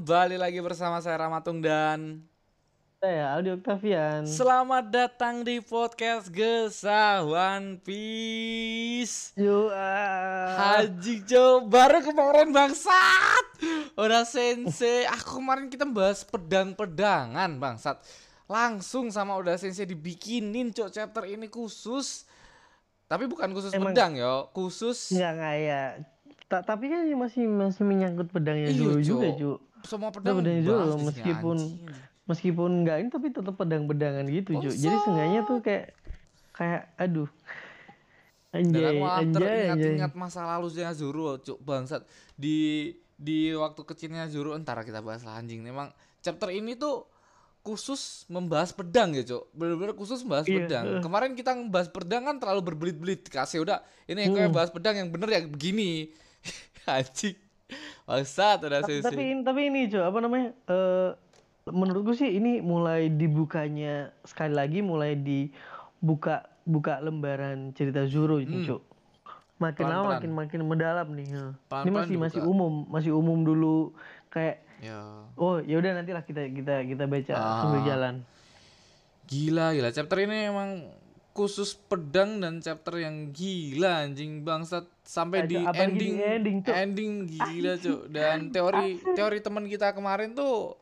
Kembali 0.00 0.40
lagi 0.40 0.56
bersama 0.64 0.96
saya 1.04 1.28
Ramatung 1.28 1.60
dan 1.60 2.24
saya 3.04 3.36
Aldi 3.36 3.60
Octavian. 3.60 4.24
Selamat 4.24 4.88
datang 4.88 5.44
di 5.44 5.60
podcast 5.60 6.32
Gesah 6.32 7.20
One 7.20 7.76
Piece. 7.84 9.36
Yo. 9.36 9.68
Haji 10.56 11.20
Jo, 11.28 11.68
baru 11.68 12.00
kemarin 12.00 12.48
bangsat. 12.48 13.44
Udah 14.00 14.24
sensei, 14.24 15.04
aku 15.04 15.36
kemarin 15.36 15.68
kita 15.68 15.84
bahas 15.84 16.24
pedang-pedangan 16.24 17.60
bangsat. 17.60 18.00
Langsung 18.48 19.12
sama 19.12 19.36
udah 19.36 19.60
sensei 19.60 19.84
dibikinin 19.84 20.72
cok 20.72 20.96
chapter 20.96 21.28
ini 21.28 21.52
khusus. 21.52 22.24
Tapi 23.04 23.28
bukan 23.28 23.52
khusus 23.52 23.76
Emang... 23.76 23.92
pedang 23.92 24.16
yo, 24.16 24.48
khusus. 24.56 25.12
Enggak 25.12 25.56
ya 25.60 26.00
Ta 26.50 26.66
tapi 26.66 26.90
kan 26.90 27.06
masih 27.14 27.46
masih 27.46 27.86
menyangkut 27.86 28.26
pedangnya 28.34 28.74
Iyo, 28.74 28.98
dulu 28.98 28.98
juga, 28.98 29.28
Cuk. 29.38 29.58
Semua 29.86 30.10
pedang 30.12 30.40
pedangnya 30.40 30.62
dulu 30.66 31.10
meskipun 31.10 31.56
meskipun 32.28 32.70
enggak 32.84 32.96
ini 33.02 33.08
tapi 33.10 33.26
tetap 33.34 33.54
pedang-pedangan 33.58 34.24
gitu, 34.30 34.50
Cuk. 34.62 34.74
Jadi 34.74 34.96
seenggaknya 35.02 35.40
tuh 35.46 35.58
kayak 35.64 35.86
kayak 36.54 36.82
aduh. 36.96 37.30
Anjay, 38.50 38.98
anjay, 38.98 39.70
ingat-ingat 39.70 40.12
masa 40.18 40.42
lalu 40.42 40.74
lalunya 40.74 40.90
Zoro, 40.90 41.38
Cuk, 41.38 41.62
bangsat. 41.62 42.02
Di 42.34 42.90
di 43.14 43.54
waktu 43.54 43.80
kecilnya 43.86 44.26
Zoro 44.26 44.58
entar 44.58 44.80
kita 44.82 45.02
bahas 45.02 45.22
lah 45.22 45.38
anjing. 45.38 45.62
Memang 45.62 45.94
chapter 46.20 46.50
ini 46.50 46.74
tuh 46.74 47.06
khusus 47.60 48.24
membahas 48.32 48.72
pedang 48.72 49.12
ya 49.12 49.20
cok 49.20 49.52
bener-bener 49.52 49.92
khusus 49.92 50.24
membahas 50.24 50.48
iya. 50.48 50.64
pedang 50.64 51.04
kemarin 51.04 51.36
kita 51.36 51.52
membahas 51.52 51.92
pedang 51.92 52.24
kan 52.24 52.40
terlalu 52.40 52.72
berbelit-belit 52.72 53.28
kasih 53.28 53.60
udah 53.60 53.84
ini 54.08 54.24
yang 54.24 54.32
hmm. 54.32 54.38
kayak 54.48 54.52
bahas 54.56 54.70
pedang 54.72 54.96
yang 54.96 55.12
bener 55.12 55.28
ya 55.28 55.44
begini 55.44 56.08
Anjing. 56.88 57.36
Bangsat 58.10 58.58
udah 58.66 58.80
sih. 58.90 58.98
Tapi 58.98 59.46
tapi 59.46 59.60
ini 59.70 59.86
cuy, 59.86 60.02
apa 60.02 60.18
namanya? 60.18 60.50
Uh, 60.66 61.14
menurutku 61.70 62.18
sih 62.18 62.26
ini 62.26 62.58
mulai 62.58 63.06
dibukanya 63.06 64.10
sekali 64.26 64.50
lagi 64.50 64.82
mulai 64.82 65.14
dibuka 65.14 66.50
buka 66.66 66.98
lembaran 66.98 67.70
cerita 67.78 68.02
Zoro 68.10 68.42
ini, 68.42 68.62
hmm. 68.62 68.66
cuy. 68.66 68.82
Makin 69.60 69.84
lama 69.86 70.16
makin 70.16 70.32
makin 70.34 70.60
mendalam 70.66 71.08
nih. 71.14 71.28
Ya. 71.30 71.46
Pelan 71.70 71.84
ini 71.86 71.90
masih 71.94 72.14
dibuka. 72.16 72.24
masih 72.26 72.40
umum, 72.42 72.72
masih 72.90 73.12
umum 73.14 73.38
dulu 73.46 73.94
kayak 74.32 74.64
ya. 74.82 74.98
Oh, 75.38 75.62
ya 75.62 75.78
udah 75.78 76.02
nantilah 76.02 76.26
kita 76.26 76.50
kita 76.50 76.82
kita 76.88 77.04
baca 77.06 77.32
ah. 77.38 77.62
sambil 77.62 77.82
jalan. 77.86 78.14
Gila, 79.30 79.70
gila. 79.78 79.94
Chapter 79.94 80.26
ini 80.26 80.50
emang 80.50 80.90
khusus 81.40 81.72
pedang 81.72 82.44
dan 82.44 82.60
chapter 82.60 83.00
yang 83.00 83.32
gila 83.32 84.04
anjing 84.04 84.44
bangsat. 84.44 84.84
Sampai 85.00 85.48
di 85.48 85.56
ending, 85.56 86.20
di 86.20 86.20
ending 86.20 86.58
ending 86.68 87.12
gila 87.24 87.80
cuk. 87.80 88.12
Dan 88.12 88.36
teori 88.54 89.00
teori 89.16 89.38
teman 89.40 89.64
kita 89.64 89.96
kemarin 89.96 90.36
tuh 90.36 90.76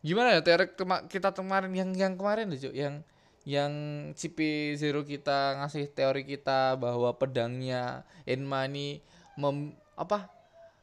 gimana 0.00 0.38
ya 0.38 0.40
teori 0.40 0.72
kita 1.12 1.36
kemarin 1.36 1.76
yang 1.76 1.92
yang 1.92 2.16
kemarin 2.16 2.48
tuh 2.56 2.72
cuk. 2.72 2.74
Yang 2.74 3.04
yang 3.46 3.72
CP 4.16 4.38
Zero 4.80 5.04
kita 5.04 5.60
ngasih 5.60 5.92
teori 5.92 6.24
kita 6.24 6.74
bahwa 6.80 7.12
pedangnya 7.14 8.02
Enma 8.26 8.66
ini 8.66 8.98
mem, 9.38 9.76
apa 9.94 10.32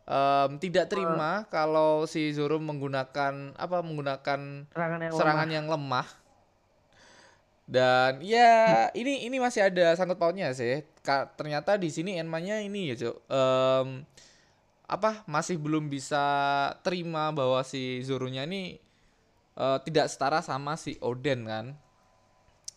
um, 0.07 0.55
tidak 0.59 0.87
terima 0.91 1.43
uh, 1.43 1.49
kalau 1.51 2.07
si 2.07 2.31
Zoro 2.31 2.59
menggunakan 2.63 3.55
apa 3.55 3.77
menggunakan 3.83 4.69
serangan 4.71 4.99
yang 5.03 5.13
serangan 5.13 5.47
lemah. 5.47 5.55
yang 5.59 5.67
lemah 5.67 6.07
dan 7.63 8.19
ya 8.19 8.91
ini 8.91 9.23
ini 9.23 9.39
masih 9.39 9.71
ada 9.71 9.95
sangkut 9.95 10.19
pautnya 10.19 10.51
sih. 10.51 10.83
Ka, 10.99 11.31
ternyata 11.35 11.79
di 11.79 11.87
sini 11.87 12.19
Enma-nya 12.19 12.59
ini 12.59 12.91
ya, 12.91 12.95
Cuk. 12.99 13.15
Um, 13.31 14.03
apa 14.83 15.23
masih 15.25 15.55
belum 15.55 15.87
bisa 15.87 16.23
terima 16.83 17.31
bahwa 17.31 17.63
si 17.63 18.03
Zoro-nya 18.03 18.43
ini 18.43 18.77
uh, 19.55 19.79
tidak 19.81 20.11
setara 20.11 20.43
sama 20.43 20.75
si 20.75 20.99
Oden 20.99 21.47
kan. 21.47 21.65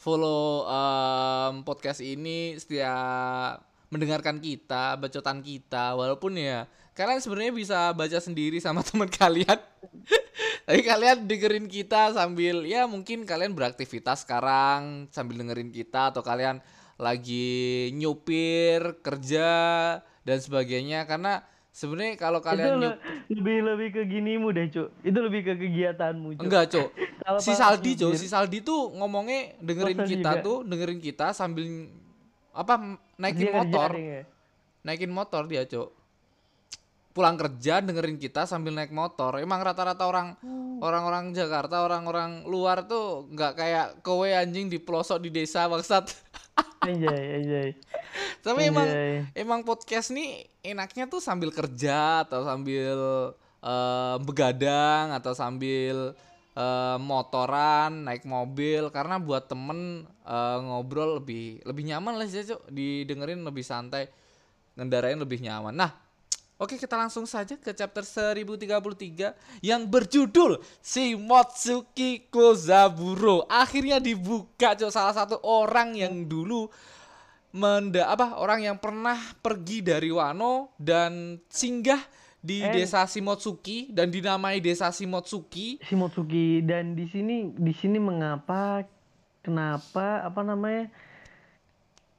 follow 0.00 0.64
um, 0.64 1.66
podcast 1.66 2.00
ini 2.00 2.56
setiap 2.56 3.60
mendengarkan 3.90 4.38
kita, 4.42 4.98
bacotan 4.98 5.42
kita 5.42 5.94
walaupun 5.94 6.38
ya 6.38 6.66
kalian 6.96 7.20
sebenarnya 7.20 7.52
bisa 7.52 7.78
baca 7.92 8.18
sendiri 8.18 8.58
sama 8.58 8.80
teman 8.88 9.10
kalian. 9.10 9.60
Tapi 10.66 10.82
kalian 10.82 11.30
dengerin 11.30 11.66
kita 11.70 12.10
sambil 12.16 12.66
ya 12.66 12.90
mungkin 12.90 13.22
kalian 13.22 13.54
beraktivitas 13.54 14.26
sekarang 14.26 15.06
sambil 15.14 15.38
dengerin 15.38 15.70
kita 15.70 16.10
atau 16.10 16.24
kalian 16.24 16.58
lagi 16.96 17.88
nyupir 17.92 19.00
kerja 19.04 19.48
dan 20.24 20.38
sebagainya. 20.40 21.04
Karena 21.04 21.44
sebenarnya 21.76 22.16
kalau 22.16 22.40
kalian 22.40 22.80
itu 22.80 22.90
lebih 23.36 23.58
lebih 23.68 23.88
ke 23.92 24.02
ginimu 24.08 24.48
deh 24.56 24.66
cuk. 24.72 24.88
Itu 25.04 25.18
lebih 25.20 25.40
ke 25.44 25.52
kegiatanmu 25.60 26.40
cuk. 26.40 26.44
Enggak 26.48 26.64
cuk. 26.72 26.90
Si 27.42 27.58
Saldi 27.58 27.98
cuk. 27.98 28.14
si 28.14 28.30
Saldi 28.30 28.62
tuh 28.62 28.94
ngomongnya 28.94 29.58
dengerin 29.58 29.98
kita 30.06 30.38
juga. 30.38 30.46
tuh 30.46 30.56
dengerin 30.62 31.02
kita 31.02 31.34
sambil 31.34 31.90
apa 32.54 33.02
naikin 33.18 33.50
dia 33.50 33.58
motor. 33.58 33.90
ya? 33.98 34.22
naikin 34.86 35.10
motor 35.10 35.42
dia 35.50 35.66
cuk. 35.66 35.90
Pulang 37.10 37.34
kerja 37.34 37.82
dengerin 37.82 38.22
kita 38.22 38.46
sambil 38.46 38.78
naik 38.78 38.94
motor. 38.94 39.42
Emang 39.42 39.58
rata-rata 39.58 40.06
orang 40.06 40.38
hmm. 40.38 40.78
orang-orang 40.78 41.34
Jakarta 41.34 41.82
orang-orang 41.82 42.46
luar 42.46 42.86
tuh 42.86 43.26
nggak 43.34 43.52
kayak 43.58 43.86
kowe 44.06 44.28
anjing 44.30 44.70
di 44.70 44.78
pelosok 44.78 45.18
di 45.26 45.34
desa 45.34 45.66
bangsat 45.66 46.25
Anjay, 46.86 47.24
anjay. 47.42 47.68
Tapi 48.46 48.60
anjay. 48.62 48.70
emang 48.70 48.88
emang 49.34 49.60
podcast 49.66 50.14
nih 50.14 50.46
enaknya 50.62 51.10
tuh 51.10 51.18
sambil 51.18 51.50
kerja 51.50 52.22
atau 52.22 52.46
sambil 52.46 52.98
uh, 53.58 54.16
begadang 54.22 55.10
atau 55.10 55.34
sambil 55.34 56.14
uh, 56.54 56.96
motoran, 57.02 58.06
naik 58.06 58.22
mobil 58.22 58.86
karena 58.94 59.18
buat 59.18 59.50
temen 59.50 60.06
uh, 60.22 60.58
ngobrol 60.62 61.18
lebih 61.18 61.58
lebih 61.66 61.90
nyaman 61.90 62.22
lah 62.22 62.26
sih. 62.30 62.46
Didengerin 62.70 63.42
lebih 63.42 63.66
santai, 63.66 64.06
ngendarain 64.78 65.18
lebih 65.18 65.42
nyaman. 65.42 65.74
Nah, 65.74 65.90
Oke 66.56 66.80
kita 66.80 66.96
langsung 66.96 67.28
saja 67.28 67.52
ke 67.60 67.68
chapter 67.76 68.00
1033 68.00 69.60
yang 69.60 69.84
berjudul 69.84 70.56
Shimotsuki 70.80 72.32
Kozaburo. 72.32 73.44
Akhirnya 73.44 74.00
dibuka 74.00 74.72
cok 74.72 74.88
salah 74.88 75.12
satu 75.12 75.36
orang 75.44 75.92
yang 75.92 76.24
dulu 76.24 76.72
menda 77.52 78.08
apa 78.08 78.40
orang 78.40 78.64
yang 78.72 78.80
pernah 78.80 79.20
pergi 79.44 79.84
dari 79.84 80.08
Wano 80.08 80.72
dan 80.80 81.36
singgah 81.44 82.00
di 82.40 82.64
eh, 82.64 82.72
desa 82.72 83.04
Shimotsuki 83.04 83.92
dan 83.92 84.08
dinamai 84.08 84.56
desa 84.64 84.88
Shimotsuki. 84.88 85.84
Shimotsuki 85.84 86.64
dan 86.64 86.96
di 86.96 87.04
sini 87.12 87.52
di 87.52 87.76
sini 87.76 88.00
mengapa 88.00 88.80
kenapa 89.44 90.24
apa 90.24 90.40
namanya 90.40 90.88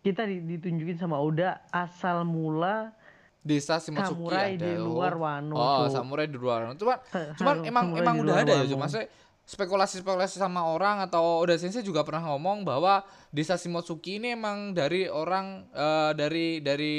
kita 0.06 0.30
ditunjukin 0.30 1.02
sama 1.02 1.18
Oda 1.18 1.66
asal 1.74 2.22
mula 2.22 2.97
desa 3.40 3.78
Shimotsuki 3.78 4.18
samurai 4.28 4.54
ada. 4.54 4.62
di 4.62 4.72
oh. 4.76 4.92
luar 4.92 5.14
Wano. 5.16 5.54
Oh, 5.54 5.84
Cuk. 5.84 5.94
samurai 5.94 6.26
di 6.26 6.36
luar 6.36 6.60
Wano. 6.64 6.76
Cuman 6.76 6.98
cuman 7.40 7.56
emang 7.64 7.86
emang 7.94 8.16
udah 8.22 8.36
ada 8.38 8.52
ya, 8.52 8.58
Wano. 8.62 8.72
cuma 8.72 8.86
saya 8.86 9.06
spekulasi-spekulasi 9.48 10.38
sama 10.38 10.68
orang 10.68 11.00
atau 11.02 11.40
Oda 11.40 11.56
Sensei 11.56 11.80
juga 11.80 12.04
pernah 12.04 12.22
ngomong 12.28 12.62
bahwa 12.62 13.02
desa 13.30 13.56
Shimotsuki 13.56 14.18
ini 14.18 14.32
emang 14.32 14.72
dari 14.72 15.08
orang 15.08 15.66
eh, 15.72 16.12
dari 16.14 16.60
dari 16.60 16.98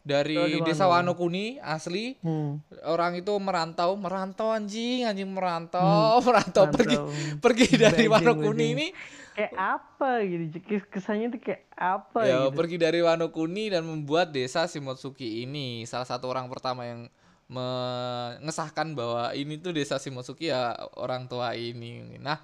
dari 0.00 0.34
Oh, 0.34 0.46
di 0.48 0.58
desa 0.62 0.86
Wano. 0.86 1.10
Wano 1.10 1.20
Kuni 1.20 1.58
asli 1.58 2.18
Hmm. 2.18 2.58
orang 2.84 3.14
itu 3.16 3.30
merantau 3.36 3.94
merantau 3.94 4.50
anjing 4.50 5.04
anjing 5.04 5.30
merantau 5.30 6.18
merantau 6.26 6.66
pergi 6.68 6.96
Merantau. 6.96 7.38
pergi 7.38 7.66
dari 7.72 8.06
Begging, 8.06 8.10
Wano 8.10 8.32
Kuni 8.36 8.66
ini 8.72 8.86
Kayak 9.32 9.54
apa 9.56 10.10
gitu? 10.24 10.44
Kesannya 10.92 11.32
tuh 11.32 11.40
kayak 11.40 11.62
apa 11.72 12.20
ya 12.22 12.38
gitu. 12.46 12.56
pergi 12.56 12.76
dari 12.76 13.00
Wano 13.00 13.32
Kuni 13.32 13.72
dan 13.72 13.82
membuat 13.82 14.30
desa 14.30 14.68
Shimotsuki 14.68 15.42
ini 15.42 15.82
salah 15.88 16.06
satu 16.06 16.28
orang 16.28 16.46
pertama 16.52 16.84
yang 16.84 17.10
mengesahkan 17.50 18.96
bahwa 18.96 19.32
ini 19.32 19.58
tuh 19.58 19.74
desa 19.74 19.96
Shimotsuki 19.98 20.52
ya 20.52 20.76
orang 20.96 21.26
tua 21.26 21.52
ini 21.58 22.20
nah 22.20 22.38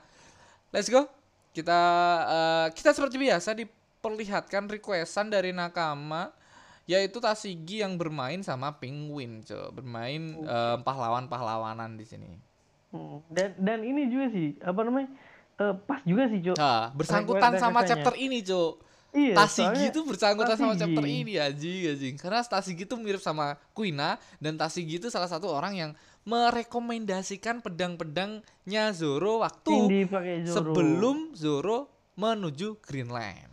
let's 0.75 0.90
go 0.90 1.06
kita 1.52 1.81
eh, 2.29 2.67
kita 2.76 2.93
seperti 2.93 3.17
biasa 3.17 3.56
diperlihatkan 3.56 4.69
requestan 4.69 5.32
dari 5.32 5.55
nakama 5.55 6.34
yaitu 6.88 7.20
Tasigi 7.20 7.84
yang 7.84 8.00
bermain 8.00 8.41
sama 8.41 8.76
Penguin 8.76 9.44
coba 9.44 9.70
bermain 9.76 10.23
eh, 10.44 10.76
pahlawan-pahlawanan 10.82 11.96
di 11.96 12.05
sini 12.05 12.49
Hmm. 12.88 13.20
Dan 13.29 13.52
dan 13.61 13.84
ini 13.84 14.08
juga 14.08 14.32
sih 14.32 14.56
apa 14.64 14.81
namanya? 14.81 15.12
Eh, 15.58 15.75
pas 15.84 16.00
juga 16.06 16.31
sih, 16.31 16.40
Cuk. 16.40 16.56
Nah, 16.56 16.94
bersangkutan 16.94 17.52
sama 17.58 17.82
chapter 17.82 18.14
ini, 18.14 18.40
Cuk. 18.40 18.88
Iya, 19.08 19.34
Tasigi 19.40 19.88
itu 19.88 20.00
bersangkutan 20.05 20.56
sama 20.60 20.76
Tasigi. 20.76 20.84
chapter 20.84 21.05
ini 21.08 21.32
anjing 21.40 21.81
anjing. 21.96 22.14
Karena 22.20 22.44
Tasigi 22.44 22.84
itu 22.84 22.94
mirip 23.00 23.25
sama 23.25 23.56
Kuina 23.72 24.20
dan 24.37 24.60
Tasigi 24.60 25.00
itu 25.00 25.08
salah 25.08 25.26
satu 25.26 25.49
orang 25.49 25.72
yang 25.72 25.90
merekomendasikan 26.28 27.64
pedang-pedangnya 27.64 28.93
Zoro 28.93 29.40
waktu 29.40 30.05
Zoro. 30.05 30.52
sebelum 30.52 31.32
Zoro 31.32 31.88
menuju 32.20 32.84
Greenland. 32.84 33.49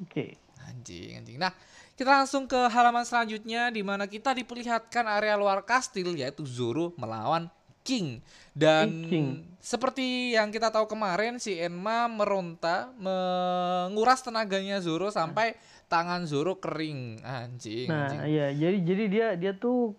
Oke. 0.00 0.40
Anjing, 0.64 1.20
anjing. 1.20 1.36
Nah, 1.36 1.52
kita 1.92 2.08
langsung 2.08 2.48
ke 2.48 2.56
halaman 2.56 3.04
selanjutnya 3.04 3.68
di 3.68 3.84
mana 3.84 4.08
kita 4.08 4.32
diperlihatkan 4.32 5.04
area 5.04 5.36
luar 5.36 5.60
kastil 5.68 6.16
yaitu 6.16 6.48
Zoro 6.48 6.96
melawan 6.96 7.52
King. 7.82 8.22
Dan 8.52 9.06
King. 9.06 9.26
seperti 9.58 10.34
yang 10.34 10.50
kita 10.50 10.68
tahu 10.68 10.86
kemarin 10.86 11.38
si 11.38 11.54
Enma 11.54 12.04
meronta 12.04 12.90
menguras 12.96 14.20
tenaganya 14.20 14.78
Zoro 14.78 15.08
sampai 15.08 15.54
tangan 15.86 16.24
Zoro 16.24 16.56
kering. 16.56 17.20
Anjing, 17.20 17.86
Nah, 17.86 18.08
anjing. 18.08 18.20
iya, 18.28 18.46
jadi 18.50 18.78
jadi 18.82 19.04
dia 19.06 19.26
dia 19.34 19.52
tuh 19.52 19.94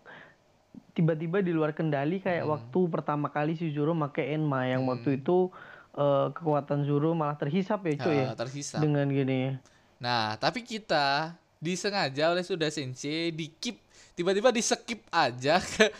tiba-tiba 0.94 1.39
di 1.39 1.50
luar 1.50 1.71
kendali 1.71 2.19
kayak 2.19 2.44
Hmm. 2.44 2.53
waktu 2.53 2.80
pertama 2.88 3.27
kali 3.27 3.53
si 3.53 3.69
Zoro 3.69 3.91
make 3.91 4.21
Enma 4.21 4.65
yang 4.65 4.85
waktu 4.85 5.18
itu 5.18 5.50
eh, 5.91 6.27
kekuatan 6.31 6.83
Zoro 6.83 7.13
malah 7.13 7.38
terhisap 7.38 7.85
ya, 7.85 7.94
cuy 8.00 8.18
ya. 8.18 8.25
Ah, 8.27 8.35
terhisap. 8.35 8.81
Dengan 8.81 9.06
gini. 9.06 9.53
Nah, 9.97 10.33
tapi 10.35 10.62
kita 10.62 11.38
disengaja 11.57 12.27
oleh 12.27 12.41
Suda 12.41 12.68
Sensei 12.68 13.30
di 13.30 13.47
keep 13.53 13.77
tiba-tiba 14.13 14.50
di 14.50 14.59
skip 14.59 15.06
aja 15.07 15.57
ke 15.57 15.94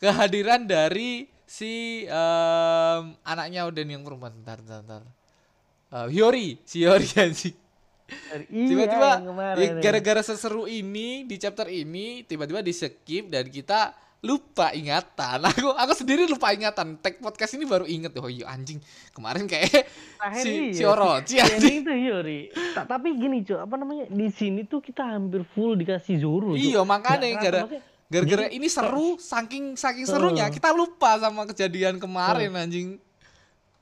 kehadiran 0.00 0.64
dari 0.64 1.28
si 1.44 2.02
em, 2.08 3.02
anaknya 3.22 3.68
Oden 3.68 3.88
yang 3.92 4.02
perempuan. 4.02 4.32
Bentar, 4.32 4.58
bentar, 4.64 4.80
bentar. 4.82 5.02
Eh, 5.90 6.06
Hiyori, 6.16 6.58
si 6.64 6.82
Hiyori 6.82 7.08
anjing. 7.28 7.56
Iya, 8.50 8.66
Tiba-tiba 8.74 9.08
yang 9.22 9.28
kemarin 9.30 9.62
ya, 9.62 9.70
ya. 9.78 9.82
gara-gara 9.86 10.22
seseru 10.26 10.66
ini 10.66 11.22
di 11.30 11.36
chapter 11.38 11.70
ini 11.70 12.26
tiba-tiba 12.26 12.58
di 12.58 12.74
skip 12.74 13.30
dan 13.30 13.46
kita 13.46 13.94
lupa 14.20 14.74
ingatan. 14.74 15.38
Aku 15.54 15.70
aku 15.78 15.92
sendiri 15.94 16.26
lupa 16.26 16.50
ingatan. 16.50 16.98
Tag 16.98 17.22
podcast 17.22 17.54
ini 17.54 17.70
baru 17.70 17.86
inget 17.86 18.10
oh 18.18 18.26
iya 18.26 18.50
anjing. 18.50 18.82
Kemarin 19.14 19.46
kayak 19.46 19.86
si 20.42 20.74
iya, 20.74 20.74
si 20.74 20.82
Orochi 20.82 21.38
anjing. 21.38 21.86
Hiyori. 21.86 22.50
Ta- 22.74 22.86
tapi 22.90 23.14
gini, 23.14 23.46
cuy, 23.46 23.62
apa 23.62 23.74
namanya? 23.78 24.04
Di 24.10 24.28
sini 24.34 24.66
tuh 24.66 24.82
kita 24.82 25.06
hampir 25.06 25.46
full 25.54 25.78
dikasih 25.78 26.18
Zoro. 26.18 26.58
Iya 26.58 26.82
makanya 26.82 27.26
Nggak 27.30 27.42
gara 27.46 27.60
kerasa, 27.62 27.66
maksudnya 27.70 27.89
gara-gara 28.10 28.50
ini 28.50 28.66
seru 28.66 29.14
saking 29.16 29.78
saking 29.78 30.02
serunya 30.04 30.50
kita 30.50 30.74
lupa 30.74 31.14
sama 31.22 31.46
kejadian 31.46 32.02
kemarin 32.02 32.50
anjing. 32.58 32.98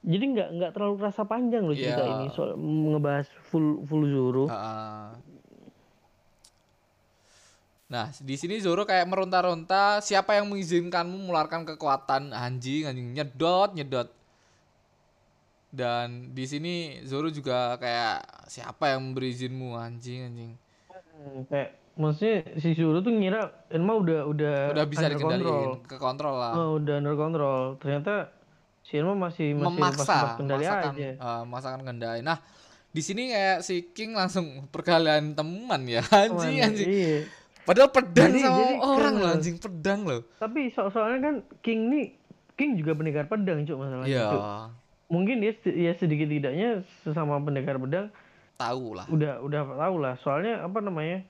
Jadi 0.05 0.25
nggak 0.37 0.49
nggak 0.55 0.71
terlalu 0.77 0.95
rasa 1.03 1.27
panjang 1.27 1.67
loh 1.67 1.75
cerita 1.75 2.05
Iya. 2.07 2.15
ini 2.15 2.27
soal 2.31 2.55
ngebahas 2.55 3.27
full 3.49 3.83
full 3.89 4.05
Zoro. 4.07 4.45
Heeh. 4.47 5.09
Nah, 7.89 8.13
di 8.21 8.37
sini 8.37 8.61
Zoro 8.61 8.85
kayak 8.85 9.09
meronta-ronta, 9.09 10.05
siapa 10.05 10.37
yang 10.37 10.53
mengizinkanmu 10.53 11.25
mengeluarkan 11.25 11.65
kekuatan 11.65 12.37
anjing, 12.37 12.85
anjing 12.85 13.17
nyedot, 13.17 13.73
nyedot. 13.73 14.13
Dan 15.73 16.37
di 16.37 16.45
sini 16.45 17.01
Zoro 17.09 17.33
juga 17.33 17.81
kayak 17.81 18.45
siapa 18.53 18.93
yang 18.93 19.09
memberi 19.09 19.33
izinmu 19.33 19.73
anjing, 19.73 20.21
anjing. 20.29 20.53
Kayak 21.49 21.81
maksudnya 21.99 22.47
si 22.57 22.73
Zoro 22.73 22.99
tuh 22.99 23.11
ngira 23.11 23.67
Enma 23.69 23.93
udah 23.93 24.25
udah 24.25 24.55
Udah 24.71 24.87
bisa 24.87 25.07
dikendaliin, 25.07 25.83
ke 25.85 25.99
kontrol 25.99 26.33
lah. 26.33 26.55
Oh, 26.55 26.79
udah 26.79 26.95
under 26.97 27.13
control. 27.13 27.77
Ternyata 27.77 28.31
si 28.81 28.97
Enma 28.97 29.13
masih 29.13 29.53
masih 29.53 29.75
memaksa 29.75 30.39
kendali 30.39 30.63
memaksakan 30.63 30.93
aja. 30.95 31.09
eh, 31.13 31.41
memaksakan 31.45 31.81
kendali. 31.83 32.21
Nah, 32.23 32.39
di 32.89 33.03
sini 33.03 33.29
kayak 33.29 33.59
si 33.61 33.91
King 33.91 34.15
langsung 34.15 34.71
perkalian 34.71 35.35
teman 35.35 35.85
ya 35.85 36.01
anjing 36.25 36.57
anjing. 36.63 36.89
Iya. 36.89 37.19
Padahal 37.63 37.93
pedang 37.93 38.33
Jadi- 38.33 38.41
sama 38.41 38.57
jadi 38.57 38.75
orang 38.81 39.15
loh 39.15 39.29
anjing 39.29 39.57
pedang 39.59 40.01
loh. 40.03 40.21
Tapi 40.39 40.73
so 40.73 40.89
soalnya 40.89 41.21
kan 41.21 41.35
King 41.61 41.93
nih 41.93 42.07
King 42.55 42.75
juga 42.75 42.95
pendekar 42.95 43.27
pedang 43.27 43.61
cuk 43.63 43.77
masalahnya. 43.77 44.09
Iya. 44.09 44.29
Mungkin 45.09 45.41
dia 45.41 45.53
ya 45.67 45.93
sedikit 45.93 46.27
tidaknya 46.27 46.81
sesama 47.03 47.37
pendekar 47.39 47.77
pedang 47.77 48.09
tahu 48.57 48.93
lah. 48.93 49.05
udah 49.07 49.39
udah 49.41 49.61
tahu 49.77 49.97
lah. 49.99 50.15
Soalnya 50.19 50.63
apa 50.63 50.81
namanya? 50.81 51.23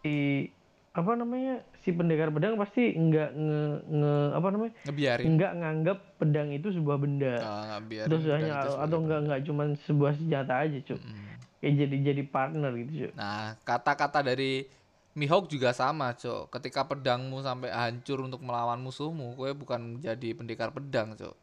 Si 0.00 0.48
apa 0.90 1.14
namanya? 1.14 1.62
Si 1.80 1.94
pendekar 1.94 2.34
pedang 2.34 2.58
pasti 2.58 2.92
nggak 2.92 3.30
nge, 3.36 3.60
nge- 3.88 4.32
apa 4.36 4.46
namanya? 4.50 4.72
Ngebiarin. 4.84 5.26
nggak 5.38 5.52
nganggap 5.62 5.98
pedang 6.18 6.48
itu 6.50 6.68
sebuah 6.74 6.96
benda. 6.98 7.34
Ah, 7.40 7.62
nggak 7.68 7.82
biarin 7.86 8.08
Terus 8.10 8.22
hanya 8.28 8.52
atau 8.60 8.72
sebagai 8.74 8.98
enggak 9.00 9.20
enggak 9.24 9.40
cuman 9.46 9.68
sebuah 9.86 10.12
senjata 10.18 10.54
aja, 10.60 10.78
Cuk. 10.82 11.00
Mm. 11.00 11.28
Kayak 11.60 11.74
jadi 11.76 11.96
jadi 12.10 12.22
partner 12.26 12.72
gitu, 12.84 12.92
Cuk. 13.06 13.12
Nah, 13.14 13.54
kata-kata 13.62 14.20
dari 14.24 14.66
Mihawk 15.14 15.50
juga 15.50 15.74
sama, 15.74 16.14
Cok. 16.14 16.54
Ketika 16.54 16.86
pedangmu 16.86 17.42
sampai 17.42 17.70
hancur 17.74 18.22
untuk 18.22 18.42
melawan 18.42 18.78
musuhmu, 18.78 19.34
kowe 19.34 19.50
bukan 19.54 19.98
jadi 19.98 20.34
pendekar 20.34 20.70
pedang, 20.70 21.18
Cok. 21.18 21.34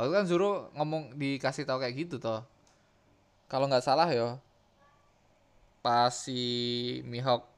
Waktu 0.00 0.10
kan 0.16 0.24
Zoro 0.24 0.72
ngomong 0.76 1.12
dikasih 1.20 1.68
tahu 1.68 1.84
kayak 1.84 2.08
gitu 2.08 2.16
toh. 2.16 2.40
Kalau 3.52 3.68
nggak 3.68 3.84
salah 3.84 4.08
ya, 4.08 4.40
pas 5.84 6.08
si 6.08 6.40
Mihawk 7.04 7.49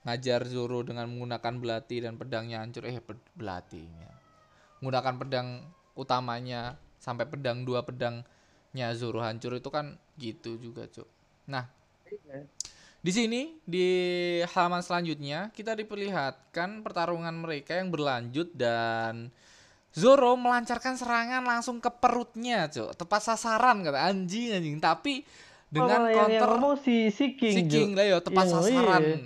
ngajar 0.00 0.48
Zoro 0.48 0.80
dengan 0.80 1.08
menggunakan 1.12 1.60
belati 1.60 2.00
dan 2.00 2.16
pedangnya 2.16 2.64
hancur, 2.64 2.88
eh 2.88 2.96
belatinya. 3.36 4.08
Menggunakan 4.80 5.14
pedang 5.20 5.48
utamanya 5.92 6.80
sampai 6.96 7.28
pedang 7.28 7.68
dua 7.68 7.84
pedangnya 7.84 8.86
Zoro 8.96 9.20
hancur 9.20 9.56
itu 9.60 9.68
kan 9.68 10.00
gitu 10.16 10.56
juga, 10.56 10.88
Cok. 10.88 11.08
Nah, 11.52 11.68
di 13.00 13.12
sini 13.12 13.56
di 13.64 13.88
halaman 14.44 14.84
selanjutnya 14.84 15.48
kita 15.52 15.72
diperlihatkan 15.76 16.84
pertarungan 16.84 17.32
mereka 17.32 17.76
yang 17.76 17.88
berlanjut 17.92 18.52
dan 18.52 19.32
Zoro 19.90 20.38
melancarkan 20.38 20.94
serangan 20.94 21.42
langsung 21.42 21.82
ke 21.82 21.90
perutnya, 21.92 22.70
Cok. 22.70 22.94
Tepat 22.94 23.20
sasaran 23.20 23.82
kata 23.82 24.00
anjing 24.06 24.54
anjing. 24.54 24.78
Tapi 24.78 25.26
dengan 25.66 26.02
Oh, 26.02 26.08
yang, 26.08 26.30
yang 26.30 26.46
counter 26.46 26.50
ngomong 26.56 26.76
si 26.78 27.10
si 27.10 27.34
King, 27.34 27.54
si 27.54 27.62
Cuk. 27.66 27.74
King 27.74 27.90
lah 27.98 28.06
ya, 28.06 28.18
tepat 28.22 28.44
Iya, 28.46 28.52
sasaran. 28.54 29.02
iya. 29.02 29.18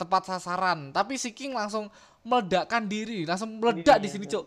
Tepat 0.00 0.22
sasaran. 0.26 0.90
Tapi 0.90 1.14
si 1.14 1.30
King 1.30 1.52
langsung 1.52 1.92
meledakkan 2.22 2.84
diri, 2.84 3.22
langsung 3.22 3.52
meledak 3.54 3.96
Iya, 3.96 4.02
di 4.02 4.08
sini, 4.08 4.24
iya. 4.24 4.32
Cok. 4.34 4.46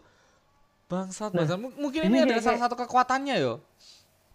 Bangsat, 0.85 1.29
Nah, 1.29 1.37
bangsat. 1.39 1.57
Mungkin 1.75 1.99
ini 1.99 2.07
ini, 2.07 2.17
kayak- 2.19 2.27
adalah 2.27 2.43
salah 2.43 2.61
satu 2.63 2.75
kekuatannya 2.75 3.35
yo. 3.37 3.53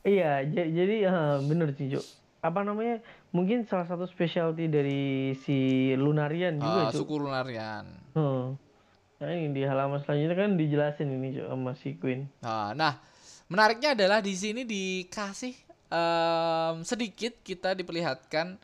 Iya, 0.00 0.46
ja- 0.46 0.70
jadi 0.72 0.96
eh, 1.04 1.36
bener 1.44 1.74
sih, 1.74 1.90
Cuk. 1.90 2.04
Apa 2.40 2.62
namanya? 2.62 3.02
Mungkin 3.28 3.66
salah 3.66 3.84
satu 3.84 4.06
specialty 4.06 4.66
dari 4.66 5.02
si 5.36 5.58
Lunarian 5.92 6.56
juga, 6.56 6.80
Ah, 6.80 6.90
Cuk. 6.90 7.02
suku 7.02 7.14
Lunarian. 7.18 7.84
Hmm. 8.14 8.54
Nah, 9.18 9.28
ini 9.28 9.50
di 9.50 9.62
halaman 9.62 9.98
selanjutnya 9.98 10.36
kan 10.36 10.54
dijelasin 10.54 11.08
ini, 11.12 11.28
Cuk, 11.34 11.46
sama 11.46 11.72
si 11.74 11.94
Queen. 11.94 12.30
Nah, 12.38 12.70
nah, 12.72 12.94
menariknya 13.46 13.92
adalah 13.92 14.18
di 14.18 14.32
sini 14.32 14.62
dikasih 14.62 15.54
em, 15.88 16.74
sedikit 16.82 17.40
kita 17.40 17.72
diperlihatkan 17.72 18.60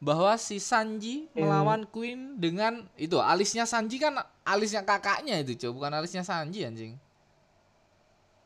bahwa 0.00 0.32
si 0.40 0.56
Sanji 0.56 1.28
melawan 1.36 1.84
Queen 1.84 2.40
dengan 2.40 2.88
itu 2.96 3.20
alisnya 3.20 3.68
Sanji 3.68 4.00
kan 4.00 4.16
alisnya 4.48 4.80
kakaknya 4.80 5.44
itu 5.44 5.52
cuy 5.60 5.70
bukan 5.76 5.92
alisnya 5.92 6.24
Sanji 6.24 6.64
anjing 6.64 6.96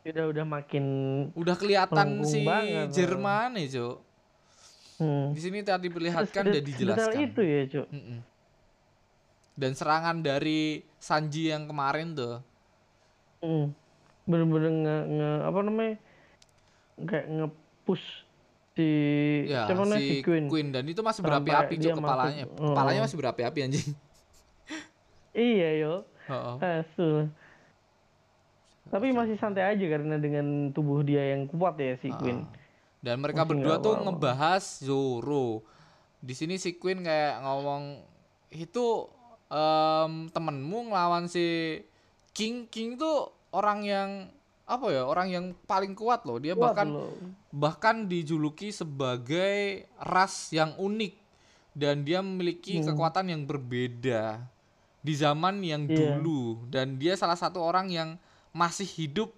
Udah 0.05 0.29
udah 0.29 0.45
makin 0.45 0.85
udah 1.33 1.57
kelihatan 1.57 2.21
si 2.29 2.45
banget, 2.45 2.93
Jerman 2.93 3.57
nih 3.57 3.73
cuy 3.73 3.97
Hmm. 4.95 5.35
Di 5.35 5.41
sini 5.43 5.67
tadi 5.67 5.91
diperlihatkan 5.91 6.45
dan 6.55 6.63
dijelaskan. 6.63 7.19
itu 7.19 7.43
ya, 7.43 7.61
Cuk. 7.67 7.87
Mm 7.91 8.03
-mm. 8.03 8.19
Dan 9.55 9.73
serangan 9.75 10.23
dari 10.23 10.83
Sanji 10.99 11.51
yang 11.51 11.67
kemarin 11.67 12.15
tuh. 12.15 12.39
Hmm. 13.43 13.75
Bener-bener 14.25 14.71
nge, 14.71 14.97
nge 15.19 15.31
apa 15.51 15.59
namanya? 15.67 15.95
Kayak 16.95 17.27
nge-push 17.27 18.07
si 18.75 18.89
ya, 19.47 19.71
si, 19.71 19.99
si 20.03 20.15
Queen. 20.27 20.51
Queen 20.51 20.69
dan 20.75 20.85
itu 20.87 21.01
masih 21.01 21.23
berapi-api 21.23 21.75
cuk 21.79 22.03
kepalanya. 22.03 22.45
Masuk, 22.51 22.59
oh. 22.59 22.69
Kepalanya 22.75 23.01
masih 23.07 23.17
berapi-api 23.23 23.59
anjing. 23.63 23.89
iya, 25.55 25.69
yo. 25.79 25.95
Oh, 26.27 26.59
oh. 26.59 27.23
Tapi 28.91 29.07
masih 29.11 29.39
santai 29.39 29.75
aja 29.75 29.87
karena 29.91 30.19
dengan 30.19 30.71
tubuh 30.75 31.03
dia 31.03 31.35
yang 31.35 31.47
kuat 31.51 31.79
ya 31.79 31.97
si 32.03 32.11
Queen. 32.15 32.47
Dan 33.01 33.23
mereka 33.23 33.43
masih 33.43 33.51
berdua 33.57 33.77
tuh 33.81 33.95
ngebahas 34.03 34.65
Zoro. 34.83 35.63
Di 36.25 36.35
sini 36.35 36.57
si 36.59 36.77
Queen 36.79 37.05
kayak 37.05 37.43
ngomong 37.43 38.01
itu 38.55 39.09
um, 39.51 40.31
temenmu 40.31 40.91
ngelawan 40.91 41.27
si 41.27 41.79
King 42.35 42.67
King 42.71 42.99
tuh 42.99 43.31
orang 43.55 43.87
yang 43.87 44.11
apa 44.65 44.87
ya 44.89 45.05
orang 45.05 45.29
yang 45.29 45.47
paling 45.69 45.93
kuat 45.93 46.25
loh 46.25 46.41
dia 46.41 46.57
kuat 46.57 46.73
bahkan 46.73 46.89
loh. 46.89 47.13
bahkan 47.53 47.97
dijuluki 48.09 48.73
sebagai 48.73 49.85
ras 50.01 50.49
yang 50.57 50.73
unik 50.81 51.13
dan 51.77 52.07
dia 52.07 52.25
memiliki 52.25 52.81
hmm. 52.81 52.89
kekuatan 52.89 53.29
yang 53.29 53.45
berbeda 53.45 54.41
di 55.05 55.13
zaman 55.13 55.61
yang 55.61 55.85
yeah. 55.85 56.17
dulu 56.17 56.65
dan 56.73 56.97
dia 56.97 57.13
salah 57.13 57.37
satu 57.37 57.61
orang 57.61 57.93
yang 57.93 58.17
masih 58.57 58.89
hidup 58.89 59.37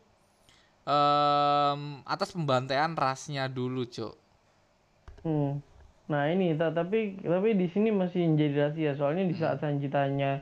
um, 0.87 2.05
atas 2.07 2.31
pembantaian 2.31 2.95
rasnya 2.95 3.51
dulu, 3.51 3.83
Cok. 3.89 4.15
Hmm. 5.27 5.59
Nah 6.07 6.31
ini 6.31 6.55
tapi 6.55 7.19
tapi 7.19 7.59
di 7.59 7.67
sini 7.67 7.91
masih 7.91 8.31
menjadi 8.31 8.71
rahasia 8.71 8.93
soalnya 8.95 9.27
di 9.27 9.35
saat 9.35 9.59
hmm. 9.59 9.65
Sanji 9.67 9.89
tanya 9.91 10.39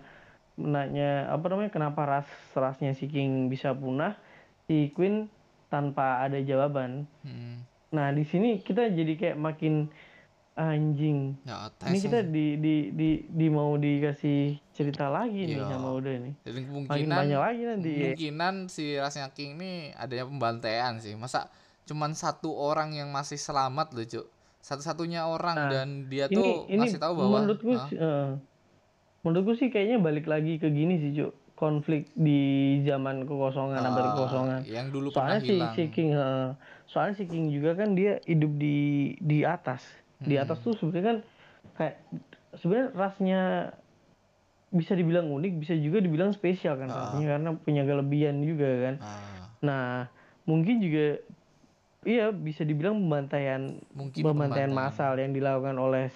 nanya 0.60 1.32
apa 1.32 1.50
namanya 1.50 1.72
kenapa 1.72 2.04
ras 2.04 2.28
rasnya 2.52 2.92
si 2.92 3.08
King 3.08 3.48
bisa 3.48 3.72
punah 3.72 4.14
si 4.66 4.90
Queen 4.92 5.28
tanpa 5.68 6.22
ada 6.24 6.38
jawaban. 6.40 7.04
Hmm. 7.26 7.64
Nah 7.92 8.10
di 8.14 8.24
sini 8.26 8.62
kita 8.62 8.90
jadi 8.90 9.12
kayak 9.14 9.38
makin 9.38 9.90
anjing. 10.54 11.34
Ya, 11.42 11.66
ini 11.90 11.98
kita 11.98 12.22
di, 12.22 12.54
di 12.62 12.74
di 12.94 13.08
di 13.26 13.46
mau 13.50 13.74
dikasih 13.74 14.54
cerita 14.70 15.10
lagi 15.10 15.50
nih 15.50 15.58
sama 15.66 15.90
udah 15.98 16.14
nih. 16.14 16.34
Jadi 16.46 16.58
kemungkinan 16.70 17.18
banyak 17.18 17.40
lagi 17.42 17.62
nanti. 17.66 17.90
Kemungkinan 17.90 18.54
ya. 18.66 18.70
si 18.70 18.84
rasnya 18.94 19.28
King 19.34 19.58
ini 19.58 19.90
adanya 19.98 20.30
pembantaian 20.30 21.02
sih. 21.02 21.18
Masa 21.18 21.50
cuman 21.84 22.14
satu 22.14 22.54
orang 22.54 22.94
yang 22.94 23.10
masih 23.10 23.36
selamat 23.36 23.92
loh, 23.92 24.06
Cuk. 24.06 24.26
Satu-satunya 24.64 25.28
orang 25.28 25.56
nah, 25.58 25.68
dan 25.68 25.88
dia 26.08 26.24
ini, 26.32 26.36
tuh 26.38 26.64
ini 26.72 26.88
ngasih 26.88 27.02
tahu 27.02 27.12
bahwa 27.20 27.44
menurutku 27.44 27.76
huh? 27.76 27.90
uh, 28.00 28.28
menurutku 29.20 29.52
sih 29.60 29.68
kayaknya 29.68 30.00
balik 30.00 30.24
lagi 30.24 30.56
ke 30.56 30.70
gini 30.70 30.96
sih, 31.02 31.12
Cuk. 31.18 31.34
Konflik 31.54 32.10
di 32.18 32.82
zaman 32.82 33.30
kekosongan, 33.30 33.78
uh, 33.78 33.90
abad 33.94 34.04
kekosongan. 34.14 34.60
Yang 34.66 34.86
dulu 34.90 35.08
soalnya 35.14 35.38
pernah 35.38 35.46
si, 35.46 35.54
hilang. 35.54 35.74
Si 35.74 35.84
King, 35.94 36.10
uh, 36.18 36.48
soalnya 36.90 37.14
si 37.14 37.24
King 37.30 37.46
juga 37.54 37.78
kan 37.78 37.94
dia 37.94 38.18
hidup 38.26 38.52
di 38.58 39.14
di 39.22 39.46
atas 39.46 39.82
di 40.24 40.34
atas 40.40 40.58
tuh 40.64 40.72
sebenarnya 40.78 41.04
kan 41.04 41.18
kayak 41.76 41.94
sebenarnya 42.58 42.88
rasnya 42.96 43.42
bisa 44.74 44.98
dibilang 44.98 45.30
unik 45.30 45.52
bisa 45.62 45.74
juga 45.78 46.02
dibilang 46.02 46.34
spesial 46.34 46.74
kan 46.80 46.90
uh. 46.90 46.94
rasanya 46.94 47.28
karena 47.38 47.50
punya 47.60 47.82
kelebihan 47.86 48.42
juga 48.42 48.70
kan 48.90 48.94
uh. 49.02 49.46
nah 49.62 49.84
mungkin 50.48 50.82
juga 50.82 51.22
iya 52.04 52.34
bisa 52.34 52.66
dibilang 52.66 52.98
pembantaian 52.98 53.78
mungkin 53.94 54.22
pembantaian 54.22 54.72
massal 54.74 55.14
yang 55.16 55.32
dilakukan 55.32 55.78
oleh 55.78 56.10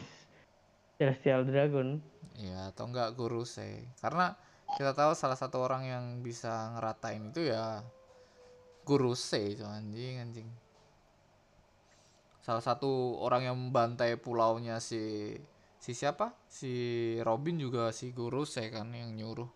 Celestial 0.98 1.46
Dragon 1.46 2.02
Iya 2.38 2.70
atau 2.70 2.86
enggak 2.86 3.18
guru 3.18 3.42
sih 3.42 3.82
karena 3.98 4.38
kita 4.78 4.94
tahu 4.94 5.10
salah 5.10 5.34
satu 5.34 5.58
orang 5.58 5.90
yang 5.90 6.04
bisa 6.22 6.70
ngeratain 6.78 7.34
itu 7.34 7.50
ya 7.50 7.82
guru 8.86 9.10
sih 9.18 9.58
anjing 9.58 10.22
anjing. 10.22 10.48
Salah 12.46 12.62
satu 12.62 13.18
orang 13.18 13.50
yang 13.50 13.58
membantai 13.58 14.14
pulaunya 14.14 14.78
si 14.78 15.34
si 15.82 15.98
siapa? 15.98 16.30
Si 16.46 16.70
Robin 17.26 17.58
juga 17.58 17.90
si 17.90 18.14
guru 18.14 18.46
saya 18.46 18.70
kan 18.70 18.94
yang 18.94 19.18
nyuruh. 19.18 19.50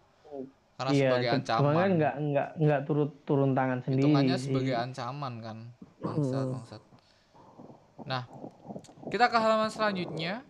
Karena 0.74 0.90
iya, 0.90 1.14
sebagai 1.14 1.28
ancaman. 1.38 1.72
kan 1.78 1.90
nggak 1.94 2.14
nggak 2.18 2.48
nggak 2.58 2.80
turut 2.82 3.10
turun 3.22 3.54
tangan 3.54 3.78
sendiri 3.78 4.02
hitungannya 4.02 4.36
sebagai 4.42 4.74
ancaman 4.74 5.34
kan. 5.38 5.58
Bangsat 6.02 6.46
bangsat. 6.50 6.82
Nah 8.10 8.26
kita 9.06 9.30
ke 9.30 9.38
halaman 9.38 9.70
selanjutnya 9.70 10.42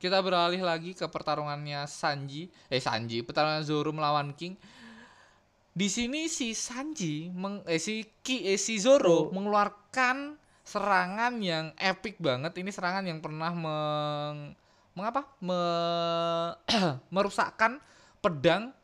kita 0.00 0.18
beralih 0.24 0.64
lagi 0.64 0.96
ke 0.96 1.04
pertarungannya 1.04 1.84
Sanji 1.84 2.48
eh 2.72 2.80
Sanji 2.80 3.20
pertarungan 3.20 3.60
Zoro 3.60 3.92
melawan 3.92 4.32
King 4.32 4.56
di 5.70 5.86
sini 5.86 6.26
si 6.26 6.50
Sanji 6.50 7.30
meng, 7.30 7.62
eh 7.68 7.78
si 7.78 8.02
Ki 8.24 8.42
eh 8.42 8.58
si 8.58 8.82
Zoro 8.82 9.08
oh. 9.08 9.24
mengeluarkan 9.30 10.34
serangan 10.66 11.38
yang 11.42 11.74
epic 11.78 12.18
banget. 12.22 12.54
Ini 12.58 12.70
serangan 12.70 13.06
yang 13.06 13.22
pernah 13.22 13.54
meng 13.54 14.54
mengapa? 14.98 15.30
Me 15.38 15.60
merusakkan 17.14 17.78
pedang 18.18 18.74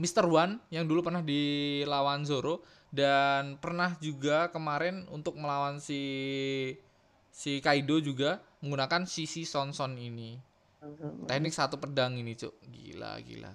Mr. 0.00 0.24
One 0.24 0.62
yang 0.72 0.88
dulu 0.88 1.04
pernah 1.04 1.20
dilawan 1.20 2.24
Zoro 2.24 2.64
dan 2.88 3.60
pernah 3.60 3.92
juga 4.00 4.48
kemarin 4.48 5.04
untuk 5.12 5.36
melawan 5.36 5.76
si 5.76 6.00
si 7.28 7.60
Kaido 7.60 8.00
juga 8.00 8.40
menggunakan 8.64 9.06
sisi 9.08 9.42
Sonson 9.46 9.98
ini. 9.98 10.38
Teknik 11.26 11.54
satu 11.54 11.78
pedang 11.78 12.14
ini, 12.14 12.38
Cuk. 12.38 12.54
Gila, 12.70 13.18
gila. 13.22 13.52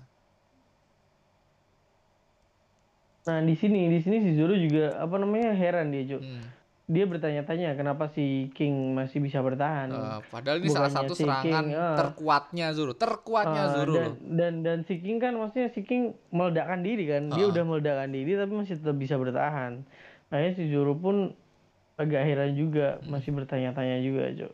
Nah, 3.24 3.40
di 3.40 3.56
sini 3.56 3.88
di 3.88 4.04
sini 4.04 4.20
si 4.20 4.36
Zoro 4.36 4.52
juga 4.52 5.00
apa 5.00 5.16
namanya 5.16 5.56
heran 5.56 5.96
dia, 5.96 6.04
Cuk. 6.16 6.22
Hmm 6.22 6.64
dia 6.84 7.08
bertanya-tanya 7.08 7.80
kenapa 7.80 8.12
si 8.12 8.52
King 8.52 8.92
masih 8.92 9.24
bisa 9.24 9.40
bertahan. 9.40 9.88
Uh, 9.88 10.20
padahal 10.28 10.60
ini 10.60 10.68
Bukannya 10.68 10.84
salah 10.84 10.92
satu 10.92 11.14
si 11.16 11.24
serangan 11.24 11.44
King, 11.48 11.80
uh, 11.80 11.96
terkuatnya 11.96 12.68
Zoro, 12.76 12.92
terkuatnya 12.92 13.64
uh, 13.64 13.72
Zoro. 13.72 13.94
Dan, 13.96 14.12
dan 14.36 14.54
dan 14.68 14.78
si 14.84 15.00
King 15.00 15.18
kan 15.24 15.32
maksudnya 15.40 15.72
si 15.72 15.88
King 15.88 16.12
meledakkan 16.36 16.84
diri 16.84 17.08
kan, 17.08 17.32
uh. 17.32 17.36
dia 17.40 17.46
udah 17.48 17.64
meledakkan 17.64 18.12
diri 18.12 18.36
tapi 18.36 18.52
masih 18.52 18.76
tetap 18.84 18.98
bisa 19.00 19.16
bertahan. 19.16 19.88
Akhirnya 20.28 20.54
si 20.60 20.64
Zoro 20.76 20.92
pun 21.00 21.32
agak 21.96 22.22
heran 22.28 22.52
juga, 22.52 23.00
hmm. 23.00 23.08
masih 23.08 23.32
bertanya-tanya 23.32 23.98
juga, 24.04 24.24
Jo. 24.36 24.50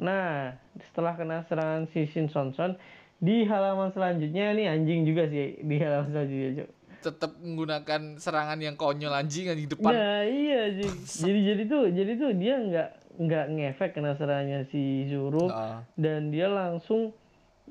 Nah, 0.00 0.56
setelah 0.90 1.12
kena 1.14 1.44
serangan 1.46 1.84
si 1.92 2.08
Shin 2.08 2.32
Son 2.32 2.56
Son, 2.56 2.74
di 3.20 3.44
halaman 3.44 3.92
selanjutnya 3.92 4.56
nih 4.56 4.66
anjing 4.72 5.04
juga 5.04 5.28
sih 5.28 5.60
di 5.60 5.76
halaman 5.76 6.08
selanjutnya, 6.08 6.50
Jo 6.64 6.66
tetap 7.00 7.32
menggunakan 7.40 8.20
serangan 8.20 8.60
yang 8.60 8.76
konyol 8.76 9.16
anjing 9.16 9.48
di 9.56 9.64
depan. 9.64 9.88
Nah, 9.88 10.20
iya 10.28 10.68
sih. 10.76 10.90
jadi 11.24 11.40
jadi 11.52 11.62
tuh 11.64 11.84
jadi 11.88 12.12
tuh 12.20 12.30
dia 12.36 12.54
nggak 12.60 12.88
nggak 13.20 13.46
ngefek 13.56 13.90
kena 13.96 14.12
serangannya 14.16 14.68
si 14.68 15.08
Zoro 15.08 15.48
nah. 15.48 15.84
dan 15.96 16.28
dia 16.28 16.48
langsung 16.48 17.12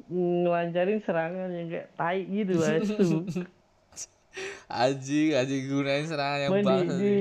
ngelancarin 0.10 1.02
serangan 1.06 1.50
yang 1.54 1.68
kayak 1.70 1.88
tai 1.94 2.26
gitu 2.26 2.54
itu. 2.58 3.26
Aji, 4.70 5.34
aji 5.34 5.56
gunain 5.66 6.06
serangan 6.06 6.40
yang 6.46 6.52
bagus. 6.62 6.96
Di, 7.02 7.02
di, 7.02 7.18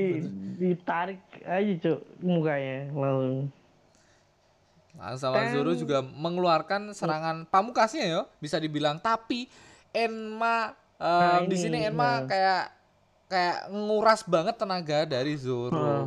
ditarik 0.61 1.25
aja 1.49 1.73
cuk 1.81 2.01
mukanya 2.21 2.93
langsung. 2.93 3.49
Nah, 4.99 5.15
sama 5.15 5.47
Zoro 5.55 5.79
juga 5.79 6.03
mengeluarkan 6.03 6.91
serangan 6.91 7.47
pamukasnya 7.47 8.05
ya, 8.05 8.21
bisa 8.43 8.59
dibilang 8.59 8.99
tapi 8.99 9.47
Enma 9.95 10.75
uh, 10.99 11.47
di 11.47 11.55
sini 11.55 11.87
Enma 11.87 12.03
nah. 12.03 12.27
kayak 12.27 12.65
kayak 13.31 13.59
nguras 13.71 14.27
banget 14.27 14.59
tenaga 14.59 15.07
dari 15.07 15.39
Zoro. 15.39 15.79
Nah, 15.79 16.03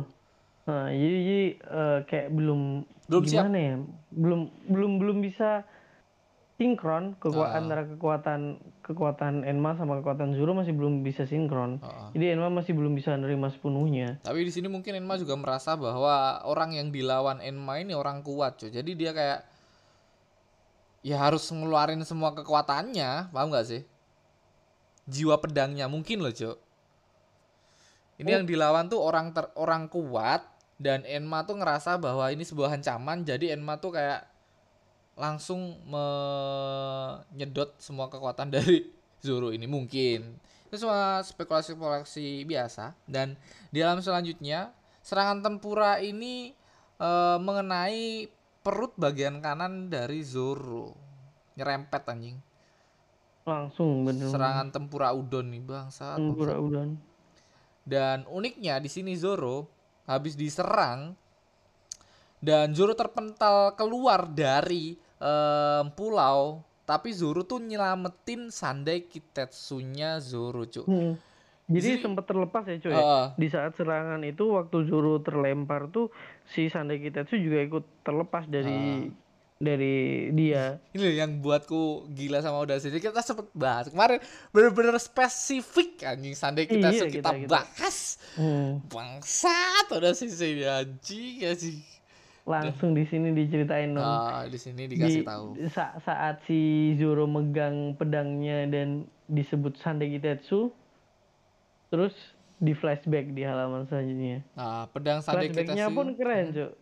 nah 0.68 0.86
jadi, 0.92 1.18
jadi 1.24 1.42
uh, 1.72 1.98
kayak 2.04 2.28
belum 2.36 2.60
belum 3.08 3.22
gimana 3.24 3.56
siap. 3.56 3.64
ya? 3.64 3.76
Belum 4.12 4.40
belum 4.68 4.92
belum 5.00 5.16
bisa 5.24 5.64
sinkron 6.60 7.16
kekuatan 7.16 7.48
uh. 7.56 7.60
antara 7.64 7.82
kekuatan 7.88 8.40
kekuatan 8.82 9.46
Enma 9.46 9.78
sama 9.78 10.02
kekuatan 10.02 10.34
Zoro 10.34 10.52
masih 10.52 10.74
belum 10.74 11.06
bisa 11.06 11.22
sinkron. 11.24 11.78
Uh. 11.78 12.10
Jadi 12.12 12.34
Enma 12.34 12.50
masih 12.50 12.74
belum 12.74 12.98
bisa 12.98 13.14
nerima 13.14 13.48
sepenuhnya. 13.48 14.18
Tapi 14.26 14.42
di 14.42 14.52
sini 14.52 14.66
mungkin 14.66 14.98
Enma 14.98 15.16
juga 15.16 15.38
merasa 15.38 15.78
bahwa 15.78 16.42
orang 16.44 16.74
yang 16.74 16.90
dilawan 16.90 17.38
Enma 17.38 17.78
ini 17.78 17.94
orang 17.94 18.20
kuat, 18.26 18.58
cuy. 18.58 18.74
Jadi 18.74 18.98
dia 18.98 19.14
kayak 19.14 19.40
ya 21.06 21.18
harus 21.18 21.46
ngeluarin 21.50 22.02
semua 22.02 22.34
kekuatannya, 22.34 23.30
paham 23.30 23.50
gak 23.50 23.66
sih? 23.66 23.82
jiwa 25.06 25.38
pedangnya 25.42 25.90
mungkin 25.90 26.22
loh 26.22 26.32
Jo 26.34 26.58
ini 28.20 28.30
oh. 28.30 28.34
yang 28.38 28.46
dilawan 28.46 28.86
tuh 28.86 29.02
orang 29.02 29.34
ter 29.34 29.50
orang 29.58 29.90
kuat 29.90 30.46
dan 30.78 31.02
Enma 31.06 31.46
tuh 31.46 31.58
ngerasa 31.58 31.98
bahwa 31.98 32.30
ini 32.30 32.46
sebuah 32.46 32.78
ancaman 32.78 33.26
jadi 33.26 33.58
Enma 33.58 33.78
tuh 33.82 33.94
kayak 33.98 34.26
langsung 35.18 35.76
menyedot 35.84 37.76
semua 37.78 38.08
kekuatan 38.08 38.48
dari 38.56 38.88
Zoro 39.22 39.52
ini 39.52 39.68
mungkin 39.68 40.40
itu 40.72 40.76
semua 40.80 41.20
spekulasi-spekulasi 41.20 42.48
biasa 42.48 42.96
dan 43.04 43.36
di 43.68 43.84
dalam 43.84 44.00
selanjutnya 44.00 44.72
serangan 45.04 45.44
tempura 45.44 46.00
ini 46.00 46.56
e, 46.96 47.10
mengenai 47.36 48.30
perut 48.62 48.94
bagian 48.94 49.42
kanan 49.42 49.90
dari 49.90 50.22
Zoro. 50.22 50.94
Nyerempet 51.58 52.02
anjing. 52.08 52.38
Langsung 53.44 54.06
bener. 54.06 54.30
Serangan 54.30 54.70
tempura 54.70 55.10
udon 55.12 55.50
nih 55.50 55.60
bangsa. 55.60 56.16
Tempura 56.16 56.56
udon. 56.56 56.96
Dan 57.82 58.24
uniknya 58.30 58.78
di 58.78 58.88
sini 58.88 59.18
Zoro 59.18 59.66
habis 60.06 60.38
diserang 60.38 61.18
dan 62.42 62.74
Zoro 62.74 62.98
terpental 62.98 63.78
keluar 63.78 64.26
dari 64.26 64.98
um, 65.22 65.86
pulau 65.94 66.66
tapi 66.82 67.14
Zoro 67.14 67.46
tuh 67.46 67.62
nyelamatin 67.62 68.50
Sandai 68.50 69.06
Kitetsunya 69.06 70.18
Zoro, 70.18 70.66
Cuk. 70.66 70.86
Hmm. 70.90 71.14
Jadi, 71.70 71.88
Jadi 71.94 72.04
sempat 72.04 72.24
terlepas 72.26 72.66
ya 72.68 72.76
cuy. 72.82 72.92
Uh, 72.92 73.26
di 73.38 73.48
saat 73.48 73.72
serangan 73.78 74.20
itu 74.26 74.50
waktu 74.50 74.90
Zoro 74.90 75.22
terlempar 75.22 75.88
tuh 75.88 76.10
si 76.44 76.66
Sandai 76.68 77.00
Kitetsu 77.00 77.38
juga 77.38 77.64
ikut 77.64 77.84
terlepas 78.02 78.44
dari 78.50 79.08
uh. 79.08 79.14
dari 79.62 80.28
dia. 80.34 80.76
Ini 80.98 81.22
yang 81.22 81.38
buatku 81.38 82.12
gila 82.12 82.42
sama 82.42 82.66
udah 82.66 82.82
sih. 82.82 82.90
Kita 82.90 83.22
sempet 83.22 83.48
bahas 83.54 83.88
kemarin 83.88 84.18
bener-bener 84.50 84.98
spesifik 84.98 86.02
anjing 86.02 86.34
Sandai 86.34 86.66
Kitetsu 86.66 87.08
iya, 87.08 87.14
kita, 87.14 87.30
kita, 87.30 87.48
bahas. 87.48 88.18
Hmm. 88.34 88.82
Bangsat 88.90 89.86
udah 89.86 90.12
sih 90.12 90.28
anjing 90.66 91.46
ya 91.46 91.54
sih. 91.54 92.01
Langsung 92.42 92.90
di 92.90 93.06
sini 93.06 93.30
diceritain 93.30 93.94
dong. 93.94 94.02
Uh, 94.02 94.50
di 94.50 94.58
sini 94.58 94.90
dikasih 94.90 95.22
di, 95.22 95.28
tahu. 95.28 95.46
Sa 95.70 95.94
saat 96.02 96.42
si 96.42 96.90
Zoro 96.98 97.30
megang 97.30 97.94
pedangnya 97.94 98.66
dan 98.66 99.06
disebut 99.30 99.78
Sandai 99.78 100.10
Kitetsu 100.18 100.74
terus 101.92 102.14
di 102.58 102.74
flashback 102.74 103.30
di 103.30 103.46
halaman 103.46 103.86
selanjutnya. 103.86 104.42
Nah, 104.58 104.90
pedang 104.90 105.22
sade 105.22 105.50
Flashbacknya 105.50 105.86
pun 105.90 106.06
keren, 106.18 106.46
hmm. 106.50 106.54
Cuk. 106.54 106.72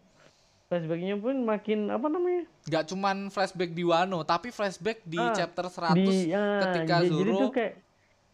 Flashbacknya 0.70 1.14
pun 1.18 1.34
makin 1.44 1.78
apa 1.88 2.06
namanya? 2.08 2.44
Gak 2.68 2.84
cuman 2.94 3.16
flashback 3.28 3.72
di 3.72 3.84
Wano, 3.84 4.22
tapi 4.22 4.52
flashback 4.54 5.02
di 5.04 5.18
ah, 5.18 5.34
chapter 5.34 5.66
100 5.66 5.96
di, 5.96 6.30
ah, 6.30 6.62
ketika 6.68 6.94
jadi, 7.04 7.08
Zoro. 7.08 7.20
Jadi 7.20 7.32
tuh 7.36 7.50
kayak 7.52 7.74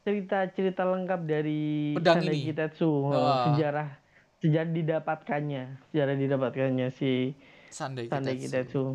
cerita-cerita 0.07 0.83
lengkap 0.87 1.21
dari 1.27 1.95
pedang 1.99 2.23
ini. 2.23 2.39
Kitetsu, 2.51 2.87
oh. 2.87 3.51
sejarah 3.51 4.06
sejarah 4.47 4.71
didapatkannya, 4.71 5.91
sejarah 5.91 6.15
didapatkannya 6.15 6.89
si 6.95 7.35
Sandai, 7.67 8.07
Sandai 8.07 8.39
Kitetsu. 8.39 8.95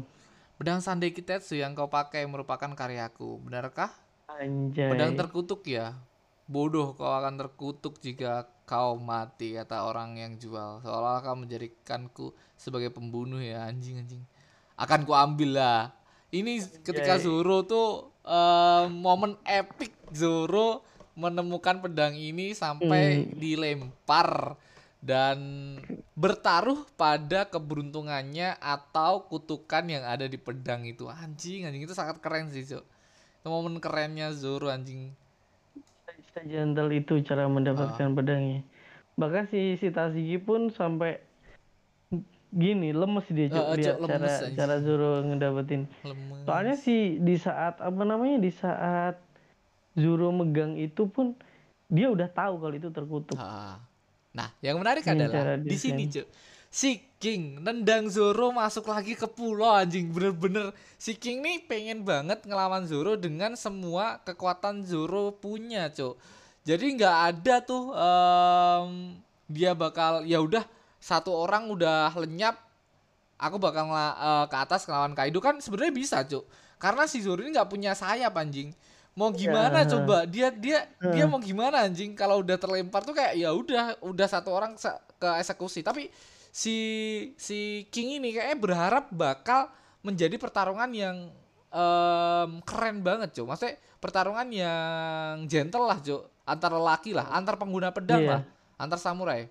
Pedang 0.55 0.79
Sandai 0.79 1.11
Kitetsu 1.11 1.59
yang 1.59 1.75
kau 1.75 1.91
pakai 1.91 2.23
merupakan 2.23 2.71
karyaku, 2.71 3.43
benarkah? 3.43 3.91
Anjay. 4.31 4.87
Pedang 4.87 5.19
terkutuk 5.19 5.67
ya. 5.67 5.99
Bodoh 6.47 6.95
kau 6.95 7.11
akan 7.11 7.35
terkutuk 7.35 7.99
jika 7.99 8.47
kau 8.63 8.95
mati 8.95 9.59
kata 9.59 9.83
orang 9.83 10.15
yang 10.15 10.39
jual. 10.39 10.79
Seolah 10.79 11.19
kau 11.19 11.35
menjadikanku 11.35 12.31
sebagai 12.55 12.95
pembunuh 12.95 13.43
ya 13.43 13.67
anjing 13.67 13.99
anjing. 13.99 14.23
Akan 14.79 15.03
ku 15.03 15.11
ambil 15.11 15.59
lah. 15.59 15.91
Ini 16.31 16.63
ketika 16.79 17.19
Zoro 17.19 17.67
tuh 17.67 18.15
uh, 18.23 18.87
momen 18.87 19.35
epic 19.43 19.91
Zoro 20.15 20.87
menemukan 21.11 21.83
pedang 21.83 22.15
ini 22.15 22.55
sampai 22.55 23.27
hmm. 23.27 23.35
dilempar 23.35 24.55
dan 25.01 25.37
bertaruh 26.13 26.85
pada 26.93 27.49
keberuntungannya 27.49 28.53
atau 28.61 29.25
kutukan 29.25 29.89
yang 29.89 30.05
ada 30.05 30.29
di 30.29 30.37
pedang 30.37 30.85
itu 30.85 31.09
anjing 31.09 31.65
anjing 31.65 31.89
itu 31.89 31.97
sangat 31.97 32.21
keren 32.21 32.53
sih 32.53 32.61
cok 32.61 32.85
itu 33.41 33.47
momen 33.49 33.81
kerennya 33.81 34.29
Zoro 34.37 34.69
anjing 34.69 35.09
gentle 36.45 36.93
itu 36.93 37.17
cara 37.25 37.49
mendapatkan 37.49 38.13
uh. 38.13 38.15
pedangnya 38.15 38.61
bahkan 39.17 39.49
si 39.49 39.75
si 39.81 39.89
Taziki 39.89 40.37
pun 40.37 40.69
sampai 40.69 41.17
gini 42.51 42.93
lemes 42.93 43.25
dia 43.33 43.49
uh, 43.49 43.73
lihat 43.73 43.97
cara 44.05 44.27
aja. 44.27 44.53
cara 44.53 44.75
Zoro 44.85 45.25
ngedapetin 45.25 45.89
lemes. 46.05 46.45
soalnya 46.45 46.75
si 46.77 47.17
di 47.17 47.35
saat 47.41 47.81
apa 47.81 48.01
namanya 48.05 48.37
di 48.37 48.51
saat 48.53 49.17
Zoro 49.97 50.29
megang 50.29 50.77
itu 50.77 51.09
pun 51.09 51.33
dia 51.91 52.07
udah 52.07 52.29
tahu 52.29 52.61
kalau 52.61 52.75
itu 52.77 52.93
terkutuk 52.93 53.39
uh. 53.41 53.81
Nah 54.31 54.47
yang 54.63 54.79
menarik 54.79 55.03
Ini 55.03 55.27
adalah 55.27 55.59
di 55.59 55.77
sini 55.77 56.07
cuy 56.07 56.25
si 56.71 57.03
King 57.19 57.59
nendang 57.59 58.07
Zoro 58.07 58.49
masuk 58.55 58.89
lagi 58.89 59.13
ke 59.13 59.27
pulau 59.27 59.75
anjing. 59.75 60.07
Bener-bener 60.09 60.71
si 60.95 61.13
King 61.19 61.43
nih 61.43 61.67
pengen 61.67 62.07
banget 62.07 62.47
ngelawan 62.47 62.87
Zoro 62.87 63.19
dengan 63.19 63.59
semua 63.59 64.23
kekuatan 64.23 64.87
Zoro 64.87 65.35
punya 65.35 65.91
cok 65.91 66.15
jadi 66.61 66.85
nggak 66.93 67.17
ada 67.33 67.55
tuh 67.65 67.89
um, 67.89 69.17
dia 69.49 69.73
bakal 69.73 70.21
ya 70.29 70.37
udah 70.37 70.61
satu 71.01 71.33
orang 71.33 71.73
udah 71.73 72.13
lenyap 72.21 72.61
aku 73.41 73.57
bakal 73.57 73.89
uh, 73.89 74.45
ke 74.45 74.57
atas 74.57 74.85
ngelawan 74.85 75.17
Kaido. 75.17 75.41
Kan 75.41 75.57
sebenarnya 75.57 75.93
bisa 75.93 76.21
cok 76.21 76.45
karena 76.77 77.09
si 77.09 77.21
Zoro 77.25 77.41
ini 77.41 77.53
nggak 77.57 77.69
punya 77.69 77.97
sayap 77.97 78.37
anjing 78.37 78.73
mau 79.11 79.29
gimana 79.35 79.83
yeah. 79.83 79.91
coba 79.91 80.17
dia 80.23 80.47
dia 80.55 80.87
uh. 81.03 81.11
dia 81.11 81.27
mau 81.27 81.37
gimana 81.37 81.83
anjing 81.83 82.15
kalau 82.15 82.39
udah 82.39 82.55
terlempar 82.55 83.03
tuh 83.03 83.11
kayak 83.11 83.35
ya 83.35 83.51
udah 83.51 83.99
udah 83.99 84.27
satu 84.27 84.55
orang 84.55 84.79
ke 85.19 85.27
eksekusi 85.43 85.83
tapi 85.83 86.07
si 86.51 86.75
si 87.39 87.87
King 87.91 88.23
ini 88.23 88.35
kayaknya 88.35 88.57
berharap 88.59 89.05
bakal 89.11 89.71
menjadi 90.03 90.35
pertarungan 90.35 90.91
yang 90.91 91.31
um, 91.71 92.59
keren 92.61 93.01
banget, 93.01 93.31
Cuk. 93.33 93.47
Maksudnya 93.47 93.79
pertarungan 93.97 94.47
yang 94.51 95.47
gentle 95.47 95.87
lah, 95.87 95.97
Cuk. 96.03 96.27
Antar 96.43 96.75
lelaki 96.75 97.15
lah, 97.15 97.31
antar 97.31 97.55
pengguna 97.55 97.95
pedang 97.95 98.21
yeah. 98.21 98.31
lah, 98.37 98.41
antar 98.75 98.99
samurai. 98.99 99.47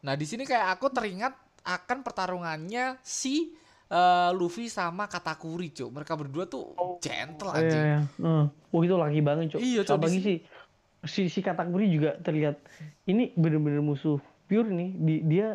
Nah, 0.00 0.14
di 0.14 0.24
sini 0.24 0.46
kayak 0.46 0.78
aku 0.78 0.88
teringat 0.92 1.34
akan 1.60 2.00
pertarungannya 2.00 2.96
si 3.04 3.52
uh, 3.90 4.30
Luffy 4.32 4.70
sama 4.70 5.10
Katakuri, 5.10 5.74
Cuk. 5.74 5.90
Mereka 5.90 6.14
berdua 6.16 6.46
tuh 6.46 6.72
oh, 6.78 6.96
gentle 7.02 7.50
aja. 7.50 7.66
Iya, 7.66 7.82
iya. 7.84 8.00
Uh, 8.22 8.46
oh, 8.72 8.80
itu 8.80 8.94
lagi 8.96 9.20
banget, 9.20 9.58
Cuk. 9.58 9.60
Iya, 9.60 9.82
Cuk. 9.84 9.98
Apalagi 9.98 10.20
si 10.22 10.34
si 11.04 11.22
si 11.28 11.40
Katakuri 11.42 11.90
juga 11.90 12.16
terlihat 12.20 12.60
ini 13.08 13.32
bener-bener 13.32 13.80
musuh 13.80 14.20
pure 14.44 14.68
nih 14.68 14.90
di, 15.00 15.14
dia 15.24 15.48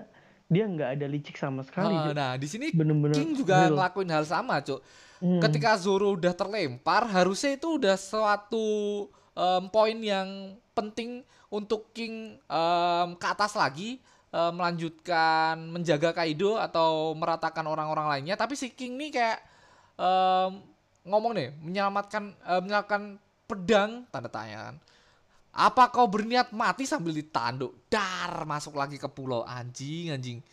dia 0.45 0.65
nggak 0.69 0.89
ada 0.97 1.05
licik 1.09 1.37
sama 1.37 1.65
sekali. 1.65 1.93
Uh, 1.93 2.13
nah 2.13 2.37
di 2.37 2.45
sini 2.45 2.69
Bener-bener 2.69 3.17
King 3.17 3.33
juga 3.33 3.65
real. 3.65 3.73
ngelakuin 3.73 4.09
hal 4.13 4.25
sama, 4.29 4.61
cuk. 4.61 4.81
Hmm. 5.17 5.41
Ketika 5.41 5.73
Zoro 5.79 6.13
udah 6.13 6.33
terlempar, 6.37 7.09
harusnya 7.09 7.57
itu 7.57 7.81
udah 7.81 7.97
suatu 7.97 8.67
um, 9.33 9.63
poin 9.73 9.97
yang 9.97 10.53
penting 10.77 11.25
untuk 11.49 11.89
King 11.95 12.37
um, 12.45 13.09
ke 13.17 13.25
atas 13.25 13.57
lagi 13.57 14.03
um, 14.35 14.51
melanjutkan 14.59 15.55
menjaga 15.71 16.11
Kaido 16.11 16.59
atau 16.59 17.15
meratakan 17.15 17.63
orang-orang 17.63 18.11
lainnya. 18.11 18.35
Tapi 18.35 18.59
si 18.59 18.75
King 18.75 18.99
nih 18.99 19.09
kayak 19.15 19.39
um, 19.95 20.59
ngomong 21.07 21.31
nih 21.39 21.49
menyelamatkan 21.63 22.35
um, 22.35 22.59
menyelamatkan 22.67 23.15
pedang 23.47 24.03
tanda 24.11 24.27
tanya 24.27 24.73
kan 24.73 24.75
apa 25.55 25.87
kau 25.87 26.03
berniat 26.11 26.51
mati 26.51 26.83
sambil 26.83 27.15
ditanduk? 27.15 27.87
Dar 27.87 28.43
masuk 28.43 28.75
lagi 28.75 28.99
ke 28.99 29.07
pulau 29.07 29.47
anjing 29.47 30.11
anjing. 30.11 30.43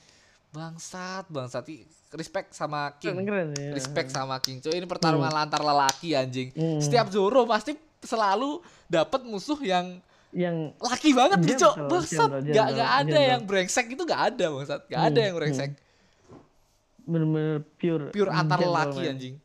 Bangsat, 0.55 1.27
bangsat. 1.27 1.67
Respect 2.15 2.55
sama 2.55 2.95
King. 3.03 3.19
Keren, 3.19 3.27
keren, 3.27 3.49
ya. 3.59 3.75
Respect 3.75 4.15
sama 4.15 4.39
King. 4.39 4.63
Coy, 4.63 4.79
ini 4.79 4.87
pertarungan 4.87 5.35
hmm. 5.35 5.43
antar 5.43 5.59
lelaki 5.59 6.15
anjing. 6.15 6.55
Hmm. 6.55 6.79
Setiap 6.79 7.11
Zoro 7.11 7.43
pasti 7.51 7.75
selalu 7.99 8.63
dapat 8.87 9.27
musuh 9.27 9.59
yang 9.59 9.99
yang 10.33 10.73
laki 10.81 11.13
banget 11.13 11.39
nih, 11.45 11.57
Cok. 11.61 11.75
Bangsat. 11.89 12.31
Gak, 12.49 12.69
gak 12.73 12.91
ada 13.05 13.09
jendol. 13.09 13.31
yang 13.37 13.43
brengsek 13.45 13.87
itu 13.93 14.03
gak 14.09 14.23
ada, 14.33 14.45
bangsat. 14.49 14.81
Gak 14.89 15.01
hmm. 15.01 15.09
ada 15.13 15.21
yang 15.21 15.35
brengsek. 15.37 15.71
Hmm. 15.71 15.81
Bener-bener 17.05 17.57
pure. 17.77 18.07
Pure 18.11 18.31
antar 18.33 18.59
lelaki 18.59 19.03
anjing 19.07 19.37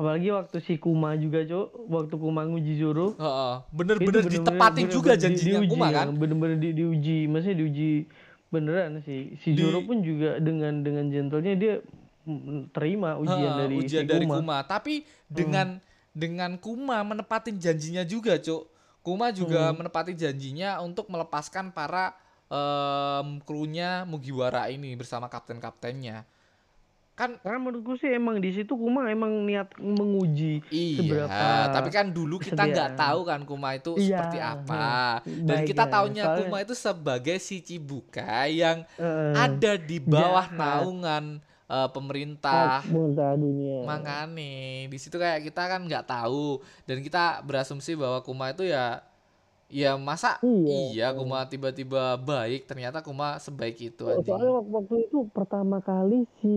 apalagi 0.00 0.32
waktu 0.32 0.56
si 0.64 0.80
Kuma 0.80 1.12
juga 1.20 1.44
cok 1.44 1.66
waktu 1.92 2.14
Kuma 2.16 2.48
nguji 2.48 2.80
Zoro 2.80 3.12
uh, 3.20 3.60
bener-bener 3.68 4.24
ditepati 4.24 4.88
juga 4.88 5.12
janjinya 5.12 5.60
di, 5.60 5.68
diuji, 5.68 5.76
Kuma 5.76 5.92
kan 5.92 6.08
bener-bener 6.16 6.56
di, 6.56 6.72
diuji 6.72 7.28
maksudnya 7.28 7.56
diuji 7.60 8.08
beneran 8.48 9.04
sih 9.04 9.36
si 9.44 9.52
Zoro 9.52 9.84
pun 9.84 10.00
juga 10.00 10.40
dengan 10.40 10.80
dengan 10.80 11.04
gentlenya 11.12 11.52
dia 11.52 11.74
terima 12.72 13.20
ujian 13.20 13.52
uh, 13.52 13.58
dari 13.60 13.74
ujian 13.76 14.04
si 14.04 14.08
dari 14.08 14.24
Kuma. 14.24 14.40
Kuma 14.40 14.58
tapi 14.64 15.04
dengan 15.28 15.76
hmm. 15.76 16.16
dengan 16.16 16.50
Kuma 16.56 17.04
menepatin 17.04 17.60
janjinya 17.60 18.00
juga 18.08 18.40
cok 18.40 18.69
Kuma 19.00 19.32
juga 19.32 19.72
hmm. 19.72 19.76
menepati 19.80 20.12
janjinya 20.12 20.80
untuk 20.84 21.08
melepaskan 21.08 21.72
para 21.72 22.12
um, 22.52 23.40
krunya 23.42 24.04
Mugiwara 24.04 24.68
ini 24.68 24.92
bersama 24.98 25.30
kapten-kaptennya 25.30 26.28
kan 27.20 27.36
karena 27.44 27.60
menurutku 27.60 28.00
sih 28.00 28.16
emang 28.16 28.40
di 28.40 28.48
situ 28.48 28.72
Kuma 28.72 29.12
emang 29.12 29.44
niat 29.44 29.76
menguji 29.76 30.64
iya, 30.72 30.96
seberapa 30.96 31.68
tapi 31.68 31.92
kan 31.92 32.08
dulu 32.08 32.40
kita 32.40 32.64
nggak 32.64 32.96
tahu 32.96 33.20
kan 33.28 33.44
Kuma 33.44 33.76
itu 33.76 33.92
iya, 34.00 34.24
seperti 34.24 34.38
apa 34.40 35.20
iya. 35.28 35.44
dan 35.44 35.58
kita 35.68 35.84
ya, 35.84 35.92
tahunya 35.92 36.24
soalnya, 36.24 36.40
Kuma 36.40 36.56
itu 36.64 36.72
sebagai 36.72 37.36
si 37.36 37.60
Cibuka 37.60 38.48
yang 38.48 38.88
uh, 38.96 39.36
ada 39.36 39.76
di 39.76 40.00
bawah 40.00 40.48
jahat. 40.48 40.56
naungan 40.56 41.24
uh, 41.70 41.88
pemerintah 41.88 42.82
dunia 43.38 43.86
makanya 43.86 44.26
di 44.90 44.98
situ 44.98 45.14
kayak 45.14 45.46
kita 45.46 45.62
kan 45.70 45.86
nggak 45.86 46.02
tahu 46.04 46.58
dan 46.84 46.98
kita 46.98 47.40
berasumsi 47.46 47.94
bahwa 47.94 48.18
Kuma 48.20 48.50
itu 48.50 48.66
ya 48.66 49.06
Ya 49.70 49.94
masa 49.94 50.42
Iya. 50.42 50.74
iya 50.90 51.06
Kuma 51.14 51.46
tiba-tiba 51.46 52.18
baik 52.18 52.66
ternyata 52.66 53.06
Kuma 53.06 53.38
sebaik 53.38 53.78
itu 53.78 54.02
Oh, 54.02 54.18
anjing. 54.18 54.26
Soalnya 54.26 54.50
waktu, 54.58 54.70
waktu 54.74 54.94
itu 55.06 55.18
pertama 55.30 55.78
kali 55.78 56.26
si 56.42 56.50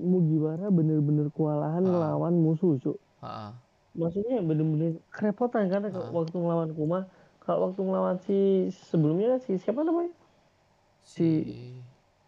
Mugiwara 0.00 0.72
bener-bener 0.72 1.28
kewalahan 1.28 1.84
Ah. 1.84 1.90
ngelawan 1.92 2.32
musuh, 2.32 2.80
Cuk. 2.80 2.96
Heeh. 3.20 3.50
Maksudnya 3.92 4.40
bener-bener 4.40 4.96
kerepotan 5.12 5.68
karena 5.68 5.92
Ah. 5.92 6.08
waktu 6.08 6.32
ngelawan 6.40 6.72
Kuma, 6.72 7.04
kalau 7.44 7.68
waktu 7.68 7.84
ngelawan 7.84 8.16
si 8.24 8.38
sebelumnya 8.88 9.36
si 9.44 9.60
siapa 9.60 9.84
namanya? 9.84 10.16
Si 11.04 11.44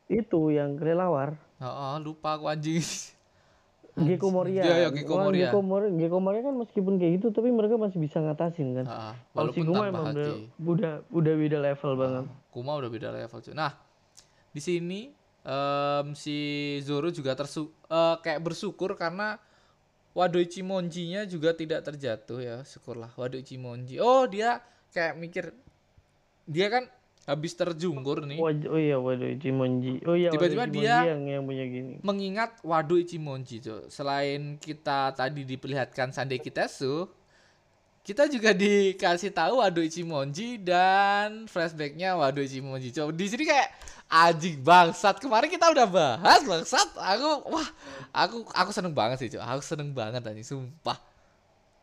Itu 0.07 0.53
yang 0.53 0.77
kelelawar. 0.77 1.41
Heeh, 1.57 1.95
lupa 2.05 2.37
aku 2.37 2.47
anjing. 2.53 2.85
Gecko 3.97 4.29
Moria. 4.29 4.61
Iya, 4.61 4.75
iya, 4.77 4.89
Gecko 4.93 5.17
Moria. 5.17 5.49
Gecko 5.49 5.61
Moria, 5.65 5.89
Gecko 5.97 6.19
Moria 6.21 6.43
kan 6.45 6.55
meskipun 6.61 7.01
kayak 7.01 7.13
gitu 7.17 7.27
tapi 7.33 7.49
mereka 7.49 7.81
masih 7.81 7.97
bisa 7.97 8.21
ngatasin 8.21 8.77
kan. 8.77 8.85
Heeh, 8.85 9.15
Kalau 9.33 9.51
si 9.57 9.65
walaupun 9.65 9.65
Kuma 9.65 9.81
tanpa 9.81 9.89
emang 9.89 10.07
udah, 10.13 10.31
udah 10.61 10.93
udah 11.17 11.35
beda 11.41 11.59
level 11.65 11.93
banget. 11.97 12.25
Kuma 12.53 12.73
udah 12.77 12.91
beda 12.93 13.09
level 13.09 13.39
cuy. 13.41 13.55
Nah, 13.57 13.73
di 14.53 14.61
sini 14.61 15.01
em, 15.49 16.07
si 16.13 16.37
Zoro 16.85 17.09
juga 17.09 17.33
tersu 17.33 17.73
eh, 17.89 18.17
kayak 18.21 18.45
bersyukur 18.45 18.93
karena 19.01 19.41
Wado 20.17 20.41
Ichimonji-nya 20.41 21.29
juga 21.29 21.53
tidak 21.53 21.85
terjatuh 21.85 22.41
ya, 22.41 22.57
syukurlah 22.69 23.13
Wado 23.17 23.37
Ichimonji. 23.41 23.97
Oh, 24.01 24.29
dia 24.29 24.61
kayak 24.93 25.17
mikir 25.17 25.53
dia 26.49 26.69
kan 26.69 26.85
habis 27.27 27.53
terjungkur 27.53 28.23
nih. 28.23 28.39
Waj- 28.39 28.71
oh 28.71 28.79
iya 28.79 28.97
waduh 28.97 29.27
Ichimonji. 29.27 29.99
Oh 30.07 30.15
iya 30.15 30.31
Tiba-tiba 30.31 30.71
dia- 30.71 31.11
yang 31.11 31.27
yang 31.27 31.43
punya 31.43 31.67
gini. 31.67 31.95
mengingat 32.01 32.63
Wado 32.63 32.95
Ichimonji 32.95 33.59
cuy. 33.59 33.91
Selain 33.91 34.55
kita 34.57 35.11
tadi 35.11 35.43
diperlihatkan 35.43 36.15
Sandai 36.15 36.39
Kitesu, 36.39 37.11
kita 38.01 38.31
juga 38.31 38.55
dikasih 38.55 39.35
tahu 39.35 39.59
Wado 39.59 39.83
Ichimonji 39.83 40.55
dan 40.57 41.51
flashbacknya 41.51 42.15
Wado 42.15 42.39
Ichimonji. 42.39 42.95
Coba 42.95 43.11
di 43.11 43.27
sini 43.27 43.43
kayak 43.43 43.75
anjing 44.07 44.63
bangsat. 44.63 45.19
Kemarin 45.19 45.51
kita 45.51 45.67
udah 45.67 45.83
bahas 45.85 46.47
bangsat. 46.47 46.95
Aku 46.95 47.51
wah, 47.51 47.69
aku 48.15 48.47
aku 48.55 48.71
seneng 48.71 48.95
banget 48.95 49.19
sih, 49.19 49.35
cuy. 49.35 49.43
Aku 49.43 49.59
seneng 49.61 49.91
banget 49.91 50.23
anjing, 50.23 50.47
sumpah. 50.47 50.95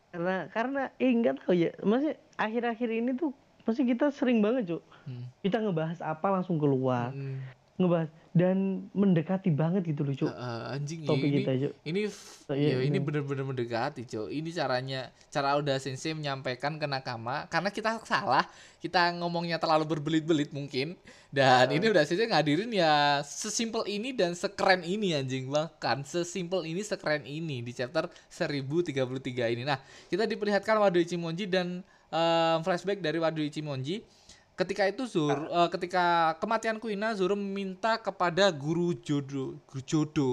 Karena 0.07 0.47
karena 0.55 0.81
eh 0.95 1.11
enggak 1.11 1.43
tahu 1.43 1.51
ya. 1.51 1.75
Maksudnya 1.83 2.15
akhir-akhir 2.39 2.87
ini 2.87 3.11
tuh 3.19 3.35
masih 3.67 3.83
kita 3.83 4.07
sering 4.07 4.39
banget, 4.39 4.71
Cuk. 4.71 4.83
Hmm. 5.03 5.25
Kita 5.39 5.59
ngebahas 5.59 5.99
apa 5.99 6.27
langsung 6.31 6.57
keluar. 6.57 7.11
Hmm. 7.11 7.39
Ngebahas 7.73 8.09
dan 8.33 8.89
mendekati 8.97 9.53
banget 9.53 9.85
gitu 9.85 10.01
loh, 10.01 10.13
Cuk. 10.13 10.25
Eh, 10.29 10.63
anjing 10.73 11.05
Topik 11.05 11.29
ini 11.29 11.37
kita, 11.41 11.51
Cuk. 11.53 11.73
ini 11.85 12.01
Oh, 12.49 12.55
iya, 12.57 12.69
ya, 12.75 12.85
ini 12.85 12.97
iya. 12.97 13.05
bener-bener 13.05 13.45
mendekati 13.45 14.03
cuy 14.03 14.29
ini 14.41 14.49
caranya 14.49 15.09
cara 15.29 15.53
Oda 15.53 15.77
Sensei 15.77 16.17
menyampaikan 16.17 16.81
ke 16.81 16.85
Nakama 16.85 17.45
karena 17.49 17.69
kita 17.69 17.97
salah 18.05 18.45
kita 18.77 19.13
ngomongnya 19.17 19.57
terlalu 19.57 19.85
berbelit-belit 19.85 20.49
mungkin 20.49 20.97
dan 21.29 21.69
Iya. 21.69 21.77
ini 21.77 21.85
Oda 21.93 22.03
Sensei 22.05 22.25
ngadirin 22.25 22.69
ya 22.73 23.21
sesimpel 23.21 23.85
ini 23.85 24.13
dan 24.13 24.33
sekeren 24.33 24.81
ini 24.81 25.13
anjing 25.13 25.49
bahkan 25.49 26.01
sesimpel 26.01 26.65
ini 26.65 26.81
sekeren 26.81 27.25
ini 27.25 27.61
di 27.61 27.73
chapter 27.73 28.09
1033 28.29 29.53
ini 29.53 29.63
nah 29.63 29.77
kita 30.09 30.25
diperlihatkan 30.25 30.77
Wado 30.77 30.97
Ichimonji 30.97 31.45
dan 31.45 31.81
em, 32.09 32.57
flashback 32.61 32.99
dari 32.99 33.17
Wado 33.21 33.41
Ichimonji 33.41 34.01
ketika 34.53 34.85
itu 34.85 35.03
Zoro 35.05 35.49
Ah. 35.49 35.65
eh, 35.65 35.69
ketika 35.69 36.03
kematian 36.37 36.77
Kuina 36.77 37.13
Zoro 37.13 37.33
meminta 37.33 37.97
kepada 37.97 38.49
guru 38.49 38.93
jodo 38.95 39.57
guru 39.65 39.81
jodo 39.83 40.29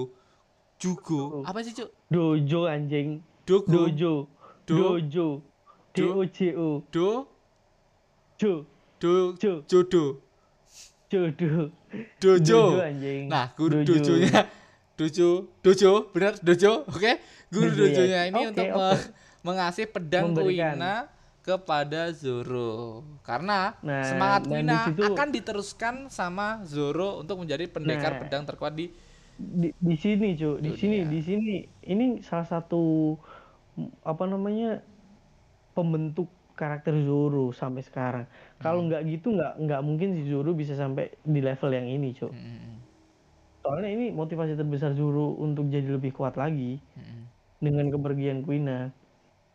Jugo 0.77 1.45
apa 1.45 1.61
sih 1.61 1.73
cuk 1.73 1.89
Dojo 2.07 2.65
anjing. 2.65 3.21
Dogo 3.45 3.69
Dojo. 3.87 4.13
Do- 4.65 4.97
Dojo. 4.97 5.27
D 5.91 5.97
O 6.03 6.21
J 6.25 6.37
O. 6.55 6.69
do 6.89 7.07
Jo. 8.37 8.65
do 8.97 9.13
Jo. 9.37 9.61
jodo 9.67 10.03
Jodo. 11.21 11.69
dojo 12.17 12.61
anjing. 12.79 13.27
nah 13.27 13.51
guru 13.53 13.83
Dojo. 13.83 13.99
dojonya 13.99 14.47
dojo 14.97 15.29
dojo 15.59 15.91
benar 16.09 16.33
dojo 16.39 16.87
oke 16.87 17.11
guru 17.51 17.67
Dojo, 17.69 17.83
ya. 17.83 17.89
dojonya 17.91 18.19
ini 18.31 18.39
Oke, 18.39 18.49
untuk 18.55 18.67
me- 18.71 19.05
mengasih 19.43 19.85
pedang 19.85 20.31
Memberikan. 20.31 20.73
Kuina 20.79 20.93
kepada 21.41 22.09
Zoro. 22.11 23.01
Karena 23.21 23.73
Nah, 23.81 24.05
semangat 24.05 24.41
dan 24.45 24.51
Kuina 24.61 24.71
di 24.71 24.77
situ- 24.87 25.09
akan 25.09 25.27
diteruskan 25.29 25.95
sama 26.07 26.61
Zoro 26.63 27.17
untuk 27.17 27.41
menjadi 27.41 27.65
pendekar 27.65 28.15
Nah. 28.15 28.19
pedang 28.21 28.45
terkuat 28.45 28.73
di 28.73 28.93
di, 29.33 29.73
di 29.73 29.95
sini 29.95 30.33
cuy 30.33 30.61
di 30.61 30.69
Dunia. 30.69 30.77
sini 30.77 30.97
di 31.03 31.19
sini. 31.19 31.55
Ini 31.81 32.05
salah 32.21 32.45
satu 32.45 33.17
apa 34.01 34.23
namanya 34.23 34.85
pembentuk 35.71 36.29
karakter 36.53 36.93
Zoro 36.99 37.49
sampai 37.49 37.81
sekarang. 37.81 38.25
Kalau 38.57 38.85
nggak 38.85 39.01
gitu 39.03 39.33
nggak 39.33 39.53
nggak 39.59 39.81
mungkin 39.81 40.13
si 40.13 40.29
Zoro 40.29 40.53
bisa 40.53 40.75
sampai 40.75 41.09
di 41.19 41.41
level 41.41 41.71
yang 41.71 41.89
ini 41.89 42.13
cuy 42.13 42.29
Mm, 42.29 42.71
soalnya 43.59 43.89
ini 43.89 44.05
motivasi 44.11 44.53
terbesar 44.53 44.93
Zoro 44.93 45.33
untuk 45.35 45.65
jadi 45.67 45.89
lebih 45.89 46.11
kuat 46.11 46.33
lagi 46.33 46.77
mm, 46.77 47.01
mm. 47.01 47.23
dengan 47.59 47.85
kepergian 47.89 48.41
Kuina 48.41 48.93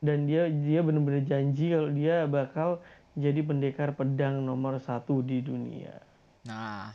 dan 0.04 0.28
dia 0.28 0.48
dia 0.48 0.80
benar-benar 0.84 1.24
janji 1.24 1.72
kalau 1.72 1.90
dia 1.92 2.28
bakal 2.28 2.68
jadi 3.16 3.40
pendekar 3.40 3.96
pedang 3.96 4.44
nomor 4.44 4.76
satu 4.76 5.24
di 5.24 5.40
dunia. 5.40 6.04
Nah. 6.44 6.92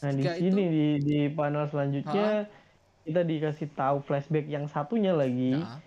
Nah 0.00 0.12
di 0.16 0.24
sini 0.24 0.62
di 0.70 0.84
di 1.02 1.16
panel 1.36 1.68
selanjutnya 1.68 2.48
kita 3.04 3.20
dikasih 3.26 3.68
tahu 3.76 3.96
flashback 4.06 4.46
yang 4.48 4.64
satunya 4.70 5.12
lagi 5.12 5.60
nah, 5.60 5.82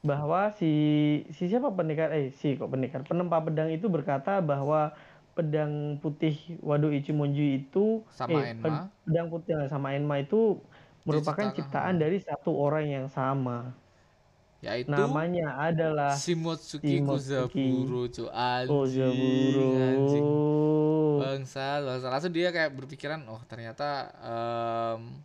bahwa 0.00 0.40
si 0.58 0.66
si 1.36 1.42
siapa 1.50 1.68
pendekar? 1.74 2.08
Eh 2.16 2.30
si 2.30 2.56
kok 2.58 2.70
pendekar? 2.72 3.00
Penempa 3.08 3.42
pedang 3.46 3.68
itu 3.74 3.86
berkata 3.90 4.30
bahwa 4.40 4.94
pedang 5.36 6.00
putih 6.02 6.34
Wado 6.64 6.88
Ichimonji 6.88 7.42
itu 7.66 7.78
Sama 8.08 8.40
eh, 8.40 8.56
Enma. 8.56 8.62
ped- 8.62 8.88
pedang 9.04 9.26
putih 9.32 9.52
sama 9.68 9.88
Enma 9.96 10.14
itu 10.24 10.36
merupakan 11.06 11.46
ciptaan 11.56 11.96
dari 12.02 12.16
satu 12.22 12.50
orang 12.56 12.84
yang 12.88 13.06
sama 13.10 13.52
yaitu 14.66 14.90
namanya 14.90 15.54
adalah 15.62 16.10
Shimotsuki 16.10 16.98
Shimotsuki 16.98 17.06
Kozaburo 17.06 18.02
cuy 18.10 18.28
anjing 19.78 20.26
bangsat 21.22 21.80
bangsat 21.86 22.10
langsung 22.10 22.34
dia 22.34 22.50
kayak 22.50 22.74
berpikiran 22.74 23.22
oh 23.30 23.38
ternyata 23.46 24.10
em, 24.18 25.22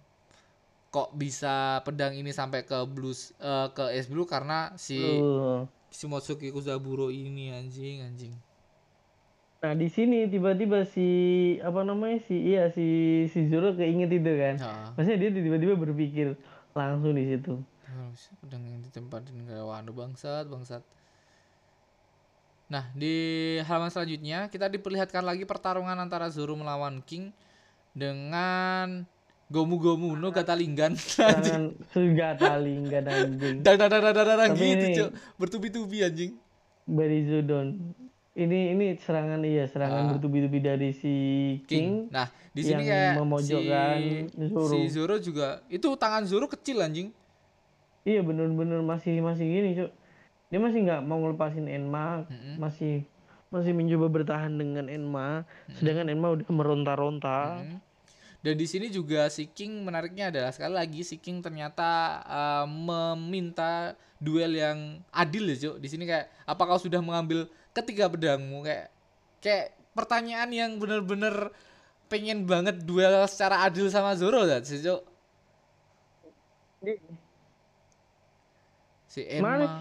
kok 0.94 1.10
bisa 1.18 1.82
pedang 1.82 2.14
ini 2.14 2.30
sampai 2.30 2.62
ke 2.62 2.78
blues 2.86 3.34
eh, 3.42 3.68
ke 3.74 3.90
es 3.98 4.06
blue 4.06 4.30
karena 4.30 4.72
si 4.78 5.02
Uh. 5.02 5.66
Shimotsuki 5.92 6.56
Kozaburo 6.56 7.12
ini 7.12 7.52
anjing 7.52 8.06
anjing 8.06 8.32
Nah 9.62 9.78
di 9.78 9.94
sini 9.94 10.26
tiba-tiba 10.26 10.90
si 10.90 11.06
apa 11.62 11.86
namanya 11.86 12.18
si 12.26 12.34
iya 12.34 12.74
si 12.74 13.30
si 13.30 13.46
Zoro 13.46 13.78
keinget 13.78 14.10
itu 14.10 14.32
kan. 14.34 14.58
Nah, 14.58 14.90
Maksudnya 14.98 15.30
dia 15.30 15.38
tiba-tiba 15.38 15.78
berpikir 15.78 16.34
langsung 16.74 17.14
di 17.14 17.30
situ. 17.30 17.62
Terus 17.92 18.32
pedang 18.40 18.64
yang 18.64 18.80
ditempatin 18.80 19.44
ke 19.44 19.56
waduh 19.60 19.92
bangsat 19.92 20.48
bangsat 20.48 20.80
Nah, 22.72 22.88
di 22.96 23.12
halaman 23.68 23.92
selanjutnya 23.92 24.48
kita 24.48 24.72
diperlihatkan 24.72 25.28
lagi 25.28 25.44
pertarungan 25.44 26.00
antara 26.00 26.32
Zoro 26.32 26.56
melawan 26.56 27.04
King 27.04 27.36
dengan 27.92 29.04
Gomu 29.52 29.76
Gomu 29.76 30.16
no 30.16 30.32
linggan 30.32 30.96
anjing. 33.12 33.60
Dar 33.60 33.76
dar 33.76 33.92
dar 33.92 34.00
dar 34.00 34.16
dar 34.16 34.24
dar 34.24 34.38
Tapi 34.48 34.64
gitu, 34.64 34.86
ini- 34.88 34.96
Cuk. 34.96 35.10
Bertubi-tubi 35.36 36.00
anjing. 36.00 36.32
Berizudon. 36.88 37.92
Ini 38.32 38.72
ini 38.72 38.96
serangan 38.96 39.44
iya 39.44 39.68
serangan 39.68 40.08
Ah. 40.08 40.10
bertubi-tubi 40.16 40.64
dari 40.64 40.96
si 40.96 41.16
King. 41.68 42.08
King. 42.08 42.08
Nah, 42.08 42.32
di 42.56 42.62
sini 42.64 42.88
yang 42.88 42.88
kayak 42.88 43.14
memojokkan 43.20 43.96
si, 44.32 44.48
Zoro. 44.48 44.72
si 44.72 44.80
Zoro 44.88 45.16
juga 45.20 45.48
itu 45.68 45.88
tangan 46.00 46.24
Zoro 46.24 46.48
kecil 46.48 46.80
anjing. 46.80 47.12
Iya 48.02 48.26
bener-bener 48.26 48.82
masih 48.82 49.22
masih 49.22 49.46
gini 49.46 49.70
cuk. 49.78 49.92
Dia 50.52 50.60
masih 50.60 50.80
nggak 50.84 51.02
mau 51.06 51.22
ngelepasin 51.22 51.70
Enma, 51.70 52.28
Mm-mm. 52.28 52.60
masih 52.60 53.06
masih 53.52 53.76
mencoba 53.76 54.08
bertahan 54.08 54.52
dengan 54.56 54.88
Enma, 54.88 55.44
sedangkan 55.76 56.08
Enma 56.08 56.28
udah 56.32 56.48
meronta-ronta. 56.48 57.60
Hmm. 57.60 57.80
Dan 58.42 58.58
di 58.58 58.66
sini 58.66 58.90
juga 58.90 59.30
si 59.30 59.46
King 59.46 59.86
menariknya 59.86 60.34
adalah 60.34 60.50
sekali 60.50 60.74
lagi 60.74 61.06
si 61.06 61.22
King 61.22 61.46
ternyata 61.46 62.24
uh, 62.26 62.66
meminta 62.66 63.94
duel 64.18 64.56
yang 64.58 65.04
adil 65.14 65.52
ya, 65.52 65.70
Cuk. 65.70 65.76
Di 65.78 65.88
sini 65.92 66.10
kayak 66.10 66.32
apa 66.48 66.64
kau 66.66 66.80
sudah 66.80 67.04
mengambil 67.04 67.46
ketiga 67.76 68.10
pedangmu 68.10 68.66
kayak 68.66 68.90
kayak 69.44 69.78
pertanyaan 69.94 70.50
yang 70.50 70.72
bener-bener 70.82 71.54
pengen 72.10 72.44
banget 72.50 72.82
duel 72.82 73.24
secara 73.30 73.68
adil 73.68 73.92
sama 73.94 74.18
Zoro 74.18 74.48
ya, 74.48 74.58
sih, 74.64 74.82
Cuk. 74.82 75.06
Si 79.12 79.28
Mana 79.38 79.60
Emma. 79.60 79.72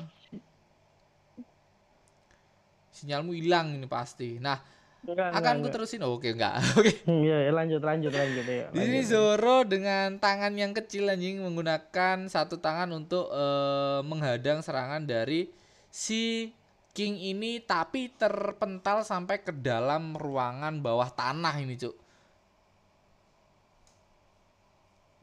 Sinyalmu 2.91 3.33
hilang 3.33 3.79
ini 3.79 3.87
pasti. 3.87 4.37
Nah, 4.43 4.59
Enggak, 5.01 5.33
akan 5.33 5.39
enggak, 5.41 5.55
ku 5.55 5.59
enggak. 5.63 5.75
terusin. 5.79 6.01
Oh, 6.05 6.19
Oke, 6.19 6.29
enggak. 6.35 6.61
Oke. 6.79 6.93
Hmm, 7.09 7.23
Iya, 7.25 7.49
ya, 7.49 7.51
lanjut 7.55 7.81
lanjut 7.81 8.13
lanjut 8.13 8.45
ya. 8.45 8.67
Di 8.69 8.81
sini. 8.83 9.01
Zoro 9.07 9.65
dengan 9.65 10.19
tangan 10.21 10.53
yang 10.53 10.77
kecil 10.77 11.09
anjing 11.09 11.41
menggunakan 11.41 12.29
satu 12.29 12.61
tangan 12.61 12.91
untuk 12.93 13.31
eh, 13.31 14.01
menghadang 14.05 14.61
serangan 14.61 15.07
dari 15.07 15.49
si 15.89 16.53
King 16.91 17.17
ini 17.17 17.63
tapi 17.63 18.11
terpental 18.13 19.07
sampai 19.07 19.41
ke 19.41 19.55
dalam 19.55 20.19
ruangan 20.19 20.83
bawah 20.83 21.09
tanah 21.09 21.55
ini, 21.63 21.79
Cuk. 21.79 21.95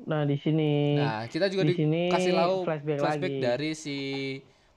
Nah, 0.06 0.28
di 0.30 0.38
sini 0.38 1.00
Nah, 1.02 1.26
kita 1.26 1.50
juga 1.50 1.66
di 1.66 1.74
sini 1.74 2.14
dikasih 2.14 2.34
tahu 2.38 2.56
flashback 2.68 3.00
flashback, 3.02 3.34
lagi. 3.34 3.42
dari 3.42 3.72
si 3.74 3.98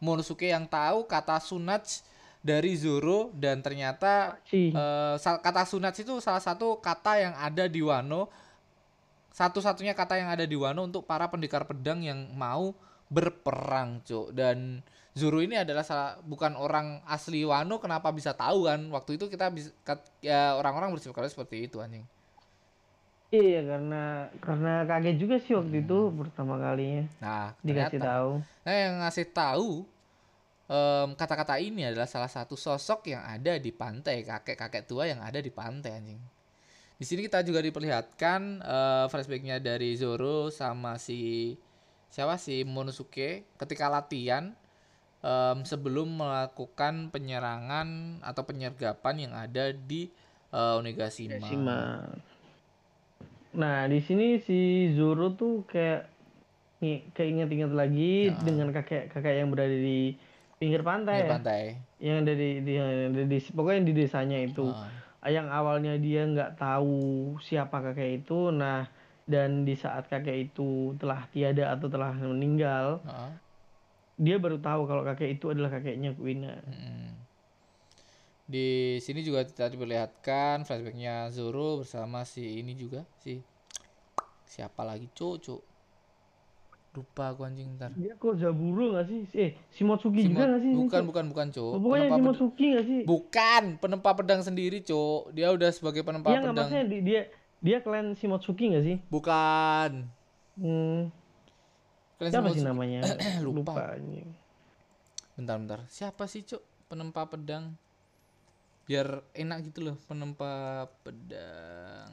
Monosuke 0.00 0.48
yang 0.48 0.64
tahu 0.64 1.04
kata 1.04 1.36
Sunats 1.44 2.08
dari 2.40 2.72
Zoro 2.72 3.28
dan 3.36 3.60
ternyata 3.60 4.40
si 4.48 4.72
eh, 4.72 5.16
kata 5.20 5.68
Sunats 5.68 6.00
itu 6.00 6.16
salah 6.24 6.40
satu 6.40 6.80
kata 6.80 7.20
yang 7.20 7.34
ada 7.36 7.68
di 7.68 7.84
Wano 7.84 8.32
satu-satunya 9.30 9.94
kata 9.94 10.18
yang 10.18 10.28
ada 10.28 10.44
di 10.44 10.58
Wano 10.58 10.84
untuk 10.84 11.06
para 11.06 11.30
pendekar 11.30 11.64
pedang 11.64 12.02
yang 12.02 12.28
mau 12.34 12.74
berperang, 13.10 14.02
Cuk. 14.04 14.34
Dan 14.34 14.82
Zoro 15.14 15.42
ini 15.42 15.58
adalah 15.58 15.82
salah, 15.82 16.18
bukan 16.22 16.54
orang 16.54 17.02
asli 17.06 17.42
Wano, 17.42 17.78
kenapa 17.82 18.10
bisa 18.14 18.34
tahu 18.34 18.66
kan? 18.66 18.90
Waktu 18.90 19.18
itu 19.18 19.26
kita 19.30 19.50
bisa 19.50 19.70
ya 20.22 20.54
orang-orang 20.58 20.94
bersikap 20.94 21.26
seperti 21.26 21.66
itu 21.66 21.82
anjing. 21.82 22.06
Iya 23.30 23.62
karena 23.62 24.26
karena 24.42 24.72
kaget 24.90 25.16
juga 25.22 25.36
sih 25.38 25.54
waktu 25.54 25.86
itu 25.86 25.98
pertama 26.18 26.58
kalinya 26.58 27.06
Nah, 27.22 27.54
dikasih 27.62 27.98
ternyata 27.98 28.10
tahu. 28.18 28.30
Nah, 28.66 28.74
yang 28.74 28.94
ngasih 29.02 29.26
tahu 29.30 29.70
em, 30.70 31.08
kata-kata 31.14 31.54
ini 31.62 31.86
adalah 31.86 32.10
salah 32.10 32.30
satu 32.30 32.54
sosok 32.58 33.10
yang 33.10 33.22
ada 33.22 33.58
di 33.58 33.70
pantai, 33.70 34.26
kakek-kakek 34.26 34.86
tua 34.86 35.06
yang 35.06 35.22
ada 35.22 35.38
di 35.38 35.50
pantai 35.50 35.98
anjing. 35.98 36.20
Di 37.00 37.04
sini 37.08 37.24
kita 37.24 37.40
juga 37.46 37.64
diperlihatkan 37.64 38.40
eh, 38.60 39.04
flashbacknya 39.08 39.56
dari 39.62 39.96
Zoro 39.96 40.52
sama 40.52 40.98
si 41.00 41.54
siapa 42.10 42.34
si 42.36 42.66
Monosuke 42.66 43.46
ketika 43.54 43.86
latihan 43.86 44.52
em, 45.22 45.58
sebelum 45.62 46.18
melakukan 46.18 47.14
penyerangan 47.14 48.20
atau 48.26 48.42
penyergapan 48.42 49.14
yang 49.30 49.32
ada 49.38 49.70
di 49.70 50.10
eh, 50.50 50.78
Onigashima. 50.78 51.38
Hiroshima. 51.38 51.78
Nah, 53.50 53.90
di 53.90 53.98
sini 53.98 54.38
si 54.38 54.90
Zoro 54.94 55.34
tuh 55.34 55.66
kayak 55.66 56.06
keinget-inget 57.12 57.72
lagi 57.74 58.32
dengan 58.40 58.72
kakek-kakek 58.72 59.34
yang 59.44 59.50
berada 59.52 59.74
di 59.74 60.16
pinggir 60.56 60.80
pantai 60.80 61.26
ya. 61.26 61.30
pantai. 61.36 61.62
Yang 62.00 62.18
dari 62.24 62.50
di, 62.64 62.72
yang 62.78 62.88
ada 63.12 63.22
di- 63.26 63.52
pokoknya 63.52 63.80
di 63.84 63.92
desanya 63.92 64.38
itu. 64.40 64.70
Ah. 64.70 65.28
Yang 65.28 65.46
awalnya 65.52 65.94
dia 66.00 66.24
nggak 66.24 66.56
tahu 66.56 67.36
siapa 67.44 67.84
kakek 67.84 68.24
itu, 68.24 68.48
nah 68.48 68.88
dan 69.28 69.68
di 69.68 69.76
saat 69.76 70.08
kakek 70.08 70.50
itu 70.50 70.96
telah 70.96 71.28
tiada 71.28 71.76
atau 71.76 71.92
telah 71.92 72.16
meninggal, 72.16 73.04
Heeh. 73.04 73.32
dia 74.16 74.36
baru 74.40 74.56
tahu 74.56 74.88
kalau 74.88 75.04
kakek 75.04 75.36
itu 75.36 75.52
adalah 75.52 75.68
kakeknya 75.68 76.16
Kuina. 76.16 76.56
Mm-mm. 76.64 77.19
Di 78.50 78.68
sini 78.98 79.22
juga 79.22 79.46
kita 79.46 79.70
diperlihatkan 79.70 80.66
flashbacknya 80.66 81.30
Zoro 81.30 81.78
bersama 81.78 82.26
si 82.26 82.58
ini 82.58 82.74
juga 82.74 83.06
si 83.16 83.38
siapa 84.42 84.82
lagi 84.82 85.06
cuk 85.08 85.62
lupa 86.90 87.30
aku 87.30 87.46
anjing 87.46 87.78
ntar 87.78 87.94
Dia 87.94 88.18
kok 88.18 88.34
Zaburo 88.34 88.90
nggak 88.90 89.06
sih? 89.06 89.22
Eh, 89.30 89.54
Shimotsuki 89.70 90.18
Si 90.18 90.26
juga 90.26 90.50
nggak 90.50 90.62
sih? 90.66 90.72
bukan 90.74 91.02
bukan 91.06 91.24
bukan 91.30 91.46
cuk 91.54 91.62
Oh, 91.70 91.78
pokoknya 91.78 91.94
Penempa 92.02 92.10
ped- 92.10 92.18
Shimotsuki 92.18 92.64
nggak 92.66 92.84
sih? 92.84 93.00
bukan 93.06 93.62
penempa 93.78 94.10
pedang 94.10 94.42
sendiri 94.42 94.78
cuk 94.82 95.30
dia 95.30 95.48
udah 95.48 95.70
sebagai 95.70 96.02
penempa 96.02 96.26
nggak 96.26 96.42
pedang 96.42 96.54
maksudnya 96.58 96.84
di- 96.84 97.02
dia 97.06 97.20
dia 97.62 97.78
klan 97.78 98.06
Shimotsuki 98.12 98.74
nggak 98.74 98.84
sih? 98.84 98.96
bukan 99.06 100.10
Hmm, 100.58 101.08
Kalian 102.18 102.32
siapa 102.34 102.50
semua 102.50 102.56
sih 102.58 102.64
namanya? 102.66 103.00
Lupa. 103.46 103.94
anjing. 103.94 104.26
bentar 105.32 105.56
bentar 105.56 105.80
siapa 105.86 106.26
sih 106.26 106.42
cuk 106.42 106.58
penempa 106.84 107.22
pedang 107.24 107.78
biar 108.90 109.22
enak 109.38 109.70
gitu 109.70 109.86
loh 109.86 109.96
penempa 110.02 110.82
pedang 111.06 112.10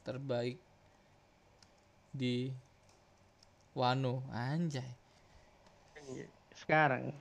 terbaik 0.00 0.56
di 2.08 2.48
Wano 3.76 4.24
anjay 4.32 4.96
Sekarang. 6.56 7.12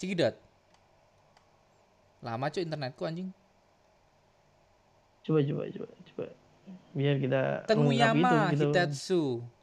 Cikidot 0.00 0.32
lama 2.24 2.48
cuy 2.48 2.64
internetku 2.64 3.04
anjing 3.04 3.28
Coba 5.22 5.44
coba 5.44 5.62
coba 5.68 5.86
coba. 5.92 6.24
Biar 6.96 7.20
kita 7.20 7.68
Tenguyama 7.68 8.16
itu, 8.16 8.36
kita- 8.56 8.64
Hitetsu 8.72 9.22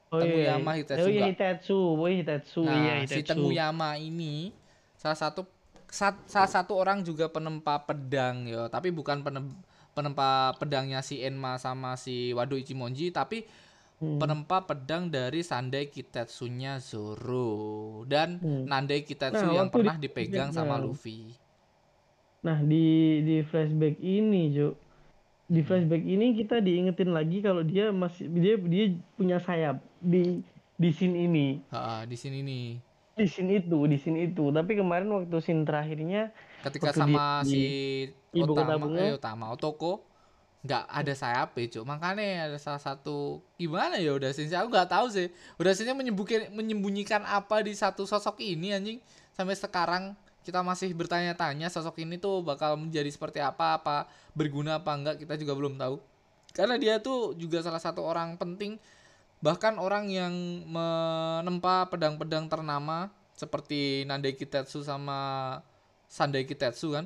Oh 0.09 0.17
iya, 0.17 0.21
Tenguyama 0.21 0.71
iya. 0.71 0.77
Hitetsu 0.77 1.01
Oh 1.01 1.09
iya. 1.09 1.25
Hitetsu, 1.25 1.79
oh 1.97 2.05
iya 2.05 2.17
Hitetsu, 2.21 2.61
Nah, 2.61 2.77
iya 2.77 2.93
si. 3.09 3.21
Tenguyama 3.25 3.89
ini 3.97 4.53
salah 4.93 5.17
satu 5.17 5.41
sat- 5.43 5.58
salah 5.89 6.49
satu 6.49 6.77
orang 6.77 7.01
juga 7.01 7.27
penempa 7.27 7.81
pedang 7.81 8.45
ya, 8.45 8.69
tapi 8.69 8.93
bukan 8.93 9.25
penem- 9.25 9.57
penempa 9.91 10.53
pedangnya 10.55 11.01
si 11.01 11.19
Enma 11.19 11.57
sama 11.57 11.97
si 11.97 12.31
Wado 12.31 12.55
Ichimonji, 12.55 13.09
tapi 13.09 13.43
Hmm. 13.99 14.15
penempa 14.15 14.63
pedang 14.63 15.11
dari 15.11 15.43
Sandai 15.43 15.91
Kitetsunya 15.91 16.79
Zoro 16.79 18.07
dan 18.07 18.39
Hmm. 18.39 18.63
Nandai 18.63 19.03
Kitetsu 19.03 19.43
Nah, 19.43 19.55
yang 19.59 19.67
pernah 19.67 19.99
di- 19.99 20.07
dipegang 20.07 20.55
sama 20.55 20.79
nah. 20.79 20.87
Luffy. 20.87 21.35
Nah 22.39 22.63
di 22.63 23.19
di 23.27 23.43
flashback 23.43 23.99
ini 23.99 24.55
Jo, 24.55 24.71
Hmm. 24.71 24.79
di 25.51 25.59
flashback 25.59 25.99
ini 25.99 26.31
kita 26.31 26.63
diingetin 26.63 27.11
lagi 27.11 27.43
kalau 27.43 27.59
dia 27.59 27.91
masih 27.91 28.31
dia 28.31 28.55
dia 28.55 28.85
punya 29.19 29.35
sayap 29.43 29.83
di 29.99 30.47
di 30.79 30.89
scene 30.95 31.27
ini, 31.27 31.59
Ha, 31.67 32.07
di 32.07 32.15
sini 32.15 32.39
nih 32.39 32.79
di 33.19 33.27
scene 33.27 33.59
itu, 33.59 33.77
di 33.85 33.97
scene 33.99 34.19
itu. 34.31 34.47
Tapi 34.49 34.71
kemarin 34.79 35.11
waktu 35.11 35.37
scene 35.43 35.67
terakhirnya 35.67 36.31
ketika 36.63 36.95
Waktu 36.95 36.99
sama 37.03 37.43
di- 37.43 37.51
si 37.51 37.61
Ibu 38.31 38.53
Kota 38.55 38.63
Otama, 38.71 38.85
Bunga. 38.87 38.99
eh, 39.03 39.11
Otama 39.13 39.45
Otoko 39.51 39.93
nggak 40.59 40.83
ada 40.87 41.13
sayap 41.15 41.55
cuk. 41.55 41.83
Makanya 41.83 42.51
ada 42.51 42.57
salah 42.59 42.79
satu 42.79 43.43
gimana 43.55 43.95
ya 43.99 44.11
udah 44.15 44.31
sih 44.31 44.47
aku 44.47 44.71
nggak 44.71 44.91
tahu 44.91 45.07
sih. 45.11 45.27
Udah 45.59 45.71
sih 45.75 45.83
menyembunyikan 45.87 46.51
menyembunyikan 46.55 47.21
apa 47.23 47.59
di 47.63 47.75
satu 47.75 48.07
sosok 48.07 48.39
ini 48.39 48.71
anjing? 48.71 48.99
Sampai 49.35 49.55
sekarang 49.55 50.15
kita 50.43 50.63
masih 50.63 50.91
bertanya-tanya 50.95 51.67
sosok 51.67 51.99
ini 52.03 52.15
tuh 52.19 52.43
bakal 52.43 52.75
menjadi 52.79 53.07
seperti 53.11 53.39
apa 53.43 53.79
apa 53.79 54.07
berguna 54.35 54.79
apa 54.79 54.95
enggak 54.95 55.15
kita 55.19 55.35
juga 55.39 55.55
belum 55.55 55.75
tahu. 55.79 55.99
Karena 56.51 56.75
dia 56.75 56.97
tuh 56.99 57.37
juga 57.37 57.61
salah 57.61 57.79
satu 57.79 58.03
orang 58.03 58.35
penting 58.35 58.75
bahkan 59.39 59.79
orang 59.79 60.11
yang 60.11 60.33
menempa 60.67 61.87
pedang-pedang 61.87 62.51
ternama 62.51 63.07
seperti 63.35 64.03
Nandai 64.03 64.35
Kitetsu 64.35 64.83
sama 64.83 65.59
Sandai 66.11 66.43
Kitetsu 66.43 66.95
kan? 66.95 67.05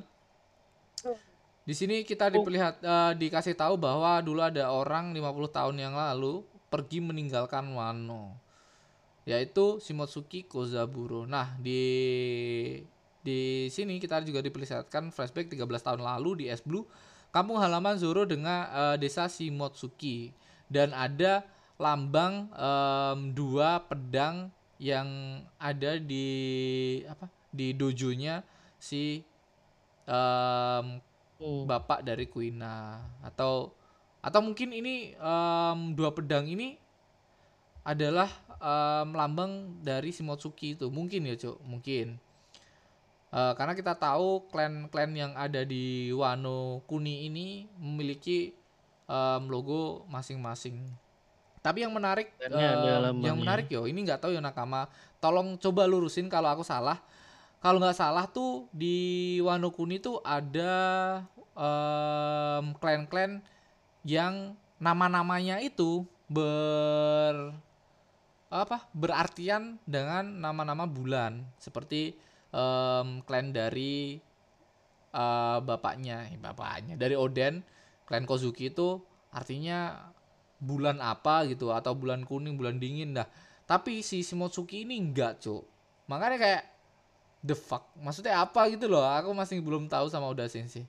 Di 1.64 1.72
sini 1.72 2.04
kita 2.04 2.28
diperlihat 2.28 2.84
eh, 2.84 3.12
dikasih 3.16 3.56
tahu 3.56 3.80
bahwa 3.80 4.20
dulu 4.20 4.44
ada 4.44 4.68
orang 4.68 5.16
50 5.16 5.48
tahun 5.48 5.76
yang 5.80 5.94
lalu 5.96 6.44
pergi 6.68 7.00
meninggalkan 7.00 7.64
Wano 7.72 8.44
yaitu 9.24 9.80
Shimotsuki 9.80 10.44
Kozaburo. 10.44 11.24
Nah, 11.24 11.56
di 11.56 11.80
di 13.24 13.72
sini 13.72 13.96
kita 13.96 14.20
juga 14.20 14.44
diperlihatkan 14.44 15.08
flashback 15.08 15.48
13 15.48 15.64
tahun 15.80 16.04
lalu 16.04 16.44
di 16.44 16.52
Es 16.52 16.60
Blue, 16.60 16.84
kampung 17.32 17.56
halaman 17.56 17.96
Zoro 17.96 18.28
dengan 18.28 18.68
eh, 18.68 18.96
desa 19.00 19.24
Shimotsuki. 19.24 20.36
Dan 20.68 20.92
ada 20.92 21.44
lambang 21.78 22.50
em, 22.54 23.18
dua 23.34 23.82
pedang 23.82 24.50
yang 24.78 25.08
ada 25.58 25.98
di 25.98 26.26
apa? 27.06 27.26
di 27.54 27.70
dojonya 27.74 28.42
si 28.78 29.22
em, 30.06 30.86
hmm, 31.38 31.62
bapak 31.66 32.02
dari 32.06 32.26
Kuina. 32.30 33.02
Atau 33.22 33.74
atau 34.24 34.40
mungkin 34.40 34.74
ini 34.74 35.14
em, 35.14 35.78
dua 35.94 36.14
pedang 36.14 36.46
ini 36.46 36.78
adalah 37.82 38.30
em, 38.58 39.08
lambang 39.14 39.82
dari 39.82 40.10
Shimotsuki 40.14 40.78
itu. 40.78 40.86
Mungkin 40.90 41.26
ya 41.26 41.34
cuk 41.38 41.58
mungkin. 41.66 42.18
Eh, 43.34 43.52
karena 43.58 43.74
kita 43.74 43.98
tahu 43.98 44.46
klan-klan 44.46 45.10
yang 45.10 45.34
ada 45.34 45.66
di 45.66 46.06
Wano 46.14 46.86
Kuni 46.86 47.26
ini 47.26 47.66
memiliki 47.82 48.54
em, 49.10 49.42
logo 49.50 50.06
masing-masing 50.06 51.03
tapi 51.64 51.80
yang 51.80 51.96
menarik 51.96 52.28
em, 52.44 53.24
yang 53.24 53.40
menarik 53.40 53.72
yo 53.72 53.88
ini 53.88 54.04
nggak 54.04 54.20
tahu 54.20 54.36
ya 54.36 54.44
nakama 54.44 54.84
tolong 55.24 55.56
coba 55.56 55.88
lurusin 55.88 56.28
kalau 56.28 56.52
aku 56.52 56.60
salah. 56.60 57.00
Kalau 57.64 57.80
nggak 57.80 57.96
salah 57.96 58.28
tuh 58.28 58.68
di 58.76 59.40
Wano 59.40 59.72
Kuni 59.72 59.96
tuh 59.96 60.20
ada 60.20 60.74
em, 61.56 62.76
klan-klan 62.76 63.40
yang 64.04 64.52
nama-namanya 64.76 65.64
itu 65.64 66.04
ber 66.28 67.56
apa 68.52 68.84
berartian 68.92 69.80
dengan 69.88 70.28
nama-nama 70.28 70.84
bulan. 70.84 71.40
Seperti 71.56 72.12
em, 72.52 73.24
klan 73.24 73.56
dari 73.56 74.20
eh, 75.08 75.58
bapaknya 75.64 76.28
eh, 76.28 76.36
bapaknya 76.36 77.00
dari 77.00 77.16
Oden 77.16 77.64
klan 78.04 78.28
Kozuki 78.28 78.68
itu 78.68 79.00
artinya 79.32 80.12
bulan 80.62 81.02
apa 81.02 81.46
gitu 81.50 81.74
atau 81.74 81.94
bulan 81.94 82.22
kuning 82.26 82.58
bulan 82.58 82.78
dingin 82.78 83.16
dah. 83.16 83.26
Tapi 83.64 84.04
si 84.04 84.20
Shimotsuki 84.20 84.84
ini 84.84 85.00
enggak 85.00 85.40
cuk. 85.40 85.64
Makanya 86.06 86.36
kayak 86.36 86.62
the 87.40 87.56
fuck? 87.56 87.88
Maksudnya 87.96 88.44
apa 88.44 88.68
gitu 88.68 88.86
loh? 88.90 89.04
Aku 89.04 89.32
masih 89.32 89.60
belum 89.64 89.88
tahu 89.88 90.06
sama 90.12 90.28
Oda 90.28 90.44
Sensei 90.46 90.84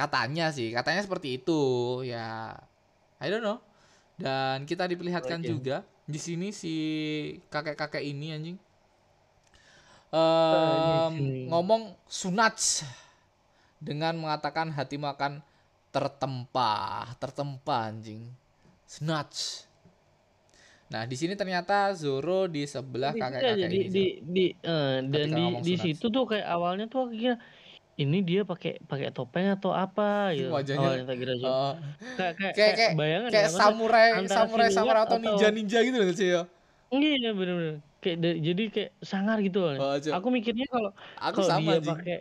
katanya 0.00 0.48
sih 0.48 0.72
katanya 0.72 1.04
seperti 1.04 1.36
itu 1.36 1.60
ya. 2.08 2.56
I 3.20 3.28
don't 3.28 3.44
know. 3.44 3.60
Dan 4.16 4.64
kita 4.64 4.88
diperlihatkan 4.88 5.44
Oke. 5.44 5.48
juga 5.48 5.84
di 6.08 6.16
sini 6.16 6.52
si 6.56 6.74
kakek-kakek 7.52 8.00
ini 8.00 8.32
anjing. 8.32 8.58
Sini. 10.10 11.46
ngomong 11.46 11.94
sunats 12.10 12.82
dengan 13.78 14.18
mengatakan 14.18 14.74
hatimu 14.74 15.06
akan 15.06 15.38
tertempa 15.90 17.06
tertempa 17.18 17.90
anjing. 17.90 18.22
Sunats 18.86 19.66
nah 20.90 21.06
di 21.06 21.14
sini 21.14 21.38
ternyata 21.38 21.94
Zoro 21.94 22.50
di 22.50 22.66
sebelah 22.66 23.14
kakek-kakek 23.14 23.70
ini 23.70 23.86
di 23.86 24.06
di 24.26 24.44
eh, 24.58 24.98
dan 25.06 25.28
di 25.30 25.44
di 25.62 25.74
situ 25.78 26.10
tuh 26.10 26.26
kayak 26.26 26.50
awalnya 26.50 26.90
tuh 26.90 27.14
kira 27.14 27.38
ini 28.00 28.18
dia 28.24 28.48
pakai 28.48 28.80
pakai 28.88 29.12
topeng 29.12 29.52
atau 29.52 29.76
apa? 29.76 30.32
Gitu. 30.32 30.48
Wajahnya, 30.48 30.80
awalnya 30.80 31.04
tak 31.04 31.16
kira. 31.20 31.32
Oh, 31.44 31.76
kayak 32.16 32.34
kayak 32.40 32.54
kayak 32.56 32.74
kayak 32.74 32.92
bayangan 32.96 33.28
kayak 33.28 33.44
ya, 33.44 33.52
samurai 33.52 34.08
samurai 34.24 34.68
samurai 34.72 35.00
atau 35.04 35.18
ninja 35.20 35.48
ninja 35.52 35.78
gitu 35.84 35.96
loh 36.00 36.16
sih 36.16 36.28
ya 36.32 36.42
iya 36.90 37.30
bener-bener. 37.30 37.76
Kayak 38.00 38.18
jadi 38.40 38.62
kayak 38.72 38.90
sangar 39.04 39.38
gitu 39.44 39.58
loh. 39.62 39.76
Oh, 39.78 39.94
aku 39.94 40.28
mikirnya 40.32 40.66
kalau 40.66 40.90
aku 41.20 41.38
kalau 41.38 41.48
sama 41.48 41.78
dia 41.78 41.80
pakai 41.86 42.18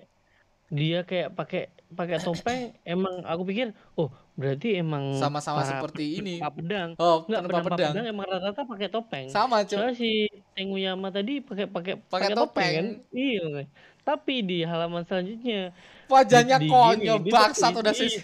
dia 0.70 1.00
kayak 1.02 1.30
pakai 1.34 1.64
pakai 1.90 2.18
topeng 2.18 2.62
emang 2.84 3.22
aku 3.24 3.42
pikir 3.44 3.68
oh 3.96 4.08
berarti 4.34 4.78
emang 4.78 5.14
sama-sama 5.14 5.62
seperti 5.64 6.18
ini 6.18 6.38
pedang 6.38 6.94
oh 6.96 7.26
Enggak, 7.26 7.42
penempa 7.42 7.50
penempa 7.60 7.70
pedang 7.72 7.92
pedang 7.92 8.06
emang 8.08 8.26
rata-rata 8.26 8.62
pakai 8.64 8.88
topeng. 8.88 9.26
sama 9.28 9.58
cuy 9.64 9.90
si 9.94 10.12
Tenguyama 10.54 11.10
tadi 11.10 11.40
pakai 11.40 11.66
pakai 11.66 11.94
Pakai 12.00 12.30
topeng 12.30 12.38
topeng. 12.38 12.74
kan? 12.74 12.88
Iya. 13.10 13.42
makanya. 13.44 13.68
Tapi 14.00 14.36
di 14.42 14.58
halaman 14.62 15.02
selanjutnya 15.04 15.62
wajahnya 16.06 16.58
di- 16.58 16.68
konyol 16.68 17.18
bangsat 17.24 17.74
udah 17.74 17.90
di- 17.90 18.00
sensei 18.08 18.22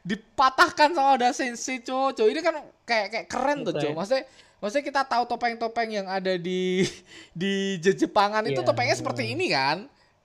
dipatahkan 0.00 0.88
sama 0.90 1.10
udah 1.14 1.30
sensei 1.30 1.78
cuy 1.78 2.10
cuy 2.12 2.28
ini 2.28 2.40
kan 2.40 2.54
kayak 2.82 3.06
kayak 3.10 3.26
keren 3.26 3.62
tuh 3.62 3.74
cuy 3.74 3.92
maksudnya 3.92 4.24
maksudnya 4.58 4.84
kita 4.84 5.02
tahu 5.04 5.22
topeng-topeng 5.26 5.90
yang 5.90 6.06
ada 6.06 6.34
di 6.34 6.86
di 7.32 7.76
Je- 7.78 7.98
Jepangan 7.98 8.44
itu 8.44 8.56
Iya, 8.56 8.66
topengnya 8.66 8.94
seperti 8.94 9.22
iya. 9.24 9.32
ini 9.32 9.46
kan 9.48 9.78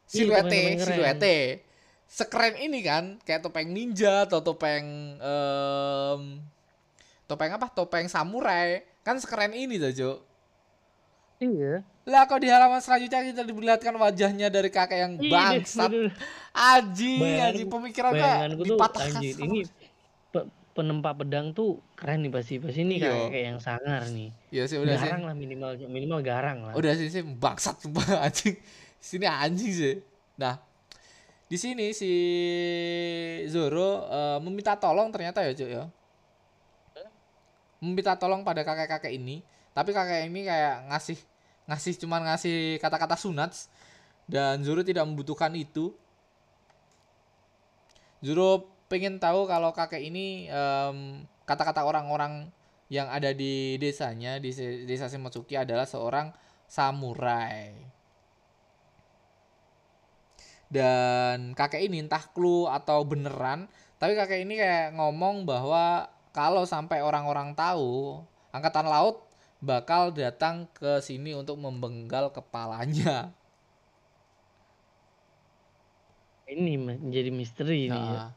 Iya, 0.05 0.08
siluete 0.08 0.62
siluete 0.79 1.36
sekeren 2.05 2.55
ini 2.55 2.79
kan 2.79 3.17
kayak 3.21 3.41
topeng 3.41 3.67
ninja 3.67 4.23
atau 4.23 4.39
topeng 4.39 4.85
em, 5.15 6.21
topeng 7.25 7.51
apa 7.51 7.67
topeng 7.67 8.05
samurai 8.05 8.85
kan 9.01 9.15
sekeren 9.15 9.51
ini 9.51 9.75
tuh 9.75 9.91
cuy 9.91 10.15
Iya. 11.37 11.83
lah 12.05 12.23
kok 12.23 12.39
di 12.39 12.47
halaman 12.47 12.79
selanjutnya 12.79 13.19
kita 13.21 13.43
diperlihatkan 13.43 13.91
wajahnya 13.93 14.47
dari 14.47 14.69
kakek 14.69 14.95
yang 14.97 15.13
Iya, 15.17 15.27
bangsat. 15.27 15.91
Aji, 16.49 17.15
Bayangan- 17.17 17.51
aji 17.51 17.63
pemikiran 17.67 18.11
tuh 18.55 18.63
dipatahkan 18.63 19.19
anjir 19.19 19.33
sama- 19.33 19.45
ini 19.45 19.59
pe- 20.31 20.47
penempa 20.71 21.11
pedang 21.11 21.51
tuh 21.51 21.83
keren 21.91 22.23
nih 22.23 22.31
pasti. 22.31 22.55
Pasti 22.55 22.79
ini 22.79 22.95
Iya. 22.95 23.11
kayak 23.11 23.27
kayak 23.29 23.45
yang 23.45 23.59
sangar 23.59 24.01
nih. 24.07 24.29
Ya 24.47 24.63
sih 24.63 24.79
udah 24.79 24.95
sih. 24.95 25.03
garang 25.03 25.23
lah 25.23 25.35
minimal 25.35 25.69
minimal 25.83 26.19
garang 26.21 26.57
lah. 26.61 26.73
Udah 26.73 26.93
sih 26.93 27.09
sih 27.09 27.19
bangsat 27.21 27.83
sumpah 27.83 28.05
anjing. 28.25 28.55
Sini 28.97 29.27
anjing 29.27 29.71
sih. 29.73 29.95
Nah, 30.35 30.55
di 31.45 31.58
sini 31.62 31.93
si 31.93 32.12
Zoro 33.53 34.10
eh, 34.10 34.38
meminta 34.41 34.73
tolong 34.77 35.13
ternyata 35.13 35.45
ya, 35.45 35.53
Cuk 35.53 35.69
ya. 35.69 35.84
Meminta 37.84 38.17
tolong 38.17 38.41
pada 38.41 38.65
kakek-kakek 38.65 39.13
ini, 39.13 39.45
tapi 39.77 39.93
kakek 39.93 40.25
ini 40.25 40.41
kayak 40.47 40.89
ngasih 40.89 41.19
ngasih 41.65 41.93
cuman 42.01 42.21
ngasih 42.34 42.81
kata-kata 42.81 43.17
sunats 43.17 43.69
dan 44.25 44.65
Zoro 44.65 44.81
tidak 44.81 45.05
membutuhkan 45.05 45.53
itu. 45.53 45.93
Zoro 48.25 48.73
pengen 48.89 49.21
tahu 49.21 49.45
kalau 49.45 49.69
kakek 49.69 50.01
ini 50.01 50.49
em, 50.49 51.25
kata-kata 51.45 51.86
orang-orang 51.86 52.49
yang 52.89 53.10
ada 53.10 53.34
di 53.34 53.77
desanya 53.81 54.38
di 54.38 54.53
desa 54.86 55.10
Shimotsuki 55.10 55.58
adalah 55.58 55.86
seorang 55.89 56.34
samurai. 56.65 57.94
Dan 60.75 61.55
kakek 61.55 61.88
ini 61.88 62.03
entah 62.03 62.19
clue 62.35 62.67
atau 62.67 63.07
beneran, 63.07 63.71
tapi 63.95 64.11
kakek 64.19 64.43
ini 64.43 64.59
kayak 64.59 64.99
ngomong 64.99 65.47
bahwa 65.47 66.11
kalau 66.35 66.67
sampai 66.67 66.99
orang-orang 66.99 67.55
tahu, 67.55 68.19
angkatan 68.51 68.91
laut 68.91 69.23
bakal 69.63 70.11
datang 70.11 70.67
ke 70.75 70.99
sini 70.99 71.31
untuk 71.31 71.55
membenggal 71.55 72.27
kepalanya. 72.35 73.31
Ini 76.45 76.75
menjadi 76.75 77.31
misteri 77.31 77.88
ini 77.88 77.95
ya. 77.95 78.27
Nah, 78.27 78.31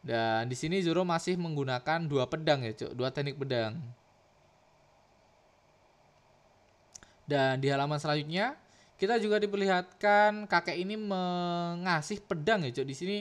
Dan 0.00 0.48
di 0.48 0.56
sini 0.56 0.80
Zoro 0.80 1.04
masih 1.04 1.36
menggunakan 1.36 2.06
dua 2.06 2.24
pedang 2.30 2.64
ya, 2.64 2.72
Cuk, 2.72 2.94
dua 2.96 3.12
teknik 3.12 3.36
pedang. 3.36 3.76
Dan 7.26 7.60
di 7.60 7.68
halaman 7.68 8.00
selanjutnya 8.00 8.56
kita 9.00 9.16
juga 9.16 9.40
diperlihatkan 9.40 10.44
kakek 10.44 10.76
ini 10.76 10.94
mengasih 10.94 12.20
pedang 12.20 12.60
ya, 12.60 12.70
Cuk. 12.70 12.84
Di 12.84 12.92
sini 12.92 13.18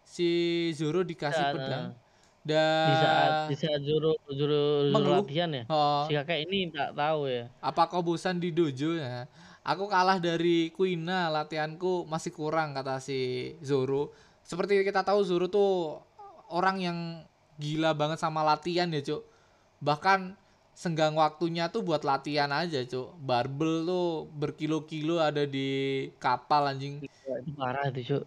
si 0.00 0.28
Zoro 0.72 1.04
dikasih 1.04 1.44
Nah, 1.44 1.52
pedang. 1.52 1.84
nah. 1.92 2.08
Dan 2.40 2.88
Di 2.88 2.94
saat 2.96 3.30
di 3.52 3.54
saat 3.54 3.80
Zoro 3.84 4.16
Zoro, 4.24 4.32
Zoro 4.32 4.62
Mengeluh. 4.88 5.20
latihan 5.20 5.50
ya. 5.52 5.62
Oh, 5.68 6.08
Si 6.08 6.16
kakek 6.16 6.48
ini 6.48 6.72
tak 6.72 6.96
tahu 6.96 7.28
ya. 7.28 7.52
apa 7.60 7.82
kau 7.86 8.00
bosan 8.00 8.40
di 8.40 8.48
dojo 8.48 8.96
ya? 8.96 9.28
Aku 9.60 9.84
kalah 9.86 10.16
dari 10.16 10.72
Kuina, 10.72 11.28
latihanku 11.28 12.08
masih 12.08 12.32
kurang 12.32 12.72
kata 12.72 12.96
si 12.96 13.52
Zoro. 13.60 14.08
Seperti 14.40 14.80
kita 14.80 15.04
tahu 15.04 15.20
Zoro 15.20 15.52
tuh 15.52 16.00
orang 16.48 16.80
yang 16.80 16.98
gila 17.60 17.92
banget 17.92 18.16
sama 18.16 18.40
latihan 18.40 18.88
ya, 18.88 19.04
Cuk. 19.04 19.20
Bahkan 19.84 20.32
senggang 20.82 21.14
waktunya 21.22 21.64
tuh 21.74 21.82
buat 21.88 22.02
latihan 22.10 22.50
aja, 22.60 22.78
Cuk. 22.92 23.08
Barbel 23.28 23.74
tuh 23.90 24.06
berkilo-kilo 24.40 25.14
ada 25.28 25.42
di 25.56 25.68
kapal 26.24 26.62
anjing. 26.72 26.94
Itu 27.40 27.50
parah 27.60 27.84
itu 27.90 28.00
cuk 28.08 28.22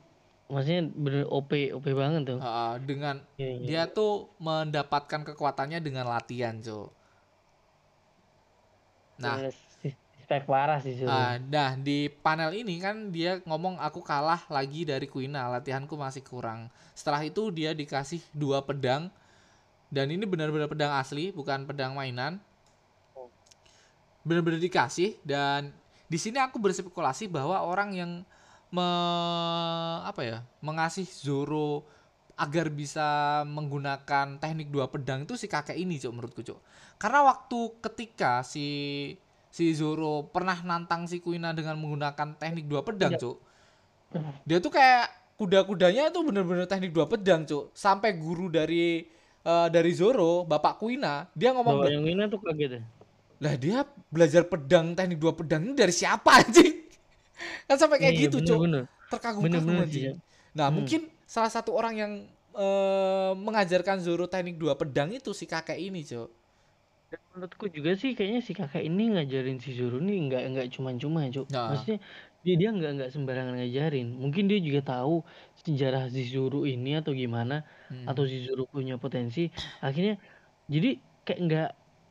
maksudnya 0.51 0.81
bener 1.03 1.23
OP 1.37 1.51
OP 1.75 1.85
banget 2.01 2.21
tuh 2.29 2.39
Ah, 2.45 2.75
dengan 2.89 3.15
Iya, 3.39 3.49
iya. 3.57 3.65
dia 3.67 3.81
tuh 3.97 4.11
mendapatkan 4.45 5.21
kekuatannya 5.33 5.79
dengan 5.87 6.05
latihan, 6.13 6.55
Cuk. 6.65 6.87
Nah, 9.23 9.37
si- 9.81 9.97
spek 10.23 10.43
parah 10.51 10.79
sih 10.85 10.93
Zoro 10.99 11.11
Ah, 11.13 11.35
nah 11.51 11.75
di 11.75 12.07
panel 12.07 12.55
ini 12.63 12.79
kan 12.79 13.11
dia 13.11 13.43
ngomong 13.43 13.75
aku 13.75 13.99
kalah 13.99 14.39
lagi 14.47 14.87
dari 14.87 15.03
Kuina, 15.13 15.51
latihanku 15.51 15.95
masih 15.99 16.23
kurang. 16.23 16.71
Setelah 16.95 17.21
itu 17.27 17.51
dia 17.51 17.75
dikasih 17.75 18.23
dua 18.31 18.63
pedang 18.63 19.11
dan 19.93 20.09
ini 20.09 20.25
benar-benar 20.25 20.65
pedang 20.65 20.97
asli, 20.97 21.29
bukan 21.29 21.69
pedang 21.69 21.93
mainan. 21.93 22.41
Benar-benar 24.25 24.57
dikasih 24.57 25.21
dan 25.21 25.69
di 26.09 26.17
sini 26.17 26.41
aku 26.41 26.57
berspekulasi 26.57 27.29
bahwa 27.29 27.61
orang 27.61 27.93
yang 27.93 28.11
me, 28.73 28.87
apa 30.01 30.21
ya, 30.25 30.37
mengasih 30.65 31.05
Zoro 31.05 31.85
agar 32.33 32.73
bisa 32.73 33.41
menggunakan 33.45 34.41
teknik 34.41 34.73
dua 34.73 34.89
pedang 34.89 35.29
itu 35.29 35.37
si 35.37 35.45
kakek 35.45 35.77
ini, 35.77 36.01
Cuk, 36.01 36.17
menurutku, 36.17 36.41
Cuk. 36.41 36.57
Karena 36.97 37.21
waktu 37.29 37.77
ketika 37.77 38.41
si 38.41 38.65
si 39.53 39.69
Zoro 39.77 40.25
pernah 40.33 40.57
nantang 40.65 41.05
si 41.05 41.21
Kuina 41.21 41.53
dengan 41.53 41.77
menggunakan 41.77 42.33
teknik 42.41 42.65
dua 42.65 42.81
pedang, 42.81 43.13
Iya. 43.13 43.21
Cuk. 43.21 43.37
Dia 44.49 44.57
tuh 44.57 44.73
kayak 44.73 45.37
kuda-kudanya 45.37 46.09
itu 46.09 46.19
bener-bener 46.25 46.65
teknik 46.65 46.89
dua 46.89 47.05
pedang, 47.05 47.45
Cuk. 47.45 47.69
Sampai 47.77 48.17
guru 48.17 48.49
dari 48.49 49.05
eh, 49.43 49.67
dari 49.71 49.91
Zoro, 49.95 50.43
Bapak 50.47 50.79
Kuina, 50.79 51.27
dia 51.35 51.51
ngomong, 51.55 51.83
Bawa 51.83 51.91
yang 51.91 52.05
ini 52.07 52.23
tuh 52.31 52.39
kaget 52.43 52.71
ya 52.79 52.83
"Lah 53.43 53.55
dia 53.59 53.77
belajar 54.13 54.43
pedang 54.47 54.95
teknik 54.95 55.19
dua 55.19 55.33
pedang 55.35 55.61
ini 55.67 55.73
dari 55.75 55.91
siapa 55.93 56.41
anjing?" 56.43 56.75
kan 57.67 57.77
sampai 57.79 57.97
kayak 58.01 58.15
Iya, 58.15 58.23
gitu, 58.29 58.37
Cuk. 58.43 58.59
Terkagum-kagum 59.11 59.75
anjing. 59.83 59.91
sih, 59.91 60.01
ya. 60.09 60.13
Nah, 60.57 60.67
Hmm. 60.69 60.75
mungkin 60.81 61.01
salah 61.27 61.51
satu 61.51 61.71
orang 61.75 61.95
yang 61.97 62.13
eh, 62.53 63.33
mengajarkan 63.33 63.97
Zoro 63.97 64.29
teknik 64.29 64.61
dua 64.61 64.77
pedang 64.77 65.09
itu 65.09 65.33
si 65.33 65.49
kakek 65.49 65.79
ini, 65.81 66.05
Cuk. 66.05 66.29
Menurutku 67.33 67.65
juga 67.69 67.93
sih 67.97 68.13
kayaknya 68.17 68.41
si 68.45 68.53
kakek 68.53 68.83
ini 68.85 69.03
ngajarin 69.17 69.57
si 69.61 69.73
Zoro 69.77 69.97
nih 70.01 70.17
nggak 70.29 70.41
nggak 70.53 70.67
cuma-cuma 70.73 71.25
cuk 71.29 71.45
Nah. 71.49 71.73
maksudnya 71.73 71.97
dia 72.45 72.53
dia 72.59 72.69
nggak 72.75 72.91
nggak 72.99 73.09
sembarangan 73.15 73.55
ngajarin 73.59 74.07
mungkin 74.23 74.43
dia 74.51 74.59
juga 74.67 74.81
tahu 74.91 75.13
sejarah 75.63 76.03
si 76.13 76.21
Zoro 76.33 76.57
ini 76.67 76.89
atau 76.99 77.11
gimana 77.15 77.55
Hmm. 77.89 78.09
atau 78.09 78.23
si 78.27 78.37
Zoro 78.45 78.63
punya 78.73 78.95
potensi 79.03 79.47
akhirnya 79.85 80.13
jadi 80.73 80.87
kayak 81.25 81.39
nggak 81.47 81.69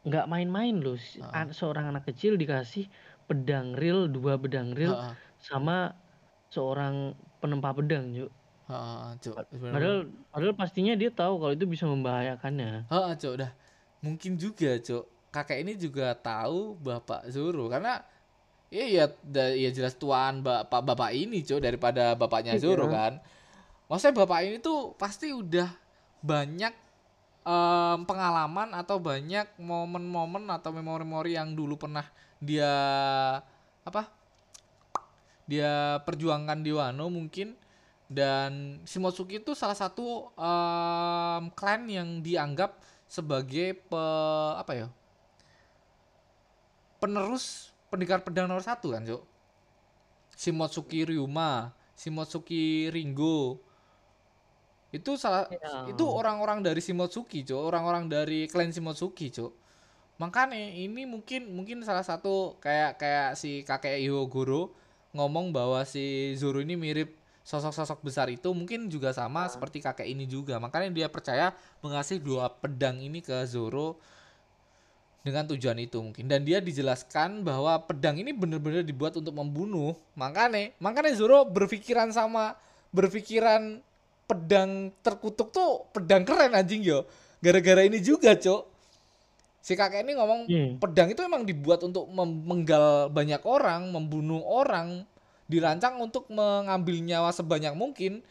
nggak 0.08 0.24
main-main 0.32 0.74
loh 0.84 0.96
an- 1.36 1.52
seorang 1.54 1.84
anak 1.92 2.04
kecil 2.08 2.32
dikasih 2.40 2.84
pedang 3.28 3.76
real 3.80 4.08
dua 4.10 4.32
pedang 4.42 4.72
real 4.78 4.94
Heeh, 4.98 5.14
sama 5.38 5.94
seorang 6.54 6.94
penempa 7.40 7.70
pedang 7.76 8.04
cuk 8.16 8.30
heeh, 8.68 9.08
Cuk. 9.22 9.36
padahal 9.72 9.98
padahal 10.32 10.54
pastinya 10.60 10.92
dia 11.00 11.10
tahu 11.20 11.34
kalau 11.40 11.52
itu 11.56 11.66
bisa 11.74 11.84
membahayakannya 11.88 12.88
Heeh, 12.90 13.12
Cuk, 13.20 13.32
udah. 13.38 13.50
Mungkin 14.04 14.32
juga, 14.38 14.78
Cuk. 14.82 15.04
Kakek 15.32 15.64
ini 15.64 15.72
juga 15.80 16.12
tahu 16.12 16.76
Bapak 16.76 17.24
Zoro 17.32 17.64
karena 17.72 18.04
Iya, 18.72 18.84
iya, 18.88 19.04
iya 19.52 19.70
jelas 19.70 20.00
tuan 20.00 20.40
bapak 20.40 20.80
bapak 20.80 21.12
ini, 21.12 21.44
Cok, 21.44 21.60
daripada 21.60 22.16
bapaknya 22.16 22.56
Iya. 22.56 22.62
Zoro 22.64 22.88
kan. 22.88 23.20
Maksudnya 23.92 24.24
bapak 24.24 24.38
ini 24.48 24.56
tuh 24.64 24.96
pasti 24.96 25.28
udah 25.28 25.68
banyak 26.24 26.72
em, 27.44 27.98
pengalaman 28.08 28.72
atau 28.72 28.96
banyak 28.96 29.44
momen-momen 29.60 30.48
atau 30.48 30.72
memori-memori 30.72 31.36
yang 31.36 31.52
dulu 31.52 31.76
pernah 31.76 32.08
dia 32.40 32.72
apa? 33.84 34.08
Dia 35.44 36.00
perjuangkan 36.08 36.64
di 36.64 36.72
Wano 36.72 37.12
mungkin 37.12 37.52
dan 38.08 38.80
Shimotsuki 38.88 39.44
itu 39.44 39.52
salah 39.52 39.76
satu 39.76 40.32
em, 40.32 41.52
klan 41.52 41.84
yang 41.92 42.24
dianggap 42.24 42.80
sebagai 43.04 43.76
pe, 43.76 44.04
apa 44.56 44.72
ya? 44.72 44.88
penerus 47.02 47.71
pendekar 47.92 48.24
pedang 48.24 48.48
nomor 48.48 48.64
satu 48.64 48.96
kan, 48.96 49.04
Cok. 49.04 49.22
Shimotsuki 50.32 51.04
Ryuma, 51.04 51.76
Shimotsuki 51.94 52.88
Ringo. 52.88 53.60
Itu 54.92 55.16
salah 55.16 55.48
Ya. 55.48 55.88
itu 55.88 56.04
orang-orang 56.04 56.64
dari 56.64 56.80
Shimotsuki, 56.80 57.44
Cok. 57.44 57.60
Orang-orang 57.68 58.08
dari 58.08 58.48
klan 58.48 58.72
Shimotsuki, 58.72 59.28
Cok. 59.32 59.52
Makanya 60.20 60.56
ini 60.56 61.02
mungkin 61.08 61.50
mungkin 61.50 61.80
salah 61.82 62.04
satu 62.04 62.56
kayak 62.62 63.00
kayak 63.00 63.28
si 63.34 63.64
kakek 63.64 63.98
Hyogoro 64.04 64.70
ngomong 65.16 65.50
bahwa 65.52 65.82
si 65.84 66.32
Zoro 66.38 66.60
ini 66.62 66.76
mirip 66.78 67.16
sosok-sosok 67.42 68.06
besar 68.06 68.30
itu 68.30 68.54
mungkin 68.54 68.86
juga 68.86 69.10
sama 69.10 69.50
seperti 69.50 69.82
kakek 69.82 70.06
ini 70.06 70.24
juga. 70.30 70.62
Makanya 70.62 70.94
dia 70.94 71.08
percaya 71.10 71.50
mengasih 71.82 72.22
dua 72.22 72.48
pedang 72.48 73.02
ini 73.02 73.18
ke 73.24 73.34
Zoro 73.50 73.98
dengan 75.22 75.46
tujuan 75.54 75.78
itu 75.78 75.98
mungkin. 76.02 76.26
Dan 76.26 76.42
dia 76.42 76.58
dijelaskan 76.58 77.46
bahwa 77.46 77.78
pedang 77.86 78.18
ini 78.18 78.34
benar-benar 78.34 78.82
dibuat 78.82 79.14
untuk 79.16 79.32
membunuh. 79.32 79.94
Makanya 80.18 80.74
makanya 80.82 81.14
Zoro 81.14 81.46
berpikiran 81.46 82.10
sama 82.10 82.58
berpikiran 82.90 83.80
pedang 84.26 84.90
terkutuk 85.00 85.54
tuh 85.54 85.86
pedang 85.94 86.26
keren 86.26 86.52
anjing 86.52 86.82
yo. 86.82 87.06
Gara-gara 87.42 87.86
ini 87.86 87.98
juga 88.02 88.34
cok. 88.34 88.70
Si 89.62 89.78
kakek 89.78 90.02
ini 90.02 90.18
ngomong 90.18 90.50
Iya. 90.50 90.74
pedang 90.82 91.14
itu 91.14 91.22
emang 91.22 91.46
dibuat 91.46 91.86
untuk 91.86 92.10
menggal 92.10 93.06
banyak 93.14 93.38
orang 93.46 93.94
membunuh 93.94 94.42
orang 94.42 95.06
dirancang 95.46 96.02
untuk 96.02 96.26
mengambil 96.34 96.98
nyawa 96.98 97.30
sebanyak 97.30 97.70
mungkin. 97.78 98.26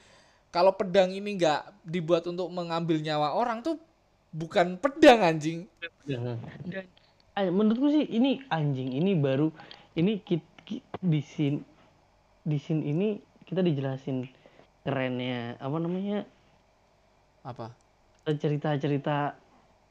Kalau 0.51 0.75
pedang 0.75 1.15
ini 1.15 1.39
nggak 1.39 1.87
dibuat 1.87 2.27
untuk 2.27 2.51
mengambil 2.51 2.99
nyawa 2.99 3.31
orang 3.31 3.63
tuh 3.63 3.79
bukan 4.31 4.75
pedang 4.75 5.19
anjing. 5.21 5.67
Dan 6.03 6.39
ah, 7.31 7.45
menurutku 7.45 7.87
sih 7.89 8.05
ini 8.05 8.39
anjing 8.47 8.91
ini 8.91 9.11
baru 9.13 9.51
ini 9.93 10.19
ki- 10.19 10.39
ki- 10.61 10.83
di 10.97 11.19
scene 11.21 11.59
di 12.41 12.55
scene 12.55 12.81
ini 12.81 13.07
kita 13.43 13.59
dijelasin 13.59 14.25
kerennya 14.81 15.55
apa 15.57 15.77
namanya? 15.77 16.23
Apa? 17.41 17.75
Cerita-cerita 18.25 19.35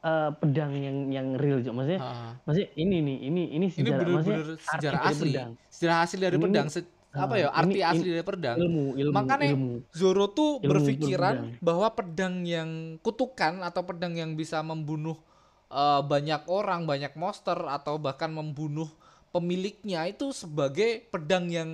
eh, 0.01 0.29
pedang 0.33 0.71
yang 0.73 0.97
yang 1.07 1.27
real 1.35 1.59
juga 1.59 1.77
maksudnya 1.77 2.01
Ah. 2.01 2.33
maksudnya 2.41 2.69
ini 2.75 2.97
nih 2.99 3.17
ini 3.21 3.43
ini 3.47 3.47
ini 3.51 3.65
sejarah 3.69 4.01
maksudnya 4.09 4.37
bener-bener 4.39 4.57
arti 4.57 4.65
sejarah 4.67 4.99
dari 4.99 5.11
asli. 5.11 5.29
pedang. 5.29 5.51
sejarah 5.69 5.97
asli 5.99 6.17
dari 6.19 6.35
Ini- 6.35 6.43
pedang 6.43 6.67
Se- 6.67 6.91
apa 7.13 7.35
ya 7.35 7.47
Ah, 7.47 7.59
arti 7.59 7.77
ini- 7.77 7.83
asli 7.83 8.07
dari 8.09 8.23
pedang? 8.23 8.55
ilmu 8.57 8.95
ilmu 8.95 9.11
makanya 9.13 9.47
ilmu. 9.49 9.73
Zoro 9.91 10.25
tuh 10.27 10.57
Ilmu 10.57 10.71
berpikiran 10.71 11.35
berpedang. 11.37 11.59
bahwa 11.59 11.87
pedang 11.89 12.35
yang 12.43 12.69
kutukan 12.99 13.59
atau 13.61 13.81
pedang 13.81 14.13
yang 14.13 14.31
bisa 14.33 14.59
membunuh 14.61 15.19
eh, 15.67 16.01
banyak 16.01 16.47
orang 16.47 16.83
banyak 16.83 17.11
monster 17.13 17.55
atau 17.57 17.95
bahkan 17.95 18.27
membunuh 18.27 18.87
pemiliknya 19.29 20.03
itu 20.05 20.31
sebagai 20.31 21.07
pedang 21.07 21.47
yang 21.47 21.69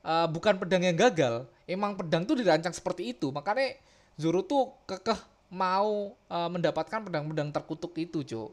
eh, 0.00 0.26
bukan 0.26 0.56
pedang 0.56 0.80
yang 0.82 0.94
gagal. 0.94 1.44
Emang 1.64 1.94
pedang 1.94 2.24
tuh 2.24 2.34
dirancang 2.34 2.72
seperti 2.72 3.10
itu. 3.10 3.28
Makanya 3.28 3.76
Zoro 4.14 4.40
tuh 4.42 4.76
kekeh 4.84 5.16
mau 5.50 6.12
eh, 6.26 6.48
mendapatkan 6.48 7.00
pedang-pedang 7.02 7.50
terkutuk 7.50 7.96
itu 7.96 8.20
cok 8.22 8.50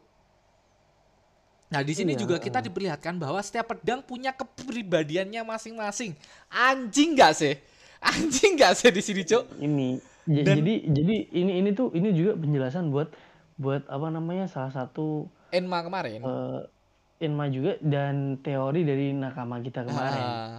Nah, 1.68 1.80
di 1.80 1.92
sini 1.92 2.12
Iya, 2.12 2.24
juga 2.24 2.36
kita 2.38 2.58
diperlihatkan 2.60 3.14
bahwa 3.14 3.36
setiap 3.38 3.70
pedang 3.70 4.00
punya 4.00 4.32
kepribadiannya 4.32 5.42
masing-masing. 5.42 6.16
Anjing 6.48 7.12
gak 7.12 7.32
sih? 7.34 7.60
Anjing 8.00 8.56
gak 8.56 8.72
sih 8.72 8.88
di 8.88 9.02
sini, 9.02 9.22
Cok? 9.22 9.44
ini 9.58 10.00
J- 10.24 10.44
Dan- 10.44 10.60
jadi 10.60 10.74
jadi 10.86 11.16
ini 11.34 11.52
ini 11.58 11.70
tuh 11.72 11.88
ini 11.90 12.12
juga 12.12 12.36
penjelasan 12.36 12.88
buat 12.88 13.08
buat 13.54 13.84
apa 13.86 14.06
namanya 14.08 14.44
salah 14.44 14.68
satu 14.70 15.24
Enma 15.48 15.80
kemarin. 15.80 16.20
eh 16.20 16.60
Inma 17.18 17.48
juga 17.48 17.74
dan 17.80 18.36
teori 18.38 18.80
dari 18.82 19.10
nakama 19.10 19.58
kita 19.58 19.82
kemarin. 19.82 20.22
Ah, 20.22 20.56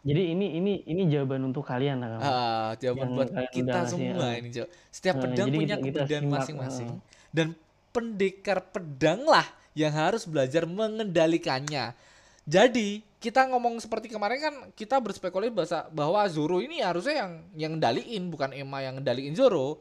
Jadi 0.00 0.32
ini 0.32 0.56
ini 0.56 0.72
ini 0.84 1.02
jawaban 1.06 1.44
untuk 1.44 1.62
kalian 1.62 1.98
nakama. 1.98 2.22
ah, 2.22 2.70
jawaban 2.76 3.04
Yang 3.04 3.12
buat 3.12 3.28
kita 3.52 3.78
semua 3.84 4.22
ah. 4.24 4.34
ini, 4.34 4.48
Cok. 4.48 4.68
Setiap 4.88 5.14
Ah, 5.14 5.20
pedang 5.20 5.46
punya 5.48 5.58
kita- 5.68 5.76
kita 5.76 5.82
kepribadian 6.00 6.22
simak, 6.24 6.38
masing-masing. 6.40 6.88
ah. 6.88 6.98
Dan 7.28 7.46
pendekar 7.90 8.58
pedang 8.64 9.20
lah 9.24 9.44
yang 9.78 9.94
harus 9.94 10.26
belajar 10.26 10.66
mengendalikannya. 10.66 11.94
Jadi, 12.42 13.06
kita 13.22 13.46
ngomong 13.46 13.78
seperti 13.78 14.10
kemarin 14.10 14.38
kan 14.42 14.54
kita 14.74 14.98
berspekulasi 14.98 15.54
bahasa 15.54 15.86
bahwa 15.94 16.22
Zoro 16.26 16.58
ini 16.58 16.82
harusnya 16.82 17.22
yang 17.26 17.32
yang 17.54 17.70
ngendaliin 17.76 18.26
bukan 18.26 18.50
Emma 18.50 18.82
yang 18.82 18.98
ngendaliin 18.98 19.38
Zoro. 19.38 19.78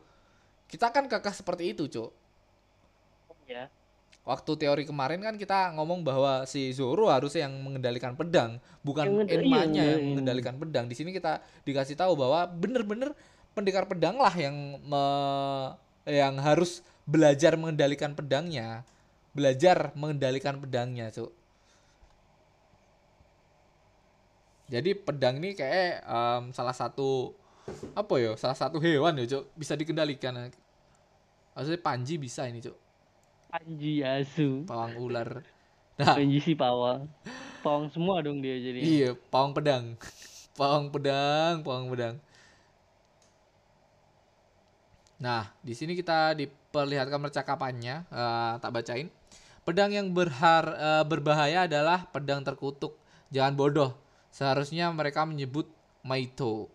Kita 0.69 0.93
kan 0.93 1.09
kekeh 1.09 1.33
seperti 1.33 1.73
itu, 1.73 1.89
Cok. 1.89 2.11
Ya. 3.47 3.71
Waktu 4.27 4.51
teori 4.59 4.83
kemarin 4.83 5.23
kan 5.23 5.39
kita 5.39 5.71
ngomong 5.79 6.03
bahwa 6.03 6.43
si 6.43 6.75
Zoro 6.75 7.07
harusnya 7.07 7.47
yang 7.47 7.55
mengendalikan 7.63 8.11
pedang, 8.19 8.59
bukan 8.83 9.07
Yang 9.07 9.15
ngenda- 9.15 9.31
iya, 9.31 9.39
yang 9.39 9.71
ngendaliin. 9.71 10.05
mengendalikan 10.11 10.55
pedang. 10.59 10.85
Di 10.91 10.95
sini 10.99 11.15
kita 11.15 11.39
dikasih 11.63 11.95
tahu 11.95 12.19
bahwa 12.19 12.43
bener-bener 12.51 13.15
pendekar 13.55 13.87
pedang 13.87 14.19
lah 14.19 14.35
yang 14.35 14.53
me- 14.83 15.71
yang 16.03 16.35
harus 16.43 16.83
belajar 17.07 17.55
mengendalikan 17.55 18.11
pedangnya, 18.11 18.83
belajar 19.37 19.93
mengendalikan 19.93 20.57
pedangnya, 20.57 21.13
Cuk. 21.13 21.29
Jadi 24.67 24.97
pedang 24.97 25.37
ini 25.39 25.53
kayak 25.53 26.03
em, 26.03 26.43
salah 26.51 26.73
satu 26.73 27.37
apa 27.93 28.13
ya? 28.17 28.33
Salah 28.33 28.57
satu 28.57 28.81
hewan 28.81 29.21
ya, 29.21 29.37
Cuk, 29.37 29.53
bisa 29.53 29.77
dikendalikan. 29.77 30.49
Maksudnya 31.53 31.79
Panji 31.85 32.17
bisa 32.17 32.49
ini, 32.49 32.65
Cuk. 32.65 32.75
Anji 33.53 34.01
asu. 34.01 34.65
Pawang 34.65 34.97
ular. 34.97 35.29
Nah, 35.97 36.13
Anji 36.13 36.37
si 36.37 36.53
pawang. 36.53 37.09
Pawang 37.65 37.89
semua 37.89 38.21
dong 38.21 38.37
dia 38.37 38.53
jadi. 38.61 38.85
iya, 38.85 39.09
pawang 39.33 39.57
pedang. 39.57 39.97
Pawang 40.57 40.93
pedang, 40.93 41.65
pawang 41.65 41.89
pedang. 41.89 42.21
Nah, 45.17 45.49
di 45.65 45.73
sini 45.73 45.97
kita 45.97 46.37
diperlihatkan 46.37 47.17
percakapannya, 47.17 48.05
eh, 48.13 48.53
tak 48.61 48.69
bacain. 48.73 49.09
Pedang 49.67 49.91
yang 49.91 50.15
berhar 50.15 50.63
eh, 50.71 51.03
berbahaya 51.03 51.67
adalah 51.67 52.07
pedang 52.07 52.39
terkutuk. 52.39 52.95
Jangan 53.35 53.51
bodoh. 53.51 53.91
Seharusnya 54.31 54.87
mereka 54.95 55.27
menyebut 55.27 55.67
Maito. 56.07 56.71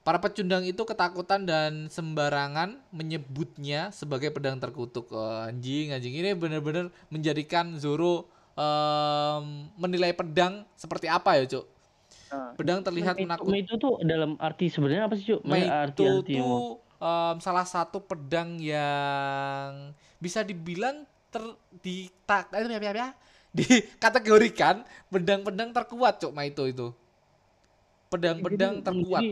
Para 0.00 0.16
pecundang 0.16 0.64
itu 0.64 0.80
ketakutan 0.82 1.44
dan 1.44 1.86
sembarangan 1.86 2.80
menyebutnya 2.88 3.92
sebagai 3.92 4.32
pedang 4.32 4.56
terkutuk. 4.56 5.12
Oh, 5.12 5.44
anjing, 5.44 5.92
anjing 5.92 6.10
ini 6.10 6.32
benar-benar 6.32 6.88
menjadikan 7.06 7.76
Zoro 7.78 8.26
em, 8.56 9.70
menilai 9.78 10.10
pedang 10.10 10.64
seperti 10.74 11.06
apa 11.06 11.38
ya, 11.38 11.44
Cuk? 11.46 11.66
Nah, 12.32 12.50
Pedang 12.56 12.80
terlihat 12.82 13.14
Maito- 13.14 13.24
menakut. 13.28 13.46
Maito 13.46 13.72
tuh 13.78 13.94
dalam 14.02 14.34
arti 14.40 14.72
sebenarnya 14.72 15.06
apa 15.06 15.14
sih, 15.14 15.36
Cuk? 15.36 15.44
Maito 15.46 16.02
yang- 16.02 16.24
tuh 16.26 16.82
em, 16.98 17.36
salah 17.38 17.68
satu 17.68 18.02
pedang 18.02 18.58
yang 18.58 19.94
bisa 20.18 20.42
dibilang 20.42 21.06
ter 21.32 21.44
di 21.80 22.12
tak 22.28 22.52
eh, 22.52 22.60
apa, 22.60 22.76
apa, 22.76 22.90
apa, 22.92 23.06
dikategorikan 23.52 24.84
pedang-pedang 25.08 25.72
terkuat 25.72 26.20
cok 26.20 26.32
Maito 26.32 26.64
itu 26.68 26.92
pedang-pedang 28.12 28.84
terkuat 28.84 29.20
Jadi, 29.24 29.30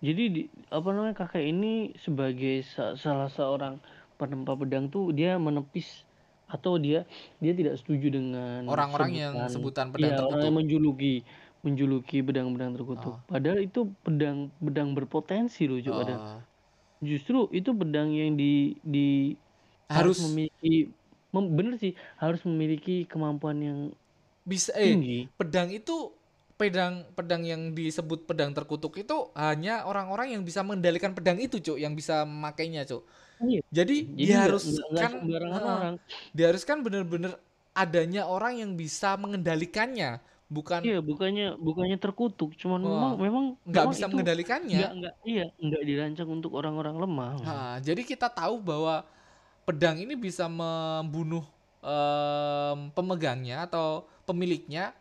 jadi 0.00 0.24
di, 0.32 0.42
apa 0.72 0.88
namanya 0.94 1.14
kakek 1.20 1.44
ini 1.52 1.92
sebagai 2.00 2.64
sa- 2.64 2.96
salah 2.96 3.28
seorang 3.28 3.76
penempa 4.16 4.56
pedang 4.56 4.88
tuh 4.88 5.12
dia 5.12 5.36
menepis 5.36 6.08
atau 6.48 6.80
dia 6.80 7.04
dia 7.44 7.52
tidak 7.52 7.76
setuju 7.76 8.08
dengan 8.08 8.64
orang-orang 8.64 9.12
yang 9.12 9.34
sebutan 9.52 9.92
pedang 9.92 10.16
iya, 10.16 10.16
orang 10.16 10.32
terkutuk 10.32 10.46
yang 10.48 10.56
menjuluki 10.56 11.14
menjuluki 11.60 12.18
pedang-pedang 12.22 12.72
terkutuk. 12.78 13.14
Oh. 13.18 13.26
Padahal 13.26 13.60
itu 13.60 13.90
pedang 14.06 14.48
pedang 14.62 14.94
berpotensi 14.94 15.66
loh, 15.66 15.82
Cuk. 15.82 15.92
Oh, 15.92 16.38
Justru 17.02 17.50
itu 17.50 17.70
pedang 17.74 18.14
yang 18.14 18.38
di 18.38 18.78
di 18.82 19.34
harus 19.90 20.22
memiliki 20.22 20.88
mem- 20.88 20.97
bener 21.32 21.76
sih 21.76 21.92
harus 22.16 22.40
memiliki 22.42 23.04
kemampuan 23.04 23.58
yang 23.60 23.78
bisa 24.42 24.72
eh 24.74 24.96
tinggi. 24.96 25.18
pedang 25.36 25.68
itu 25.68 26.12
pedang 26.58 27.06
pedang 27.14 27.44
yang 27.46 27.70
disebut 27.70 28.26
pedang 28.26 28.50
terkutuk 28.50 28.96
itu 28.98 29.30
hanya 29.36 29.84
orang-orang 29.86 30.34
yang 30.34 30.42
bisa 30.42 30.64
mengendalikan 30.66 31.12
pedang 31.14 31.38
itu 31.38 31.60
cuk 31.60 31.78
yang 31.78 31.94
bisa 31.94 32.24
memakainya 32.24 32.82
cuk 32.84 33.04
Iya. 33.38 33.62
jadi, 33.70 33.96
Jadi 34.02 34.18
diharuskan 34.18 34.74
nggak- 34.74 34.90
nggak 34.90 35.10
sembarangan 35.14 35.60
Heeh. 35.62 35.76
orang. 35.78 35.94
diharuskan 36.34 36.76
bener-bener 36.82 37.32
adanya 37.72 38.26
orang 38.26 38.58
yang 38.58 38.74
bisa 38.74 39.14
mengendalikannya 39.14 40.18
bukan 40.48 40.80
iya 40.82 40.98
bukannya 40.98 41.54
bukannya 41.60 42.00
terkutuk 42.00 42.56
cuman 42.56 42.80
Wah, 42.82 42.90
memang 42.90 43.12
memang 43.20 43.44
nggak 43.62 43.84
memang 43.84 43.92
bisa 43.94 44.06
mengendalikannya 44.08 44.78
nggak 44.80 44.92
nggak 44.98 45.14
iya 45.22 45.44
nggak 45.54 45.82
dirancang 45.86 46.28
untuk 46.32 46.56
orang-orang 46.56 46.96
lemah 46.98 47.32
Nah, 47.38 47.76
jadi 47.78 48.00
kita 48.02 48.26
tahu 48.32 48.58
bahwa 48.58 49.04
pedang 49.68 50.00
ini 50.00 50.16
bisa 50.16 50.48
membunuh 50.48 51.44
em, 51.84 52.88
pemegangnya 52.96 53.68
atau 53.68 54.08
pemiliknya 54.24 54.96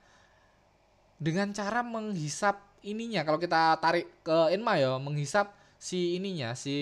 dengan 1.16 1.56
cara 1.56 1.80
menghisap 1.80 2.60
ininya. 2.84 3.24
Kalau 3.24 3.40
kita 3.40 3.80
tarik 3.80 4.12
ke 4.28 4.52
Enma 4.52 4.76
ya, 4.76 5.00
menghisap 5.00 5.56
si 5.80 6.20
ininya, 6.20 6.52
si 6.52 6.76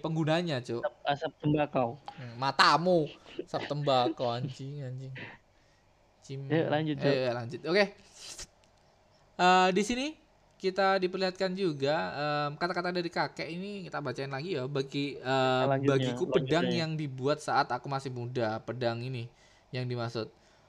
penggunanya, 0.00 0.64
Cuk. 0.64 0.80
asap, 0.80 0.94
asap 1.04 1.32
tembakau 1.44 2.00
Hmm, 2.18 2.34
Matamu, 2.40 3.06
sap 3.46 3.68
tembakau 3.68 4.32
anjing, 4.32 4.82
anjing. 4.82 5.12
Cim. 6.24 6.48
Yuk, 6.48 6.66
lanjut, 6.66 6.96
Cuk. 6.96 7.12
Eh, 7.12 7.30
lanjut. 7.30 7.60
Oke. 7.68 7.84
Eh, 9.38 9.68
di 9.76 9.82
sini 9.84 10.06
kita 10.58 10.98
diperlihatkan 10.98 11.54
juga 11.54 11.96
kata-kata 12.58 12.90
dari 12.90 13.06
kakek 13.06 13.46
ini 13.46 13.86
kita 13.86 14.02
bacain 14.02 14.28
lagi 14.28 14.58
ya 14.58 14.66
bagi 14.66 15.14
Lanjutnya, 15.22 15.88
bagiku 15.94 16.24
pedang 16.26 16.66
lanjutnya. 16.66 16.82
yang 16.82 16.92
dibuat 16.98 17.38
saat 17.38 17.70
aku 17.70 17.86
masih 17.86 18.10
muda 18.10 18.58
pedang 18.66 18.98
ini 19.00 19.30
yang 19.70 19.86
dimaksud 19.86 20.26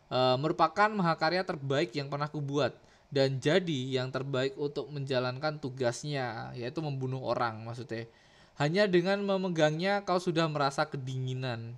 Eh, 0.09 0.37
merupakan 0.41 0.89
mahakarya 0.89 1.45
terbaik 1.45 1.93
yang 1.93 2.09
pernah 2.09 2.25
aku 2.25 2.41
buat 2.41 2.73
dan 3.13 3.37
jadi 3.37 4.01
yang 4.01 4.09
terbaik 4.09 4.57
untuk 4.57 4.89
menjalankan 4.89 5.61
tugasnya 5.61 6.49
yaitu 6.57 6.81
membunuh 6.81 7.21
orang 7.29 7.61
maksudnya 7.61 8.09
hanya 8.57 8.89
dengan 8.89 9.21
memegangnya 9.21 10.01
kau 10.01 10.17
sudah 10.17 10.49
merasa 10.49 10.81
kedinginan 10.89 11.77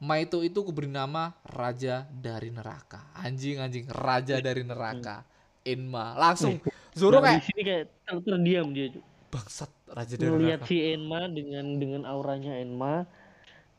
Maito 0.00 0.40
itu 0.40 0.64
kuberi 0.64 0.88
nama 0.88 1.36
Raja 1.44 2.08
dari 2.08 2.48
Neraka. 2.48 3.04
Anjing 3.20 3.60
anjing 3.60 3.84
Raja 3.92 4.40
dari 4.48 4.64
Neraka. 4.64 5.20
Enma. 5.60 6.16
Langsung 6.16 6.56
Zoro 6.94 7.18
Nah, 7.18 7.24
kayak 7.24 7.38
di 7.38 7.46
sini 7.46 7.60
kayak 7.62 7.84
ter- 8.04 8.24
terdiam 8.24 8.66
dia 8.74 8.86
bangsat 9.30 9.70
Raja 9.86 10.14
dari 10.18 10.30
melihat 10.30 10.60
Neraka. 10.62 10.70
si 10.70 10.76
Enma 10.82 11.20
dengan 11.30 11.64
dengan 11.78 12.02
auranya 12.06 12.52
Enma 12.58 13.06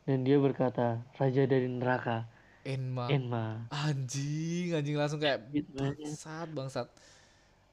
dan 0.08 0.24
dia 0.24 0.40
berkata 0.42 1.04
raja 1.16 1.46
dari 1.46 1.68
neraka 1.70 2.26
Enma. 2.66 3.06
Enma 3.12 3.46
Anjing 3.70 4.74
anjing 4.74 4.96
langsung 4.98 5.20
kayak 5.20 5.46
gitu 5.52 5.72
bangsat 5.76 6.48
bangsat. 6.52 6.88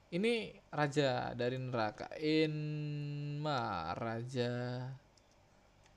Ini 0.09 0.57
Raja 0.73 1.37
dari 1.37 1.61
Neraka. 1.61 2.09
Enma 2.17 3.93
Raja 3.93 4.89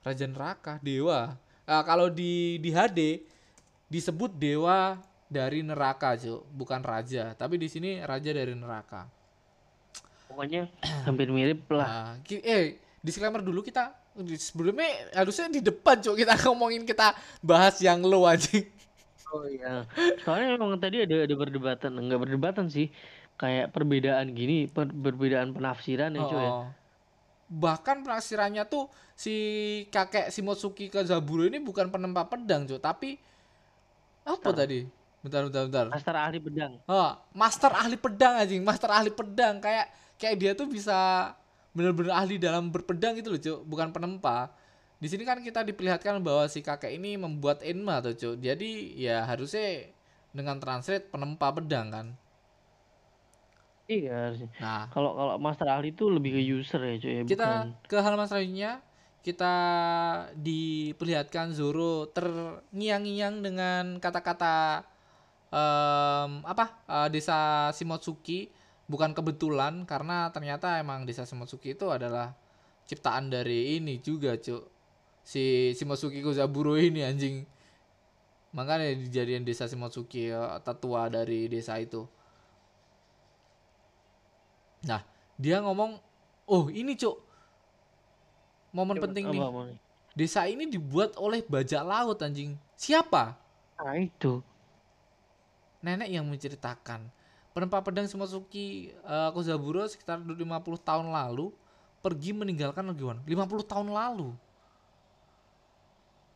Raja 0.04 0.24
Neraka 0.28 0.76
Dewa. 0.84 1.32
Ah, 1.64 1.80
kalau 1.80 2.12
di 2.12 2.60
di 2.60 2.68
HD 2.68 3.24
disebut 3.88 4.36
Dewa 4.36 5.00
dari 5.32 5.64
neraka, 5.64 6.12
Cuk. 6.20 6.44
Bukan 6.52 6.84
raja, 6.84 7.32
tapi 7.32 7.56
di 7.56 7.72
sini 7.72 8.04
raja 8.04 8.30
dari 8.36 8.52
neraka. 8.52 9.08
Pokoknya 10.32 10.72
hampir 11.04 11.28
mirip 11.28 11.68
lah. 11.68 12.16
Nah, 12.16 12.40
eh 12.40 12.80
disclaimer 13.04 13.44
dulu 13.44 13.60
kita 13.60 13.92
sebelumnya 14.40 15.12
harusnya 15.12 15.52
di 15.52 15.60
depan 15.60 16.00
cuk. 16.00 16.16
Kita 16.16 16.34
ngomongin 16.48 16.88
kita 16.88 17.12
bahas 17.44 17.76
yang 17.84 18.00
low 18.00 18.24
anjing. 18.24 18.64
oh 19.32 19.44
iya. 19.44 19.84
Soalnya 20.24 20.56
memang 20.56 20.80
tadi 20.80 21.04
ada 21.04 21.28
ada 21.28 21.34
perdebatan. 21.36 21.90
Enggak 21.96 22.20
perdebatan 22.24 22.66
sih. 22.72 22.88
Kayak 23.36 23.72
perbedaan 23.74 24.32
gini 24.36 24.68
per- 24.68 24.92
perbedaan 24.92 25.52
penafsiran 25.52 26.12
ya 26.16 26.22
cuy 26.24 26.40
ya. 26.40 26.50
Oh. 26.52 26.66
Bahkan 27.52 28.04
penafsirannya 28.04 28.64
tuh 28.64 28.88
si 29.12 29.34
kakek 29.92 30.32
Shimotsuki 30.32 30.88
Kazaburo 30.88 31.44
ini 31.44 31.60
bukan 31.60 31.92
penempa 31.92 32.24
pedang 32.24 32.64
cuk, 32.64 32.80
tapi 32.80 33.20
apa 34.22 34.48
tadi? 34.54 34.86
Bentar 35.22 35.46
bentar 35.46 35.62
bentar. 35.70 35.86
master 35.94 36.16
ahli 36.18 36.38
pedang. 36.42 36.72
Oh, 36.90 37.10
master 37.30 37.70
ahli 37.70 37.94
pedang 37.94 38.34
anjing, 38.42 38.62
master 38.62 38.90
ahli 38.90 39.10
pedang. 39.14 39.62
Kayak 39.62 39.86
kayak 40.22 40.36
dia 40.38 40.52
tuh 40.54 40.70
bisa 40.70 41.32
bener-bener 41.74 42.14
ahli 42.14 42.38
dalam 42.38 42.70
berpedang 42.70 43.18
gitu 43.18 43.34
loh, 43.34 43.40
Cuk, 43.42 43.60
bukan 43.66 43.90
penempa. 43.90 44.54
Di 45.02 45.10
sini 45.10 45.26
kan 45.26 45.42
kita 45.42 45.66
diperlihatkan 45.66 46.22
bahwa 46.22 46.46
si 46.46 46.62
kakek 46.62 46.94
ini 46.94 47.18
membuat 47.18 47.58
enma 47.66 47.98
tuh, 47.98 48.14
Cuk. 48.14 48.34
Jadi 48.38 48.94
ya 49.02 49.26
harusnya 49.26 49.90
dengan 50.30 50.56
translate 50.62 51.10
penempa 51.10 51.48
pedang 51.52 51.88
kan. 51.90 52.06
iya 53.90 54.30
harusnya 54.30 54.48
Nah, 54.62 54.88
kalau 54.94 55.10
kalau 55.18 55.34
master 55.42 55.68
ahli 55.68 55.92
itu 55.92 56.06
lebih 56.08 56.38
ke 56.38 56.42
user 56.42 56.80
ya 56.80 56.94
cuy 57.02 57.12
ya, 57.12 57.22
kita 57.26 57.48
bukan 57.50 57.68
ke 57.90 57.96
halaman 57.98 58.26
selanjutnya 58.30 58.72
kita 59.22 59.54
diperlihatkan 60.34 61.54
Zoro 61.54 62.10
terngiang-ngiang 62.10 63.34
dengan 63.42 63.84
kata-kata 64.02 64.82
em, 65.52 66.30
apa 66.42 66.64
eh, 66.90 67.08
desa 67.14 67.70
Shimotsuki 67.76 68.50
bukan 68.92 69.16
kebetulan 69.16 69.88
karena 69.88 70.28
ternyata 70.28 70.76
emang 70.76 71.08
desa 71.08 71.24
Shimotsuki 71.24 71.72
itu 71.72 71.88
adalah 71.88 72.36
ciptaan 72.84 73.32
dari 73.32 73.80
ini 73.80 73.96
juga 74.04 74.36
cuk. 74.36 74.68
Si 75.24 75.72
Shimotsuki 75.72 76.20
Kozaburo 76.20 76.76
ini 76.76 77.00
anjing. 77.00 77.48
Makanya 78.52 78.92
dijadiin 78.92 79.48
desa 79.48 79.64
Shimotsuki 79.64 80.28
ya, 80.28 80.60
tetua 80.60 81.08
dari 81.08 81.48
desa 81.48 81.80
itu. 81.80 82.04
Nah 84.84 85.00
dia 85.40 85.64
ngomong 85.64 85.96
oh 86.52 86.68
ini 86.68 86.92
cuk. 86.92 87.16
Momen 88.76 89.00
penting 89.00 89.32
nih. 89.32 89.40
desa 90.12 90.44
ini 90.44 90.68
dibuat 90.68 91.16
oleh 91.16 91.40
bajak 91.40 91.80
laut 91.80 92.20
anjing. 92.20 92.60
Siapa? 92.76 93.40
Nah 93.80 93.96
itu. 93.96 94.44
Nenek 95.80 96.12
yang 96.12 96.28
menceritakan 96.28 97.21
penempa 97.52 97.84
pedang 97.84 98.08
Shimotsuki 98.08 98.92
eh, 98.92 99.30
Kozaburo 99.32 99.84
sekitar 99.84 100.20
50 100.20 100.40
tahun 100.82 101.12
lalu 101.12 101.52
pergi 102.02 102.34
meninggalkan 102.34 102.82
Legiwan 102.88 103.20
50 103.22 103.70
tahun 103.70 103.88
lalu. 103.92 104.34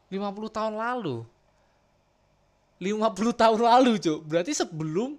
50 0.06 0.22
tahun 0.54 0.74
lalu. 0.78 1.26
50 2.78 3.40
tahun 3.40 3.58
lalu 3.58 3.92
cuk. 3.98 4.20
Berarti 4.28 4.52
sebelum 4.54 5.18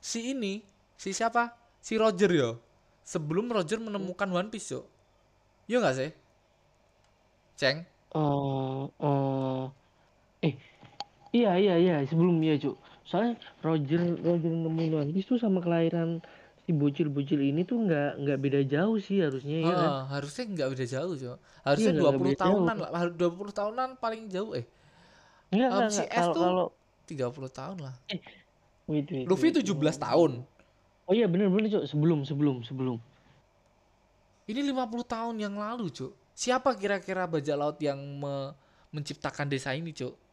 si 0.00 0.32
ini 0.32 0.64
si 0.96 1.12
siapa? 1.12 1.52
Si 1.82 1.98
Roger 1.98 2.30
ya 2.32 2.50
sebelum 3.08 3.48
Roger 3.48 3.80
menemukan 3.82 4.28
One 4.28 4.48
Piece 4.48 4.72
cuk. 4.72 4.84
Iya 5.68 5.76
nggak 5.84 5.96
sih? 5.96 6.10
Ceng? 7.58 7.78
Eh 8.14 8.84
eh 9.04 9.64
eh 10.48 10.54
iya 11.32 11.52
iya 11.60 11.74
iya. 11.76 11.94
Sebelum 12.08 12.40
ya 12.40 12.56
cuk 12.56 12.87
soalnya 13.08 13.40
Roger 13.64 14.20
Roger 14.20 14.52
nemuin 14.52 14.92
One 14.92 15.10
Piece 15.16 15.24
tuh 15.26 15.40
sama 15.40 15.64
kelahiran 15.64 16.20
si 16.62 16.76
bocil-bocil 16.76 17.40
ini 17.40 17.64
tuh 17.64 17.80
nggak 17.80 18.20
nggak 18.20 18.38
beda 18.38 18.60
jauh 18.68 19.00
sih 19.00 19.24
harusnya 19.24 19.64
ya 19.64 19.72
kan? 19.72 19.90
Harusnya 20.12 20.44
nggak 20.44 20.68
beda 20.76 20.84
jauh 20.84 21.12
cuk 21.16 21.36
harusnya 21.64 21.92
Iya, 21.96 22.00
20 22.04 22.20
beda 22.20 22.36
tahunan 22.38 22.76
lah. 22.76 22.90
20 23.08 23.52
tahunan 23.56 23.88
paling 23.96 24.28
jauh 24.28 24.52
eh. 24.52 24.68
Enggak, 25.48 25.68
Um, 25.72 25.76
enggak, 25.80 25.88
si 25.88 26.04
enggak. 26.04 26.12
S 26.12 26.20
Kalau 26.20 26.34
tuh 26.36 26.42
kalau 26.44 26.66
30 27.08 27.48
tahun 27.48 27.76
lah. 27.80 27.94
Wait, 28.84 29.06
wait, 29.08 29.24
Luffy 29.24 29.48
wait. 29.48 29.64
17 29.64 29.96
tahun. 29.96 30.30
Oh 31.08 31.14
iya 31.16 31.24
bener 31.24 31.48
bener 31.48 31.72
cuk 31.72 31.88
sebelum 31.88 32.28
sebelum 32.28 32.60
sebelum. 32.60 33.00
ini 34.44 34.60
50 34.60 34.76
tahun 35.04 35.34
yang 35.40 35.56
lalu 35.56 35.88
cuk 35.88 36.12
siapa 36.32 36.76
kira-kira 36.76 37.24
bajak 37.24 37.56
laut 37.56 37.80
yang 37.80 37.96
me- 37.96 38.52
menciptakan 38.92 39.48
desa 39.48 39.72
ini 39.72 39.92
cuk 39.92 40.12
Ya, 40.12 40.27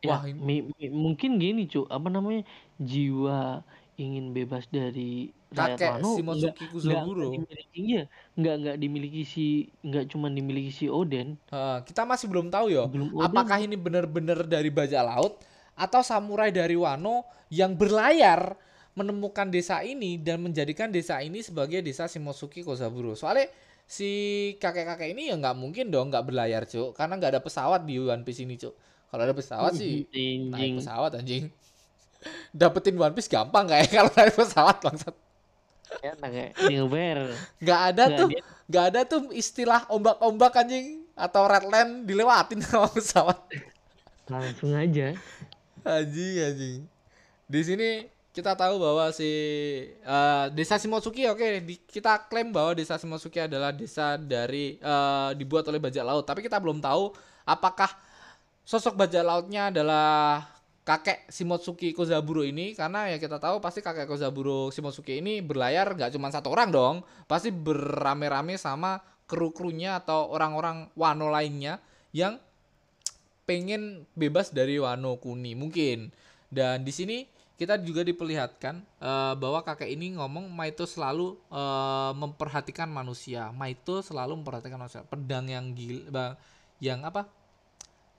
Wah, 0.00 0.24
ini- 0.24 0.40
mi- 0.40 0.64
mi- 0.80 0.92
mungkin 0.92 1.36
gini 1.36 1.68
cuk. 1.68 1.86
Apa 1.92 2.08
namanya? 2.08 2.42
Jiwa 2.80 3.60
ingin 4.00 4.32
bebas 4.32 4.64
dari 4.72 5.28
rakyat 5.52 5.76
kakek 5.76 5.88
Wano 6.00 6.10
Shimotsuki 6.16 6.64
Kuzaburo 6.72 7.28
dimiliki 7.28 7.78
iya 7.84 8.02
nggak 8.38 8.54
nggak 8.64 8.76
dimiliki 8.80 9.22
si 9.28 9.46
nggak 9.84 10.08
cuma 10.08 10.32
dimiliki 10.32 10.72
si 10.72 10.86
Oden. 10.88 11.36
Ah, 11.52 11.84
kita 11.84 12.08
masih 12.08 12.26
belum 12.32 12.48
tahu 12.48 12.72
ya 12.72 12.88
apakah 13.20 13.60
ini 13.60 13.76
benar-benar 13.76 14.48
dari 14.48 14.72
bajak 14.72 15.02
laut 15.04 15.36
atau 15.76 16.00
samurai 16.00 16.48
dari 16.48 16.76
Wano 16.80 17.28
yang 17.52 17.76
berlayar 17.76 18.56
menemukan 18.96 19.48
desa 19.52 19.84
ini 19.84 20.16
dan 20.16 20.40
menjadikan 20.44 20.88
desa 20.88 21.20
ini 21.20 21.44
sebagai 21.44 21.84
desa 21.84 22.08
Shimotsuki 22.08 22.64
Kozaburo. 22.64 23.12
Soalnya 23.12 23.52
si 23.84 24.10
kakek-kakek 24.62 25.12
ini 25.12 25.28
ya 25.28 25.36
nggak 25.36 25.56
mungkin 25.60 25.92
dong 25.92 26.08
nggak 26.08 26.24
berlayar 26.24 26.62
cuk. 26.64 26.96
Karena 26.96 27.20
nggak 27.20 27.30
ada 27.36 27.42
pesawat 27.44 27.84
di 27.84 28.00
One 28.00 28.24
Piece 28.24 28.42
ini 28.44 28.56
cuk. 28.56 28.74
Kalau 29.10 29.22
ada 29.22 29.34
pesawat 29.34 29.72
sih 29.74 30.06
naik 30.52 30.78
pesawat 30.78 31.10
anjing. 31.14 31.50
Dapetin 32.54 32.94
One 32.94 33.12
Piece 33.12 33.26
gampang 33.26 33.66
kayak 33.66 33.90
kalau 33.94 34.12
naik 34.12 34.34
pesawat 34.34 34.76
bangsat. 34.78 35.14
ya 36.00 36.14
Nggak 37.58 37.80
ada 37.90 38.04
tuh 38.14 38.28
dia- 38.30 38.44
nggak 38.70 38.84
ada 38.86 39.00
tuh 39.02 39.34
istilah 39.34 39.82
ombak-ombak 39.88 40.54
anjing 40.56 41.02
atau 41.12 41.44
redland 41.44 42.06
dilewatin 42.06 42.62
sama 42.62 42.86
pesawat. 42.88 43.38
langsung 44.24 44.70
aja 44.72 45.18
Anjing, 45.82 46.34
anjing. 46.38 46.78
Di 47.44 47.60
sini 47.60 47.88
kita 48.30 48.54
tahu 48.54 48.78
bahwa 48.78 49.10
si 49.10 49.26
eh, 49.90 50.46
desa 50.52 50.78
Shimotsuki 50.78 51.26
oke 51.26 51.42
di- 51.60 51.82
kita 51.82 52.30
klaim 52.30 52.54
bahwa 52.54 52.70
desa 52.72 52.94
Shimotsuki 52.94 53.42
adalah 53.42 53.74
desa 53.74 54.14
dari 54.14 54.78
eh, 54.78 55.30
dibuat 55.34 55.66
oleh 55.66 55.82
bajak 55.82 56.04
laut, 56.04 56.22
tapi 56.22 56.40
kita 56.40 56.62
belum 56.62 56.78
tahu 56.78 57.10
apakah 57.42 57.90
sosok 58.64 58.96
bajak 58.96 59.24
lautnya 59.24 59.70
adalah 59.72 60.46
kakek 60.84 61.28
Shimotsuki 61.30 61.92
Kozaburo 61.92 62.42
ini 62.42 62.72
karena 62.74 63.12
ya 63.12 63.20
kita 63.20 63.38
tahu 63.38 63.62
pasti 63.62 63.84
kakek 63.84 64.08
Kozaburo 64.08 64.74
Shimotsuki 64.74 65.20
ini 65.20 65.44
berlayar 65.44 65.94
nggak 65.94 66.16
cuma 66.16 66.32
satu 66.32 66.50
orang 66.50 66.72
dong 66.72 66.96
pasti 67.30 67.54
berame-rame 67.54 68.58
sama 68.58 68.98
kru-krunya 69.30 70.02
atau 70.02 70.34
orang-orang 70.34 70.90
Wano 70.98 71.30
lainnya 71.30 71.78
yang 72.10 72.42
pengen 73.46 74.06
bebas 74.18 74.50
dari 74.50 74.82
Wano 74.82 75.18
Kuni 75.22 75.54
mungkin. 75.54 76.10
Dan 76.50 76.82
di 76.82 76.90
sini 76.90 77.26
kita 77.54 77.78
juga 77.78 78.02
diperlihatkan 78.02 78.82
uh, 78.98 79.34
bahwa 79.38 79.62
kakek 79.62 79.90
ini 79.90 80.18
ngomong 80.18 80.50
Maito 80.50 80.82
selalu 80.82 81.38
uh, 81.50 82.10
memperhatikan 82.18 82.90
manusia. 82.90 83.54
Maito 83.54 84.02
selalu 84.02 84.42
memperhatikan 84.42 84.78
manusia. 84.78 85.06
Pedang 85.06 85.46
yang 85.46 85.70
gila 85.74 86.34
yang 86.82 87.06
apa 87.06 87.30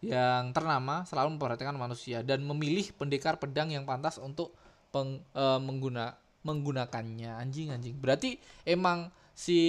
yang 0.02 0.50
ternama 0.50 1.06
selalu 1.06 1.38
memperhatikan 1.38 1.78
manusia 1.78 2.26
dan 2.26 2.42
memilih 2.42 2.90
pendekar 2.98 3.38
pedang 3.38 3.70
yang 3.70 3.86
pantas 3.86 4.18
untuk 4.18 4.50
peng, 4.90 5.22
e, 5.32 5.44
mengguna 5.62 6.18
menggunakannya. 6.42 7.38
Anjing 7.38 7.70
anjing. 7.70 7.94
Berarti 8.02 8.42
emang 8.66 9.14
si 9.38 9.62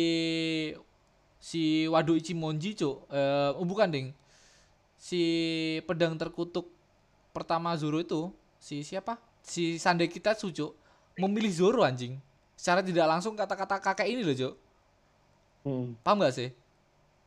si 1.37 1.85
Wado 1.85 2.16
Ichimonji 2.16 2.72
cuk 2.72 3.12
e, 3.12 3.20
oh 3.61 3.66
bukan 3.68 3.93
ding. 3.93 4.09
Si 4.97 5.20
pedang 5.85 6.16
terkutuk 6.16 6.72
pertama 7.37 7.76
Zoro 7.76 8.01
itu 8.01 8.33
si 8.57 8.80
siapa? 8.80 9.20
Si 9.45 9.76
Sande 9.76 10.09
kita 10.09 10.33
cuk 10.33 10.72
memilih 11.20 11.53
Zoro 11.53 11.85
anjing. 11.85 12.16
Secara 12.57 12.80
tidak 12.80 13.05
langsung 13.05 13.37
kata-kata 13.37 13.85
kakek 13.85 14.09
ini 14.09 14.24
loh 14.24 14.33
cuk. 14.33 14.55
Hmm. 15.62 15.95
paham 16.03 16.18
gak 16.18 16.35
sih 16.35 16.51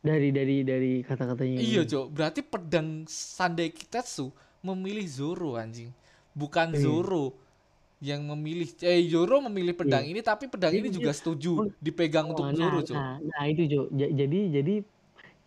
dari 0.06 0.30
dari 0.30 0.56
dari 0.62 0.92
kata-katanya 1.02 1.58
iya 1.58 1.82
cok 1.82 2.06
berarti 2.14 2.40
pedang 2.46 3.02
Sandai 3.10 3.74
Kitetsu 3.74 4.30
memilih 4.66 5.06
Zoro 5.06 5.54
anjing. 5.54 5.94
Bukan 6.36 6.74
hmm. 6.74 6.82
Zoro 6.82 7.26
yang 8.04 8.28
memilih 8.28 8.68
eh 8.84 9.00
Zoro 9.08 9.40
memilih 9.40 9.72
pedang 9.72 10.04
yeah. 10.04 10.12
ini 10.12 10.20
tapi 10.20 10.52
pedang 10.52 10.68
ini 10.68 10.92
juga 10.92 11.16
setuju 11.16 11.72
dipegang 11.80 12.28
oh, 12.28 12.36
untuk 12.36 12.44
nah, 12.44 12.52
Zoro 12.52 12.78
cok 12.84 12.92
nah, 12.92 13.16
nah 13.16 13.44
itu 13.48 13.72
cok 13.72 13.86
jadi 13.96 14.40
jadi 14.60 14.74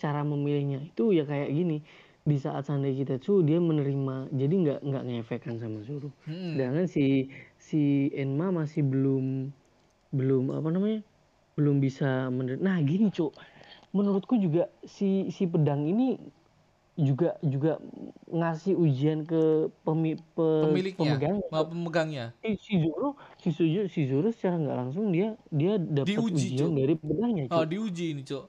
cara 0.02 0.26
memilihnya 0.26 0.90
itu 0.90 1.12
ya 1.12 1.28
kayak 1.28 1.52
gini. 1.52 1.80
Di 2.20 2.38
saat 2.38 2.68
Sandai 2.68 2.94
Kitetsu 2.94 3.42
dia 3.42 3.58
menerima 3.58 4.30
jadi 4.30 4.54
nggak 4.54 4.80
nggak 4.86 5.04
ngefekkan 5.08 5.56
sama 5.58 5.82
Zoro. 5.82 6.14
Hmm. 6.30 6.54
sedangkan 6.58 6.86
si 6.86 7.30
si 7.58 8.10
Enma 8.14 8.54
masih 8.54 8.86
belum 8.86 9.50
belum 10.14 10.54
apa 10.54 10.70
namanya 10.74 11.02
belum 11.58 11.82
bisa 11.82 12.30
menerima 12.34 12.62
nah 12.62 12.78
gini 12.82 13.10
cok 13.14 13.34
menurutku 13.96 14.38
juga 14.38 14.70
si 14.86 15.34
si 15.34 15.50
pedang 15.50 15.86
ini 15.86 16.20
juga 17.00 17.40
juga 17.40 17.80
ngasih 18.28 18.76
ujian 18.76 19.24
ke 19.24 19.72
pemi, 19.88 20.20
pe, 20.20 20.48
pemiliknya 20.68 21.16
pemegangnya. 21.16 21.48
pemegangnya. 21.48 22.26
Si, 22.44 22.50
si 22.60 22.74
Zoro 22.84 23.16
si 23.40 23.50
Zoro 23.56 23.88
si 23.88 24.02
Zoro 24.04 24.30
secara 24.36 24.60
nggak 24.60 24.78
langsung 24.78 25.16
dia 25.16 25.40
dia 25.48 25.80
dapat 25.80 26.20
ujian 26.20 26.70
cok. 26.70 26.76
dari 26.76 26.94
pedangnya. 27.00 27.44
Cok. 27.48 27.56
Oh 27.56 27.66
diuji 27.66 28.06
ini 28.12 28.24
cok. 28.28 28.46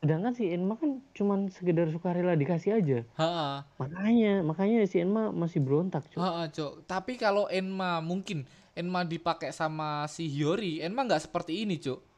Sedangkan 0.00 0.32
si 0.32 0.48
Enma 0.48 0.74
kan 0.80 1.04
cuman 1.12 1.52
sekedar 1.52 1.86
sukarela 1.92 2.32
dikasih 2.32 2.80
aja. 2.80 2.98
Ha, 3.20 3.62
Makanya 3.78 4.40
makanya 4.42 4.82
si 4.88 4.98
Enma 4.98 5.30
masih 5.30 5.60
berontak 5.62 6.08
cok. 6.10 6.18
Ha, 6.18 6.48
cok. 6.50 6.72
Tapi 6.90 7.20
kalau 7.20 7.46
Enma 7.52 8.02
mungkin 8.02 8.48
Enma 8.74 9.06
dipakai 9.06 9.52
sama 9.54 10.08
si 10.10 10.26
Hyori, 10.26 10.82
Enma 10.82 11.06
nggak 11.06 11.28
seperti 11.28 11.62
ini 11.62 11.78
cok. 11.78 12.09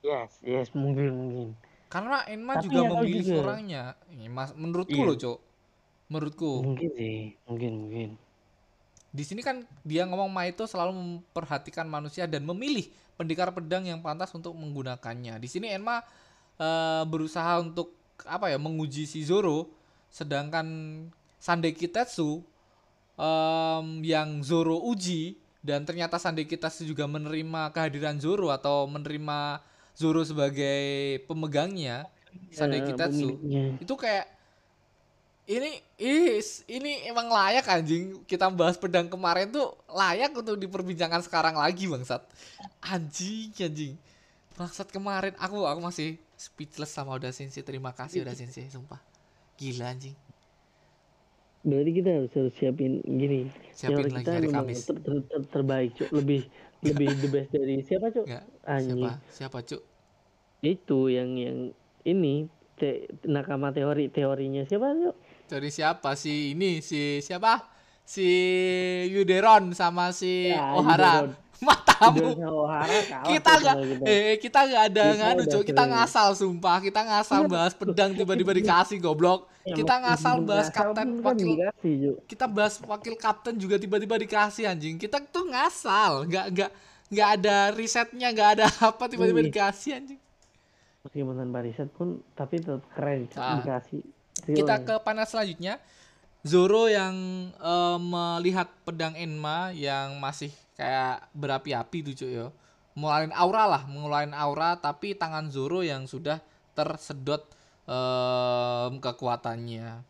Yes, 0.00 0.40
yes, 0.40 0.68
mungkin 0.72 1.10
mungkin. 1.12 1.48
Karena 1.90 2.22
Enma 2.30 2.56
Tapi 2.56 2.70
juga 2.70 2.80
memilih 2.86 3.24
juga. 3.26 3.40
orangnya. 3.42 3.82
Mas, 4.30 4.54
menurutku 4.54 4.94
iya. 4.94 5.08
loh, 5.10 5.16
Cok. 5.18 5.38
Menurutku. 6.06 6.52
Mungkin 6.62 6.90
sih, 6.94 7.34
mungkin 7.50 7.72
mungkin. 7.84 8.08
Di 9.10 9.26
sini 9.26 9.42
kan 9.42 9.66
dia 9.82 10.06
ngomong 10.06 10.30
Maito 10.30 10.70
selalu 10.70 10.94
memperhatikan 10.94 11.84
manusia 11.90 12.30
dan 12.30 12.46
memilih 12.46 12.86
pendekar 13.18 13.50
pedang 13.50 13.84
yang 13.84 13.98
pantas 14.00 14.30
untuk 14.32 14.54
menggunakannya. 14.54 15.42
Di 15.42 15.48
sini 15.50 15.74
Enma 15.74 15.98
uh, 16.56 17.02
berusaha 17.04 17.58
untuk 17.58 17.92
apa 18.22 18.54
ya 18.54 18.56
menguji 18.56 19.10
si 19.10 19.26
Zoro, 19.26 19.68
sedangkan 20.14 20.66
Sandai 21.42 21.74
Kitetsu 21.74 22.46
um, 23.18 23.86
yang 24.06 24.46
Zoro 24.46 24.78
uji 24.86 25.36
dan 25.60 25.82
ternyata 25.84 26.22
Sandai 26.22 26.46
Kitetsu 26.46 26.86
juga 26.86 27.04
menerima 27.10 27.74
kehadiran 27.74 28.16
Zoro 28.22 28.48
atau 28.54 28.86
menerima 28.86 29.60
Zoro 29.94 30.22
sebagai 30.24 31.20
pemegangnya 31.26 32.06
Sandai 32.54 32.82
ya, 32.82 32.94
Kitetsu 32.94 33.30
itu 33.82 33.94
kayak 33.98 34.40
ini 35.50 35.82
is 35.98 36.62
ini 36.70 37.10
emang 37.10 37.26
layak 37.26 37.66
anjing. 37.66 38.22
Kita 38.22 38.46
bahas 38.54 38.78
pedang 38.78 39.10
kemarin 39.10 39.50
tuh 39.50 39.74
layak 39.90 40.30
untuk 40.30 40.54
diperbincangkan 40.54 41.26
sekarang 41.26 41.58
lagi 41.58 41.90
bangsat. 41.90 42.22
Anjing 42.86 43.50
anjing. 43.58 43.98
Bangsat 44.54 44.94
kemarin 44.94 45.34
aku 45.42 45.66
aku 45.66 45.80
masih 45.82 46.22
speechless 46.38 46.94
sama 46.94 47.18
udah 47.18 47.34
Sensei. 47.34 47.66
Terima 47.66 47.90
kasih 47.90 48.22
udah 48.22 48.34
Sensei 48.38 48.70
sumpah. 48.70 49.02
Gila 49.58 49.90
anjing. 49.90 50.14
Berarti 51.66 51.90
kita 51.92 52.10
harus, 52.14 52.32
harus 52.32 52.54
siapin 52.54 53.02
gini. 53.02 53.50
Siapin 53.74 54.06
lagi 54.06 54.22
kita 54.22 54.30
hari 54.38 54.48
Kamis 54.54 54.86
ter, 54.86 54.96
ter, 55.02 55.18
ter, 55.26 55.40
terbaik 55.50 55.90
cuk. 55.98 56.08
Lebih 56.14 56.46
lebih 56.86 57.08
the 57.20 57.28
best 57.28 57.50
dari 57.50 57.82
siapa 57.84 58.14
cuk 58.14 58.24
siapa? 58.78 59.10
Siapa 59.34 59.58
cuk? 59.66 59.82
Itu 60.62 61.10
yang 61.10 61.34
yang 61.34 61.58
ini 62.06 62.46
te, 62.78 63.10
nakama 63.26 63.74
teori 63.74 64.06
teorinya 64.12 64.62
siapa 64.68 64.94
yuk 64.94 65.16
teori 65.50 65.74
siapa? 65.74 66.14
Si 66.14 66.54
ini 66.54 66.78
si 66.78 67.18
siapa? 67.18 67.66
Si 68.06 68.26
Yuderon 69.10 69.74
sama 69.74 70.14
si 70.14 70.54
ya, 70.54 70.78
Ohara. 70.78 71.26
Yuderon. 71.26 71.34
matamu. 71.60 72.40
Kita 73.28 73.52
nggak 73.60 73.76
eh 74.08 74.40
kita 74.40 74.60
nggak 74.64 74.82
ada 74.88 75.04
nganu 75.12 75.42
cok 75.44 75.62
kita 75.68 75.84
ngasal 75.84 76.32
sumpah. 76.32 76.80
Kita 76.80 77.04
ngasal 77.04 77.44
iya. 77.44 77.52
bahas 77.52 77.72
pedang 77.76 78.16
tiba-tiba 78.16 78.56
dikasih 78.56 78.96
goblok. 78.96 79.44
Ya, 79.60 79.76
kita 79.76 79.94
ngasal 80.00 80.40
bahas 80.40 80.72
kapten 80.72 81.20
wakil 81.20 81.68
kita 82.24 82.48
bahas 82.48 82.80
wakil 82.80 83.14
kapten 83.20 83.60
juga 83.60 83.76
tiba-tiba 83.76 84.16
dikasih 84.16 84.72
anjing. 84.72 84.96
Kita 84.96 85.20
tuh 85.20 85.52
ngasal 85.52 86.24
nggak 86.32 86.46
nggak 86.56 86.70
nggak 87.10 87.30
ada 87.42 87.74
risetnya 87.74 88.30
nggak 88.30 88.50
ada 88.56 88.66
apa 88.94 89.04
tiba-tiba 89.10 89.42
dikasih 89.42 89.98
anjing. 89.98 90.20
Meskipun 91.02 91.34
tanpa 91.34 91.58
riset 91.66 91.88
pun 91.90 92.22
tapi 92.38 92.62
tetap 92.62 92.86
keren 92.94 93.26
ah. 93.36 93.58
dikasih. 93.60 94.00
Kita 94.40 94.74
ke 94.86 94.94
panel 95.02 95.26
selanjutnya. 95.26 95.76
Zoro 96.40 96.88
yang 96.88 97.12
uh, 97.60 98.00
melihat 98.00 98.72
pedang 98.88 99.12
Enma 99.12 99.76
yang 99.76 100.16
masih 100.16 100.48
kayak 100.72 101.28
berapi-api 101.36 101.98
tuh 102.00 102.14
cuy 102.16 102.32
yo. 102.40 102.48
Ngeluarin 102.96 103.32
aura 103.36 103.64
lah 103.68 103.82
ngeluarin 103.84 104.32
aura 104.32 104.80
tapi 104.80 105.12
tangan 105.12 105.52
Zoro 105.52 105.84
yang 105.84 106.08
sudah 106.08 106.40
tersedot 106.72 107.44
um, 107.84 108.96
kekuatannya. 109.04 110.00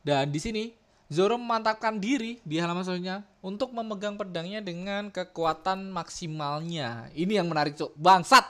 Dan 0.00 0.32
di 0.32 0.40
sini 0.40 0.64
Zoro 1.12 1.36
memantapkan 1.36 2.00
diri 2.00 2.40
di 2.40 2.56
halaman 2.56 2.80
selanjutnya 2.80 3.20
untuk 3.40 3.72
memegang 3.72 4.20
pedangnya 4.20 4.60
dengan 4.60 5.08
kekuatan 5.08 5.88
maksimalnya. 5.92 7.08
Ini 7.16 7.40
yang 7.40 7.48
menarik, 7.48 7.76
Cok. 7.76 7.96
Bangsat. 7.96 8.48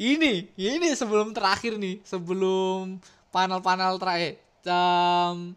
Ini, 0.00 0.56
ini 0.56 0.88
sebelum 0.96 1.36
terakhir 1.36 1.76
nih, 1.76 2.00
sebelum 2.04 3.00
panel-panel 3.28 4.00
terakhir. 4.00 4.40
Um, 4.64 5.52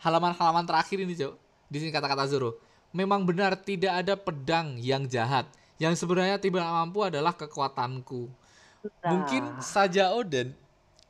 halaman-halaman 0.00 0.64
terakhir 0.64 0.98
ini, 1.00 1.12
Cok. 1.12 1.34
Di 1.68 1.76
sini 1.80 1.90
kata-kata 1.92 2.24
Zoro. 2.28 2.56
Memang 2.92 3.24
benar 3.24 3.56
tidak 3.56 4.04
ada 4.04 4.14
pedang 4.16 4.76
yang 4.76 5.08
jahat. 5.08 5.48
Yang 5.80 6.04
sebenarnya 6.04 6.36
tidak 6.36 6.64
mampu 6.64 7.04
adalah 7.04 7.32
kekuatanku. 7.32 8.28
Nah. 9.00 9.08
Mungkin 9.12 9.42
saja 9.64 10.12
Oden 10.12 10.52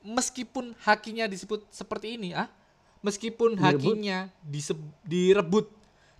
meskipun 0.02 0.74
hakinya 0.82 1.30
disebut 1.30 1.62
seperti 1.70 2.18
ini, 2.18 2.34
ah 2.34 2.50
meskipun 3.02 3.58
hakinya 3.58 4.30
direbut 5.06 5.70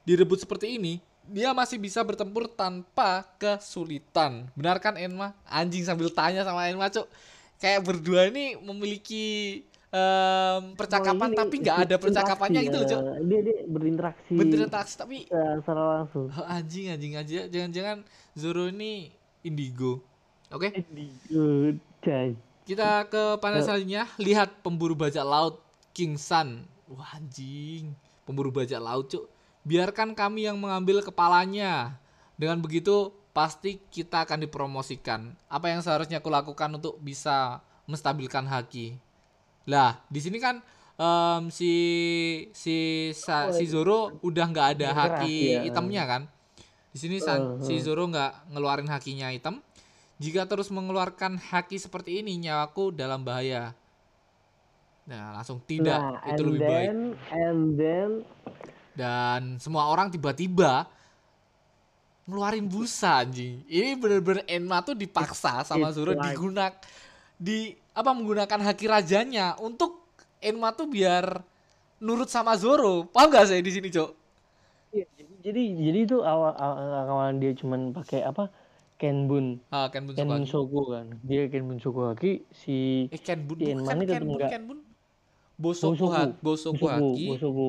direbut 0.03 0.43
seperti 0.43 0.79
ini 0.79 0.99
dia 1.23 1.55
masih 1.55 1.79
bisa 1.79 2.03
bertempur 2.03 2.51
tanpa 2.51 3.23
kesulitan. 3.39 4.51
Benar 4.59 4.83
kan 4.83 4.99
Enma? 4.99 5.31
Anjing 5.47 5.87
sambil 5.87 6.11
tanya 6.11 6.43
sama 6.43 6.67
Enma 6.67 6.91
cok 6.91 7.07
kayak 7.63 7.81
berdua 7.87 8.27
ini 8.27 8.59
memiliki 8.59 9.63
um, 9.95 10.75
percakapan 10.75 11.31
oh, 11.31 11.39
tapi 11.39 11.63
nggak 11.63 11.79
ada 11.87 11.95
percakapannya 11.95 12.61
gitu 12.67 12.77
loh 12.83 12.89
cok 12.91 13.03
dia, 13.23 13.41
dia 13.47 13.57
berinteraksi 13.71 14.35
berinteraksi 14.35 14.95
tapi 14.99 15.19
secara 15.31 16.03
langsung. 16.03 16.27
Oh, 16.27 16.47
anjing 16.51 16.91
anjing 16.91 17.15
aja 17.15 17.47
jangan-jangan 17.47 18.03
Zoro 18.35 18.67
ini 18.67 19.15
indigo. 19.47 20.03
Oke? 20.51 20.75
Okay? 20.75 20.83
indigo 20.83 21.79
kita 22.63 23.11
ke 23.11 23.23
panel 23.43 23.63
selanjutnya. 23.63 24.07
Lihat 24.23 24.63
pemburu 24.63 24.95
bajak 24.95 25.27
laut 25.27 25.59
King 25.95 26.15
Sun. 26.15 26.63
Wah 26.91 27.19
anjing, 27.19 27.95
pemburu 28.27 28.55
bajak 28.55 28.79
laut 28.79 29.07
cuk. 29.11 29.27
Biarkan 29.63 30.15
kami 30.19 30.47
yang 30.51 30.59
mengambil 30.59 31.03
kepalanya. 31.03 31.99
Dengan 32.35 32.59
begitu 32.59 33.15
pasti 33.31 33.79
kita 33.91 34.27
akan 34.27 34.43
dipromosikan. 34.43 35.33
Apa 35.47 35.71
yang 35.71 35.81
seharusnya 35.81 36.19
aku 36.19 36.29
lakukan 36.29 36.69
untuk 36.75 36.99
bisa 36.99 37.63
menstabilkan 37.87 38.45
Haki? 38.47 38.99
Lah, 39.71 40.03
di 40.11 40.19
sini 40.19 40.43
kan 40.43 40.59
um, 40.99 41.47
si 41.49 41.73
si 42.51 43.11
sa, 43.15 43.55
si 43.55 43.71
Zoro 43.71 44.19
udah 44.27 44.45
nggak 44.51 44.69
ada 44.79 44.89
haki 44.91 45.55
iya. 45.55 45.63
hitamnya 45.63 46.03
kan. 46.07 46.23
Di 46.91 46.99
sini 46.99 47.23
sa- 47.23 47.39
Uh, 47.39 47.63
si 47.63 47.79
Zoro 47.79 48.11
nggak 48.11 48.53
ngeluarin 48.53 48.91
hakinya 48.91 49.31
hitam. 49.31 49.63
Jika 50.19 50.47
terus 50.47 50.71
mengeluarkan 50.71 51.35
haki 51.51 51.79
seperti 51.83 52.23
ini, 52.23 52.39
nyawaku 52.39 52.95
dalam 52.95 53.27
bahaya. 53.27 53.75
Nah, 55.03 55.35
langsung 55.35 55.59
tidak, 55.67 55.99
Nah, 55.99 56.31
itu 56.31 56.43
lebih 56.47 56.63
baik. 56.63 56.87
then, 56.87 57.01
And 57.35 57.61
then, 57.75 58.11
Dan 58.93 59.57
semua 59.57 59.89
orang 59.89 60.13
tiba-tiba 60.13 60.87
ngeluarin 62.25 62.69
busa 62.69 63.25
anjing. 63.25 63.65
Ini 63.67 63.99
bener-bener 63.99 64.45
Enma 64.47 64.81
tuh 64.81 64.95
dipaksa 64.95 65.67
sama 65.67 65.91
Zoro 65.91 66.15
digunak 66.15 66.79
di 67.35 67.75
apa 67.93 68.15
menggunakan 68.15 68.61
haki 68.63 68.87
rajanya 68.87 69.59
untuk 69.59 70.07
Enma 70.39 70.71
tuh 70.71 70.87
biar 70.87 71.43
nurut 71.99 72.29
sama 72.29 72.55
Zoro. 72.55 73.07
Paham 73.11 73.31
gak 73.31 73.51
saya 73.51 73.63
di 73.63 73.71
sini, 73.71 73.89
Cok? 73.91 74.11
Iya, 74.93 75.07
jadi 75.41 75.63
jadi 75.73 75.99
itu 76.05 76.21
awal 76.21 76.53
awal 76.55 77.33
dia 77.41 77.57
cuman 77.57 77.97
pakai 77.97 78.21
apa 78.23 78.53
Kenbun 79.01 79.59
Ah, 79.67 79.89
Kenbun 79.89 80.15
Kenbun 80.15 80.45
Sukaki. 80.45 80.53
Soku 80.53 80.81
kan 80.93 81.07
dia 81.25 81.43
Kenbun 81.49 81.79
Sokuhaki 81.81 82.33
si 82.53 83.09
Eh, 83.09 83.19
Kenbun 83.19 83.57
si 83.59 83.73
bukan 83.73 83.83
Enma 83.83 83.93
ini 83.97 84.05
tetap 84.05 84.21
Kenbun, 84.21 84.39
Kenbun. 84.47 84.79
Bosoku, 85.57 85.97
Bosoku 85.97 86.39
Bosoku 86.45 86.87
Kenbun 86.87 87.17
Bosoku 87.27 87.69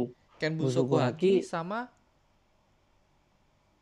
Soku 0.67 0.95
Haki 0.95 1.39
Haki. 1.39 1.47
sama 1.47 1.87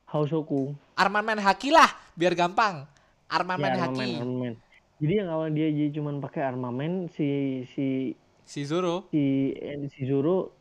Hausoku 0.05 0.76
Armamen 0.93 1.39
Haki 1.39 1.72
lah, 1.72 1.88
biar 2.14 2.36
gampang. 2.36 2.84
ya, 2.84 3.32
Armamen 3.32 3.74
Haki. 3.74 4.07
armamen 4.12 4.20
armamen 4.20 4.53
jadi 5.01 5.14
yang 5.24 5.30
awal 5.32 5.49
dia 5.49 5.72
jadi 5.72 5.89
cuman 5.95 6.20
pakai 6.20 6.43
armamen 6.43 7.07
si 7.09 7.28
si 7.72 8.14
Si 8.43 8.68
Zoro 8.68 9.07
si 9.07 9.55
si 9.89 10.01
Zoro 10.03 10.51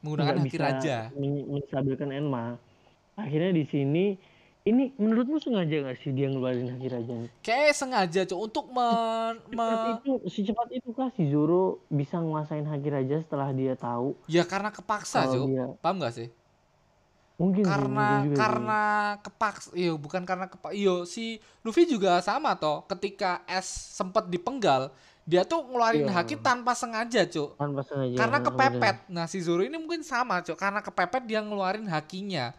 menggunakan 0.00 0.38
haki 0.38 0.46
bisa 0.46 0.62
raja. 0.62 0.98
men- 1.12 1.44
menstabilkan 1.50 2.08
Enma 2.08 2.54
akhirnya 3.12 3.50
di 3.50 3.66
sini 3.66 4.14
ini 4.62 4.92
menurutmu 4.94 5.40
sengaja 5.40 5.72
nggak 5.80 5.98
sih 5.98 6.12
dia 6.12 6.28
ngeluarin 6.28 6.68
haki 6.68 6.88
raja 6.88 7.12
nih? 7.16 7.30
Kayak 7.40 7.72
sengaja, 7.72 8.20
Cok, 8.24 8.40
untuk 8.42 8.64
men, 8.68 9.34
Cepat 9.42 9.56
me- 9.56 9.92
itu 9.96 10.12
secepat 10.28 10.68
itu 10.70 10.88
kah 10.92 11.08
si 11.10 11.24
Zoro 11.26 11.80
bisa 11.88 12.20
nguasain 12.20 12.64
haki 12.64 12.88
raja 12.88 13.16
setelah 13.18 13.50
dia 13.50 13.72
tahu 13.74 14.12
Ya 14.26 14.44
karena 14.44 14.68
kepaksa, 14.68 15.24
Cok. 15.24 15.44
dia 15.46 15.64
Paham 15.80 15.96
gak 15.98 16.14
sih? 16.14 16.28
mungkin 17.40 17.64
sih, 17.64 17.70
Karena 17.72 17.88
mungkin 17.88 18.20
juga 18.20 18.34
sih. 18.36 18.36
karena 18.36 18.80
kepaksa. 19.18 19.68
Iya, 19.72 19.92
bukan 19.96 20.22
karena 20.28 20.46
kepaksa. 20.46 20.76
Iya, 20.76 20.94
si 21.04 21.24
Luffy 21.64 21.88
juga 21.88 22.20
sama 22.20 22.52
toh. 22.54 22.84
Ketika 22.84 23.40
S 23.48 23.96
sempet 23.96 24.28
dipenggal, 24.28 24.92
dia 25.24 25.48
tuh 25.48 25.64
ngeluarin 25.64 26.04
Iya. 26.04 26.20
haki 26.20 26.36
tanpa 26.36 26.76
sengaja, 26.76 27.24
Cok. 27.24 27.56
tanpa 27.56 27.80
sengaja 27.80 28.12
Karena 28.12 28.38
bener. 28.38 28.48
kepepet. 28.52 28.96
Nah, 29.08 29.24
si 29.24 29.40
Zoro 29.40 29.64
ini 29.64 29.72
mungkin 29.74 30.04
sama, 30.04 30.44
Cok. 30.44 30.52
Karena 30.54 30.84
kepepet 30.84 31.24
dia 31.24 31.40
ngeluarin 31.40 31.88
hakinya. 31.88 32.52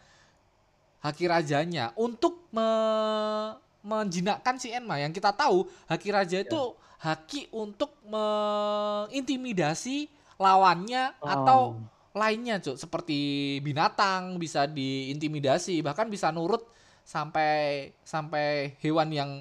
Haki 1.01 1.25
rajanya 1.25 1.93
untuk 1.93 2.49
me- 2.49 3.57
menjinakkan 3.81 4.55
si 4.55 4.69
Enma. 4.69 4.97
Yang 4.97 5.17
kita 5.17 5.33
tahu, 5.33 5.65
haki 5.89 6.09
raja 6.13 6.37
itu 6.37 6.61
haki 6.97 7.49
untuk 7.49 7.97
mengintimidasi 8.05 10.05
lawannya 10.37 11.17
atau 11.17 11.73
Oh. 11.73 11.77
lainnya 12.11 12.59
cuk 12.59 12.75
seperti 12.75 13.17
binatang 13.61 14.35
bisa 14.35 14.67
diintimidasi 14.67 15.79
bahkan 15.79 16.05
bisa 16.05 16.27
nurut 16.27 16.59
sampai 17.01 17.89
sampai 18.03 18.75
hewan 18.83 19.09
yang 19.09 19.31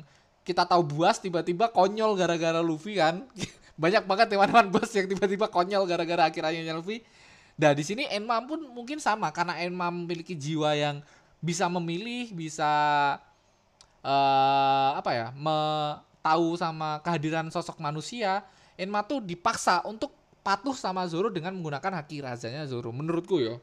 kita 0.41 0.65
tahu 0.65 0.87
buas 0.87 1.19
tiba-tiba 1.19 1.69
konyol 1.69 2.15
gara-gara 2.15 2.63
Luffy 2.63 2.95
kan 2.95 3.27
banyak 3.83 4.07
banget 4.07 4.33
hewan-hewan 4.33 4.71
buas 4.71 4.89
yang 4.95 5.05
tiba-tiba 5.05 5.51
konyol 5.51 5.83
gara-gara 5.85 6.31
akhirnya 6.31 6.73
Luffy 6.73 7.03
nah 7.59 7.75
di 7.75 7.83
sini 7.83 8.07
Enma 8.07 8.39
pun 8.41 8.63
mungkin 8.71 9.03
sama 9.03 9.35
karena 9.35 9.59
Enma 9.59 9.91
memiliki 9.91 10.33
jiwa 10.33 10.71
yang 10.73 11.03
bisa 11.41 11.67
memilih 11.73 12.33
bisa 12.37 12.71
eh 14.01 14.91
apa 14.97 15.11
ya 15.13 15.27
me- 15.37 16.01
tahu 16.21 16.57
sama 16.57 17.01
kehadiran 17.01 17.49
sosok 17.49 17.81
manusia 17.81 18.45
Enma 18.77 19.05
tuh 19.05 19.21
dipaksa 19.21 19.85
untuk 19.85 20.13
patuh 20.41 20.73
sama 20.73 21.05
Zoro 21.05 21.29
dengan 21.29 21.53
menggunakan 21.57 22.01
haki 22.01 22.25
rajanya 22.25 22.65
Zoro 22.65 22.93
menurutku 22.93 23.41
ya 23.41 23.57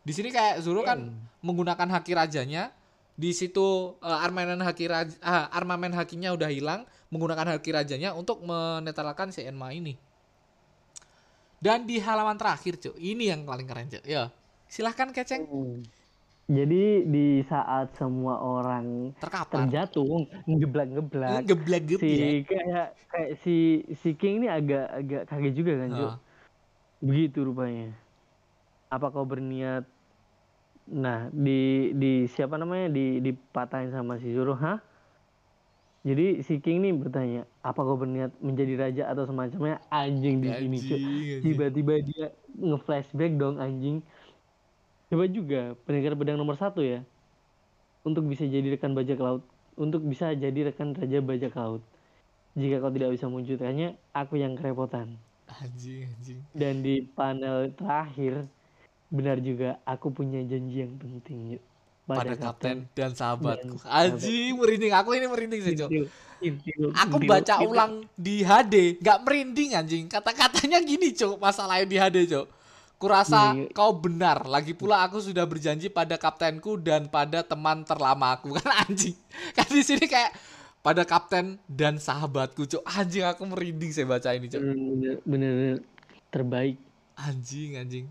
di 0.00 0.12
sini 0.16 0.32
kayak 0.32 0.64
Zoro 0.64 0.80
kan 0.80 1.12
menggunakan 1.44 1.88
haki 2.00 2.12
rajanya 2.16 2.72
di 3.20 3.36
situ 3.36 4.00
eh, 4.00 4.24
armamen 4.24 4.64
haki 4.64 4.88
raja, 4.88 5.12
ah, 5.20 5.52
armamen 5.52 5.92
hakinya 5.92 6.32
udah 6.32 6.48
hilang 6.48 6.88
menggunakan 7.12 7.52
haki 7.52 7.76
rajanya 7.76 8.16
untuk 8.16 8.40
menetralkan 8.40 9.28
si 9.28 9.44
Enma 9.44 9.76
ini. 9.76 9.98
Dan 11.60 11.84
di 11.84 12.00
halaman 12.00 12.40
terakhir 12.40 12.80
cuy 12.80 12.96
ini 12.96 13.28
yang 13.28 13.44
paling 13.44 13.68
keren 13.68 13.92
cuy 13.92 14.00
ya 14.08 14.32
silahkan 14.64 15.12
keceng. 15.12 15.44
Hmm. 15.44 15.84
Jadi 16.50 17.06
di 17.06 17.26
saat 17.46 17.94
semua 17.94 18.42
orang 18.42 19.14
terkapar 19.22 19.70
terjatuh 19.70 20.26
ngeblak-ngeblak 20.50 21.46
geblek 21.46 21.86
geblek 21.86 22.02
si 22.02 22.42
kayak 22.42 22.98
kayak 23.06 23.30
si 23.38 23.86
si 23.94 24.18
King 24.18 24.42
ini 24.42 24.48
agak 24.50 24.86
agak 24.90 25.22
kaget 25.30 25.54
juga 25.54 25.72
kan, 25.78 25.90
Cuk. 25.94 26.10
Ah. 26.10 26.16
Begitu 26.98 27.38
rupanya. 27.46 27.94
Apa 28.90 29.14
kau 29.14 29.22
berniat 29.22 29.86
Nah, 30.90 31.30
di 31.30 31.94
di 31.94 32.26
siapa 32.26 32.58
namanya 32.58 32.90
di 32.90 33.22
dipatahin 33.22 33.94
sama 33.94 34.18
si 34.18 34.34
Zoro, 34.34 34.58
hah? 34.58 34.82
Jadi 36.02 36.42
si 36.42 36.58
King 36.58 36.82
nih 36.82 36.94
bertanya, 36.98 37.42
apa 37.62 37.78
kau 37.78 37.94
berniat 37.94 38.34
menjadi 38.42 38.74
raja 38.74 39.02
atau 39.06 39.22
semacamnya? 39.22 39.78
Anjing 39.92 40.42
di 40.42 40.50
sini. 40.50 40.78
Tiba-tiba 41.44 42.02
dia 42.02 42.34
nge-flashback 42.58 43.38
dong 43.38 43.62
anjing. 43.62 44.02
Coba 45.10 45.26
juga 45.26 45.74
pendekar 45.84 46.14
pedang 46.14 46.38
nomor 46.38 46.54
satu 46.54 46.80
ya. 46.80 47.02
Untuk 48.06 48.24
bisa 48.30 48.46
jadi 48.46 48.78
rekan 48.78 48.94
bajak 48.94 49.18
laut. 49.18 49.42
Untuk 49.74 50.06
bisa 50.06 50.30
jadi 50.32 50.70
rekan 50.70 50.94
raja 50.94 51.18
bajak 51.18 51.52
laut. 51.58 51.82
Jika 52.54 52.78
kau 52.78 52.94
tidak 52.94 53.10
bisa 53.14 53.26
mewujudkannya, 53.26 53.98
aku 54.14 54.38
yang 54.38 54.54
kerepotan. 54.54 55.18
anjing 55.50 56.06
anjing 56.06 56.38
Dan 56.54 56.86
di 56.86 57.02
panel 57.02 57.74
terakhir, 57.74 58.46
benar 59.10 59.42
juga 59.42 59.82
aku 59.82 60.14
punya 60.14 60.38
janji 60.46 60.86
yang 60.86 60.94
penting 60.94 61.58
yuk. 61.58 61.62
pada 62.10 62.34
kapten 62.34 62.90
dan 62.90 63.14
sahabatku 63.14 63.78
anjing 63.86 64.58
merinding 64.58 64.90
aku 64.90 65.14
ini 65.14 65.26
merinding 65.30 65.60
sih 65.62 65.74
aku 66.96 67.16
baca 67.22 67.54
ulang 67.62 68.02
di 68.18 68.42
HD 68.42 68.98
nggak 68.98 69.18
merinding 69.22 69.70
anjing 69.78 70.04
kata-katanya 70.10 70.82
gini 70.82 71.14
cok 71.14 71.38
masalahnya 71.38 71.86
di 71.86 71.96
HD 72.02 72.18
cok 72.34 72.46
kurasa 73.00 73.56
Iya, 73.56 73.64
iya. 73.64 73.72
kau 73.72 73.96
benar. 73.96 74.44
Lagi 74.44 74.76
pula 74.76 75.00
aku 75.00 75.24
sudah 75.24 75.48
berjanji 75.48 75.88
pada 75.88 76.20
kaptenku 76.20 76.76
dan 76.76 77.08
pada 77.08 77.40
teman 77.40 77.80
terlama 77.82 78.36
aku. 78.36 78.52
Kan 78.60 78.68
anjing. 78.84 79.16
Kan 79.56 79.68
di 79.72 79.80
sini 79.80 80.04
kayak 80.04 80.36
pada 80.84 81.08
kapten 81.08 81.56
dan 81.64 81.96
sahabatku 81.96 82.64
cok 82.64 82.84
anjing 82.84 83.24
aku 83.24 83.44
merinding 83.44 83.92
saya 83.92 84.08
baca 84.08 84.32
ini 84.32 84.48
cok 84.48 84.60
Bener, 84.64 85.16
bener, 85.24 85.52
bener. 85.52 85.78
Terbaik. 86.28 86.76
anjing 87.16 87.76
anjing. 87.76 88.06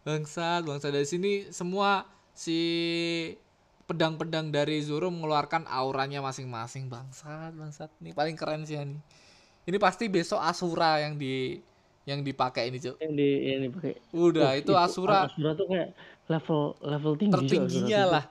Bangsat 0.00 0.64
bangsat. 0.64 0.92
Dari 0.92 1.04
sini 1.04 1.48
semua 1.48 2.04
si 2.32 2.56
pedang-pedang 3.84 4.48
dari 4.48 4.80
Zoro 4.80 5.08
mengeluarkan 5.10 5.64
auranya 5.66 6.20
masing-masing. 6.20 6.88
Bangsat 6.88 7.52
bangsat. 7.52 7.88
Ini 8.00 8.12
paling 8.12 8.36
keren 8.36 8.64
sih 8.64 8.76
ini 8.76 8.96
ini 9.68 9.76
pasti 9.76 10.08
besok 10.08 10.40
Asura 10.40 11.04
yang 11.04 11.20
di 11.20 11.60
yang 12.02 12.20
dipakai 12.20 12.68
ini 12.68 12.78
cuk? 12.78 12.96
Yang 12.96 13.12
di 13.12 13.28
yang 13.46 13.60
dipakai. 13.66 13.92
udah 14.10 14.50
Oh, 14.50 14.56
itu 14.56 14.72
Asura. 14.74 15.26
Asura 15.26 15.50
tuh 15.52 15.66
kayak 15.66 15.88
level 16.26 16.60
level 16.80 17.12
tinggi. 17.14 17.32
tertingginya 17.32 18.02
lah. 18.08 18.24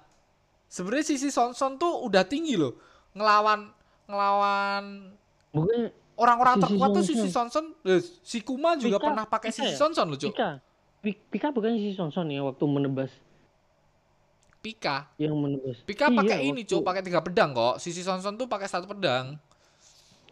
Sebenarnya 0.65 1.05
sisi 1.07 1.29
Sonson 1.29 1.75
tuh 1.75 2.03
udah 2.03 2.23
tinggi 2.23 2.53
loh. 2.53 2.77
Ngelawan 3.11 3.69
ngelawan 4.05 4.83
Bukan 5.49 5.89
orang-orang 6.13 6.55
Sisi 6.55 6.63
terkuat 6.63 6.89
tuh 6.91 7.03
sisi 7.03 7.27
Sonson. 7.27 7.65
Eh, 7.83 8.01
si 8.21 8.39
Kuma 8.39 8.73
juga 8.73 8.97
Pika, 8.97 9.05
pernah 9.05 9.25
pakai 9.25 9.49
sisi 9.49 9.73
ya? 9.73 9.77
Sonson 9.77 10.05
loh 10.05 10.17
cuk. 10.17 10.29
Pika. 10.29 10.49
Pi- 10.99 11.21
Pika 11.27 11.47
bukan 11.49 11.73
si 11.73 11.93
Sonson 11.93 12.29
ya 12.29 12.41
waktu 12.41 12.65
menebas. 12.65 13.09
Pika. 14.59 15.07
Yang 15.15 15.33
menebas. 15.33 15.77
Pika 15.81 16.05
Iya, 16.07 16.17
pakai 16.19 16.37
ini 16.43 16.61
waktu- 16.61 16.83
pakai 16.83 17.01
tiga 17.01 17.19
pedang 17.19 17.49
kok. 17.51 17.79
Sisi 17.79 18.03
Sonson 18.03 18.35
tuh 18.35 18.45
pakai 18.45 18.67
satu 18.67 18.85
pedang 18.85 19.39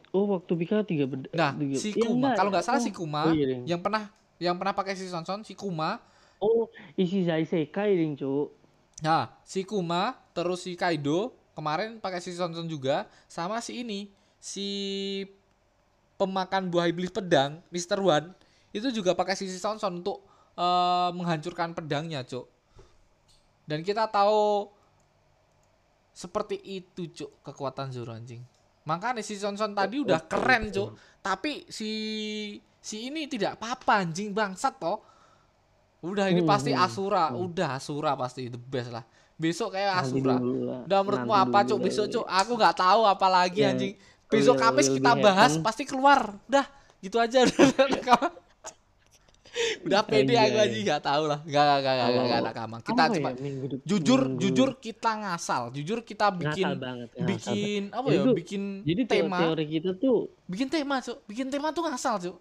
Oh 0.09 0.25
waktu 0.29 0.53
Pika 0.55 0.81
tiga 0.81 1.03
beda. 1.05 1.27
nah 1.31 1.51
tiga- 1.51 1.77
si 1.77 1.91
Iya, 1.91 2.03
Kuma 2.03 2.31
enggak. 2.31 2.35
kalau 2.35 2.49
nggak 2.49 2.65
salah 2.65 2.79
Oh, 2.79 2.85
si 2.85 2.91
Kuma 2.91 3.21
oh 3.27 3.33
iya, 3.33 3.45
Ding. 3.47 3.63
yang 3.65 3.81
pernah 3.81 4.03
yang 4.37 4.55
pernah 4.55 4.71
pakai 4.71 4.93
sisi 4.93 5.09
Sonson 5.09 5.41
si 5.41 5.53
Kuma 5.53 5.99
Oh 6.37 6.69
isi 6.93 7.25
Zaisekai 7.25 7.97
ding. 7.97 8.13
Nah, 8.99 9.33
si 9.41 9.65
Kuma 9.65 10.13
terus 10.31 10.61
si 10.61 10.77
Kaido 10.77 11.33
kemarin 11.53 11.97
pakai 11.97 12.21
si 12.21 12.29
Sonson 12.31 12.65
juga 12.65 13.09
sama 13.25 13.57
si 13.57 13.81
ini 13.81 14.05
si 14.37 14.67
pemakan 16.13 16.69
buah 16.69 16.85
iblis 16.87 17.09
pedang 17.09 17.57
Mr. 17.69 17.97
One 17.97 18.37
itu 18.69 18.89
juga 18.91 19.13
pakai 19.13 19.33
sisi 19.33 19.57
Sonson 19.57 19.97
untuk 19.97 20.21
eh, 20.53 21.09
menghancurkan 21.11 21.73
pedangnya, 21.73 22.21
Cuk. 22.21 22.45
Dan 23.65 23.81
kita 23.81 24.05
tahu 24.05 24.69
seperti 26.11 26.57
itu, 26.57 27.05
Cuk, 27.07 27.41
kekuatan 27.43 27.89
Zoro 27.89 28.09
anjing. 28.09 28.41
Makanya 28.87 29.19
si 29.19 29.35
Son 29.35 29.59
Son 29.59 29.75
tadi 29.75 29.99
udah 29.99 30.23
keren, 30.23 30.71
Cuk. 30.71 30.95
Tapi 31.19 31.67
si 31.67 31.91
si 32.79 33.11
ini 33.11 33.27
tidak 33.27 33.59
apa-apa 33.59 34.07
anjing 34.07 34.31
bangsat 34.31 34.79
toh. 34.79 35.03
Udah 35.99 36.31
ini 36.31 36.39
Hmm, 36.39 36.47
pasti 36.47 36.71
hmm, 36.71 36.79
Asura, 36.79 37.33
udah 37.33 37.75
Asura 37.75 38.15
pasti 38.15 38.47
the 38.47 38.55
best 38.55 38.93
lah. 38.95 39.03
Besok 39.35 39.75
kayak 39.75 40.07
Asura. 40.07 40.39
Udah 40.87 40.99
menurutmu 41.03 41.33
nanti 41.35 41.43
apa, 41.51 41.59
Cuk? 41.67 41.79
Besok, 41.83 42.05
Cuk. 42.07 42.25
Aku 42.25 42.51
nggak 42.55 42.75
tahu 42.79 43.01
apa 43.03 43.27
lagi 43.27 43.61
Ya, 43.61 43.75
anjing. 43.75 43.93
Besok 44.27 44.55
Kamis 44.55 44.87
will 44.87 44.97
kita 45.01 45.11
bahas 45.19 45.59
happen. 45.59 45.65
pasti 45.65 45.83
keluar. 45.83 46.39
Udah, 46.47 46.65
gitu 47.03 47.17
aja 47.19 47.43
Udah 49.81 50.01
pede 50.01 50.33
aku 50.33 50.53
Anjay. 50.53 50.67
aja 50.69 50.77
nggak 50.83 51.01
tahu 51.01 51.23
lah. 51.25 51.39
Nggak 51.41 51.63
nggak 51.63 51.79
nggak 51.81 51.95
nggak 51.97 52.25
nggak 52.27 52.39
ada 52.39 52.51
kamang. 52.51 52.81
Kita 52.81 53.01
Apa 53.01 53.13
coba. 53.13 53.29
ya, 53.29 53.37
minggu 53.39 53.65
jujur 53.81 54.21
minggu- 54.21 54.41
jujur 54.43 54.69
kita 54.77 55.11
ngasal. 55.17 55.63
Jujur 55.71 55.99
kita 56.01 56.25
bikin 56.29 56.65
Ngasal 56.65 56.75
banget, 56.77 57.09
ngasal 57.09 57.27
bikin 57.27 57.81
apa 57.89 58.05
Jadi 58.05 58.13
ya? 58.13 58.23
tuh- 58.23 58.35
Bikin 58.37 58.61
Jadi 58.83 59.01
tema. 59.03 59.37
teori 59.39 59.65
kita 59.67 59.91
tuh 59.95 60.17
bikin 60.45 60.67
tema 60.67 60.95
cuk. 60.99 61.17
Bikin 61.23 61.47
tema 61.47 61.67
tuh 61.71 61.83
ngasal 61.83 62.15
cuk. 62.19 62.37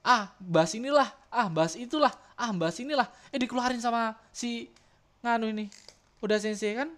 Ah 0.00 0.32
bahas 0.38 0.72
inilah. 0.72 1.08
Ah 1.28 1.46
bahas 1.46 1.74
itulah. 1.74 2.10
Ah 2.34 2.50
bahas 2.50 2.76
inilah. 2.76 3.04
Eh 3.28 3.38
dikeluarin 3.38 3.78
sama 3.78 4.12
si 4.30 4.68
nganu 5.20 5.48
ini. 5.48 5.68
Udah 6.18 6.36
sensei 6.36 6.72
kan? 6.74 6.88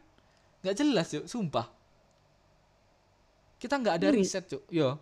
Nggak 0.60 0.74
jelas 0.76 1.06
cuk. 1.08 1.24
Sumpah. 1.26 1.66
Kita 3.56 3.74
nggak 3.76 3.94
ada 3.96 4.08
riset 4.10 4.46
cuk. 4.48 4.62
Yo 4.68 4.98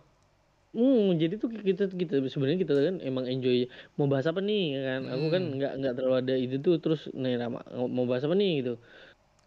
Hmm, 0.71 1.19
jadi 1.19 1.35
tuh 1.35 1.51
kita 1.51 1.91
kita 1.91 2.23
sebenarnya 2.31 2.59
kita 2.63 2.71
kan 2.71 2.95
emang 3.03 3.27
enjoy 3.27 3.67
mau 3.99 4.07
bahas 4.07 4.23
apa 4.23 4.39
nih 4.39 4.63
ya 4.71 4.81
kan. 4.87 5.01
Aku 5.11 5.25
kan 5.27 5.43
Hmm. 5.43 5.55
nggak 5.59 5.71
nggak 5.83 5.93
terlalu 5.99 6.15
ada 6.23 6.35
itu 6.39 6.55
tuh 6.63 6.79
terus 6.79 7.11
nih 7.11 7.35
Rama 7.35 7.59
mau 7.91 8.07
bahas 8.07 8.23
apa 8.23 8.35
nih 8.39 8.51
gitu. 8.63 8.73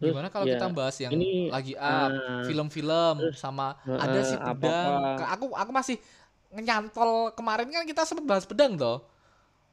Terus 0.05 0.12
gimana 0.12 0.29
kalau 0.29 0.45
ya, 0.45 0.61
kita 0.61 0.66
bahas 0.68 0.97
yang 1.01 1.12
ini, 1.16 1.49
lagi 1.49 1.72
up 1.81 2.12
ah, 2.12 2.45
film-film 2.45 3.16
sama 3.33 3.81
ada 3.89 4.20
si 4.20 4.37
pedang 4.37 5.01
apa-apa. 5.01 5.25
Aku 5.33 5.47
aku 5.57 5.70
masih 5.72 5.97
nyantol 6.55 7.33
kemarin 7.33 7.66
kan 7.72 7.89
kita 7.89 8.05
sempat 8.05 8.25
bahas 8.29 8.45
pedang 8.45 8.77
toh 8.77 9.09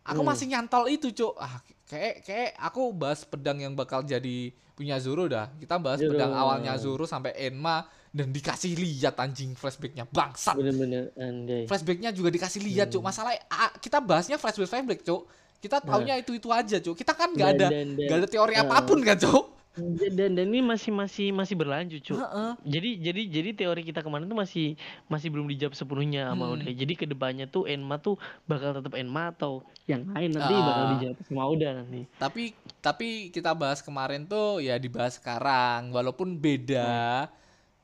aku 0.02 0.22
Hmm. 0.24 0.32
masih 0.34 0.46
nyantol 0.50 0.90
itu 0.90 1.14
cuk 1.14 1.36
ah 1.38 1.62
kayak 1.86 2.26
kayak 2.26 2.52
aku 2.58 2.90
bahas 2.96 3.22
pedang 3.22 3.62
yang 3.62 3.78
bakal 3.78 4.02
jadi 4.02 4.50
punya 4.74 4.98
Zoro 4.98 5.30
dah 5.30 5.52
kita 5.62 5.78
bahas 5.78 6.02
pedang 6.02 6.34
awalnya 6.34 6.74
Zoro 6.80 7.06
sampai 7.06 7.36
Enma 7.38 7.86
dan 8.12 8.28
dikasih 8.30 8.76
lihat 8.76 9.16
anjing 9.18 9.56
flashbacknya 9.56 10.04
bangsat 10.06 10.54
bener-bener 10.54 11.16
andai. 11.16 11.64
flashbacknya 11.64 12.12
juga 12.12 12.28
dikasih 12.30 12.60
lihat 12.62 12.88
cuk 12.88 13.00
masalah 13.00 13.32
ah, 13.48 13.72
kita 13.74 13.98
bahasnya 13.98 14.36
flashback 14.36 14.68
flashback 14.68 15.00
cuk 15.02 15.32
kita 15.58 15.80
taunya 15.80 16.18
itu 16.18 16.32
itu 16.34 16.50
aja 16.50 16.78
cuk 16.78 16.94
kita 16.94 17.14
kan 17.14 17.32
nggak 17.32 17.50
Dan- 17.54 17.60
ada 17.62 17.68
nggak 17.98 18.18
ada 18.18 18.28
teori 18.28 18.54
Ah. 18.54 18.64
apa 18.66 18.84
pun 18.84 19.00
kan 19.02 19.16
cuk 19.18 19.64
Dan 19.72 20.36
dan 20.36 20.44
ini 20.44 20.60
masih 20.60 20.92
masih 20.92 21.32
masih 21.32 21.56
berlanjut, 21.56 22.04
Cuk. 22.04 22.20
Heeh. 22.20 22.52
Jadi 22.68 22.90
jadi 23.00 23.22
jadi 23.32 23.50
teori 23.56 23.88
kita 23.88 24.04
kemarin 24.04 24.28
tuh 24.28 24.36
masih 24.36 24.76
masih 25.08 25.32
belum 25.32 25.48
dijawab 25.48 25.72
sepenuhnya 25.72 26.28
sama 26.28 26.44
Hmm. 26.44 26.60
Uda. 26.60 26.76
Jadi 26.76 26.94
ke 26.94 27.06
depannya 27.06 27.48
tuh 27.48 27.64
Enma 27.66 27.96
tuh 27.96 28.20
bakal 28.44 28.76
tetap 28.76 28.92
Enma 28.94 29.32
atau 29.32 29.64
yang 29.88 30.04
lain 30.06 30.28
nanti 30.30 30.52
Ah. 30.52 30.60
bakal 30.62 30.86
dijawab 30.92 31.18
sama 31.24 31.44
Uda 31.48 31.68
nanti. 31.74 32.04
tapi 32.14 32.52
tapi 32.78 33.08
kita 33.30 33.56
bahas 33.56 33.80
kemarin 33.80 34.28
tuh 34.28 34.60
ya 34.60 34.76
dibahas 34.76 35.16
sekarang 35.16 35.88
walaupun 35.90 36.36
beda 36.36 36.92
Hmm. 37.24 37.41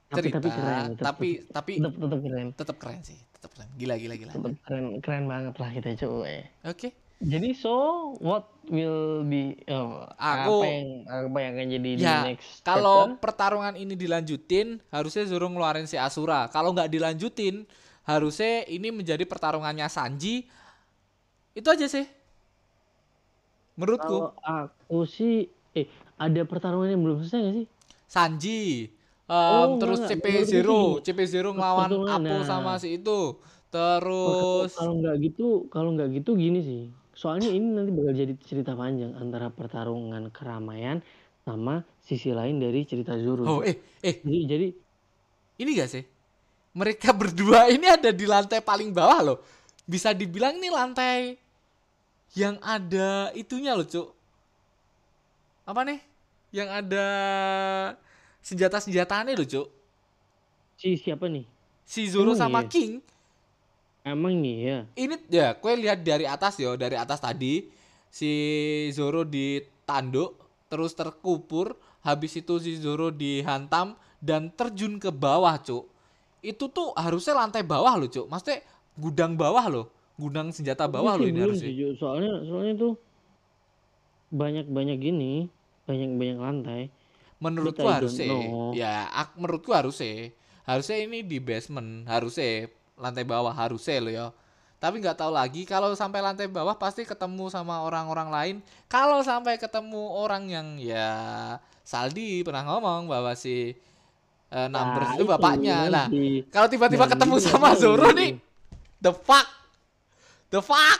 Tapi- 0.07 0.21
cerita. 0.23 0.39
tapi 0.39 0.49
keren, 0.49 0.85
tetap- 0.89 1.05
tapi 1.05 1.29
tapi 1.47 1.71
Tetap 1.77 1.93
tetap 1.99 2.19
keren. 2.21 2.47
tetap 2.53 2.75
keren 2.77 3.01
sih 3.01 3.19
tetap 3.29 3.51
keren. 3.53 3.69
Gila 3.75 3.95
gila 3.95 4.15
gila. 4.15 4.31
Tetap 4.31 4.53
keren 4.63 4.85
keren 4.99 5.23
banget 5.25 5.53
lah 5.53 5.69
kita 5.69 5.89
cuy. 5.97 6.47
oke. 6.63 6.89
Jadi 7.17 7.49
so 7.51 7.73
what 8.17 8.45
will 8.67 9.25
be 9.25 9.57
oh, 9.67 10.05
Aku- 10.15 10.61
apa 10.61 10.65
yang 10.65 10.87
apa 11.03 11.37
yang 11.39 11.51
akan 11.55 11.67
jadi 11.71 11.89
di 11.91 12.03
ya 12.03 12.17
next 12.23 12.61
kalau 12.61 13.09
chapter? 13.09 13.19
pertarungan 13.19 13.73
ini 13.73 13.93
dilanjutin 13.93 14.77
harusnya 14.87 15.25
Zoro 15.25 15.49
ngeluarin 15.49 15.85
si 15.85 15.97
Asura. 15.97 16.45
Kalau 16.47 16.71
nggak 16.71 16.87
dilanjutin 16.87 17.65
harusnya 18.03 18.63
ini 18.65 18.93
menjadi 18.93 19.25
pertarungannya 19.25 19.85
Sanji. 19.87 20.45
Itu 21.51 21.67
aja 21.67 21.89
sih. 21.89 22.05
Menurutku. 23.75 24.29
Kalau 24.29 24.37
aku 24.39 24.99
sih 25.05 25.45
eh 25.73 25.85
ada 26.15 26.41
pertarungan 26.43 26.89
yang 26.89 27.01
belum 27.01 27.17
selesai 27.21 27.39
gak 27.39 27.55
sih? 27.55 27.67
Sanji 28.07 28.61
Em, 29.27 29.35
Oh, 29.35 29.75
terus 29.75 29.99
enggak, 30.07 30.23
CP0 30.23 30.63
menurutku 30.63 31.03
CP0 31.03 31.45
ngelawan 31.51 31.89
pertarungan, 31.91 32.21
Apo 32.23 32.35
nah. 32.39 32.47
sama 32.47 32.71
si 32.79 32.87
itu 32.95 33.19
terus 33.67 34.71
kalau 34.71 34.93
nggak 35.03 35.15
gitu 35.19 35.47
kalau 35.67 35.89
nggak 35.91 36.09
gitu 36.15 36.39
gini 36.39 36.59
sih 36.63 36.81
soalnya 37.11 37.51
ini 37.51 37.75
nanti 37.75 37.91
bakal 37.91 38.15
jadi 38.15 38.33
cerita 38.39 38.71
panjang 38.79 39.11
antara 39.19 39.51
pertarungan 39.51 40.31
keramaian 40.31 41.03
sama 41.43 41.83
sisi 41.99 42.31
lain 42.31 42.63
dari 42.63 42.87
cerita 42.87 43.19
Zoro 43.19 43.43
oh 43.43 43.59
eh 43.67 43.75
eh 43.99 44.23
jadi 44.23 44.39
jadi 44.47 44.67
ini 45.57 45.73
gak 45.73 45.89
sih? 45.89 46.03
Mereka 46.77 47.09
berdua 47.17 47.65
ini 47.73 47.89
ada 47.89 48.13
di 48.13 48.25
lantai 48.29 48.61
paling 48.61 48.93
bawah 48.93 49.19
loh. 49.25 49.37
Bisa 49.89 50.13
dibilang 50.13 50.61
ini 50.61 50.69
lantai 50.69 51.33
yang 52.37 52.61
ada 52.61 53.33
itunya 53.33 53.73
loh, 53.73 53.87
Cuk. 53.89 54.13
Apa 55.65 55.81
nih? 55.81 55.99
Yang 56.53 56.69
ada 56.69 57.07
senjata-senjataannya 58.47 59.35
loh, 59.35 59.47
Cuk. 59.47 59.67
si 60.79 60.89
siapa 60.97 61.25
nih 61.27 61.45
Si 61.87 62.01
Zoro 62.11 62.35
Emang 62.35 62.39
sama 62.39 62.61
iya? 62.63 62.69
King. 62.73 62.91
emang 64.11 64.33
nih 64.43 64.57
ya 64.69 64.79
Ini 64.95 65.15
ya, 65.29 65.47
kue 65.61 65.73
lihat 65.77 65.99
dari 66.01 66.25
atas 66.25 66.57
yo, 66.63 66.73
dari 66.79 66.97
atas 66.97 67.19
tadi 67.21 67.67
si 68.09 68.31
Zoro 68.95 69.21
ditanduk, 69.27 70.31
terus 70.71 70.91
terkubur, 70.97 71.75
habis 72.01 72.33
itu 72.39 72.57
si 72.57 72.79
Zoro 72.79 73.11
dihantam 73.13 73.93
dan 74.23 74.49
terjun 74.57 74.97
ke 74.97 75.11
bawah, 75.13 75.55
Cuk. 75.61 75.85
Itu 76.41 76.65
tuh 76.71 76.95
harusnya 76.97 77.35
lantai 77.37 77.61
bawah 77.67 77.93
loh, 77.99 78.09
Cuk. 78.09 78.25
Maksudnya 78.31 78.63
gudang 78.97 79.33
bawah 79.37 79.65
loh. 79.69 79.85
Gudang 80.17 80.49
senjata 80.49 80.89
bawah 80.89 81.13
loh 81.19 81.27
ini 81.29 81.39
harusnya. 81.45 81.69
sih, 81.69 81.93
soalnya 81.93 82.41
soalnya 82.49 82.73
tuh 82.73 82.93
banyak 84.31 84.65
banyak 84.67 84.97
gini 84.99 85.47
banyak 85.87 86.09
banyak 86.19 86.37
lantai 86.39 86.81
Menurutku 87.37 87.85
harusnya 87.85 88.25
ya 88.73 89.05
ak- 89.07 89.37
menurutku 89.37 89.69
harusnya 89.69 90.33
harusnya 90.65 90.97
ini 90.99 91.21
di 91.21 91.37
basement, 91.37 92.05
harusnya 92.05 92.65
lantai 92.97 93.23
bawah 93.23 93.53
harusnya 93.53 93.97
loh 94.01 94.11
ya. 94.11 94.27
Tapi 94.77 95.01
nggak 95.01 95.17
tahu 95.17 95.33
lagi 95.33 95.65
kalau 95.65 95.93
sampai 95.93 96.21
lantai 96.21 96.45
bawah 96.45 96.73
pasti 96.73 97.01
ketemu 97.01 97.49
sama 97.49 97.81
orang-orang 97.81 98.29
lain. 98.29 98.55
Kalau 98.85 99.21
sampai 99.21 99.57
ketemu 99.57 100.01
orang 100.13 100.49
yang 100.49 100.67
ya 100.77 101.09
Saldi 101.81 102.41
pernah 102.41 102.61
ngomong 102.63 103.07
bahwa 103.07 103.33
si 103.33 103.73
eh, 104.47 104.67
Numbers 104.67 105.07
Nah, 105.07 105.15
itu 105.17 105.23
bapaknya. 105.25 105.77
Nah, 105.87 106.05
nanti. 106.09 106.45
kalau 106.47 106.67
tiba-tiba 106.67 107.05
Nah, 107.05 107.11
ketemu 107.13 107.35
itu 107.35 107.47
sama 107.47 107.69
Zoro 107.73 108.09
nih, 108.11 108.31
the 108.97 109.13
fuck, 109.13 109.47
the 110.49 110.59
fuck. 110.59 110.99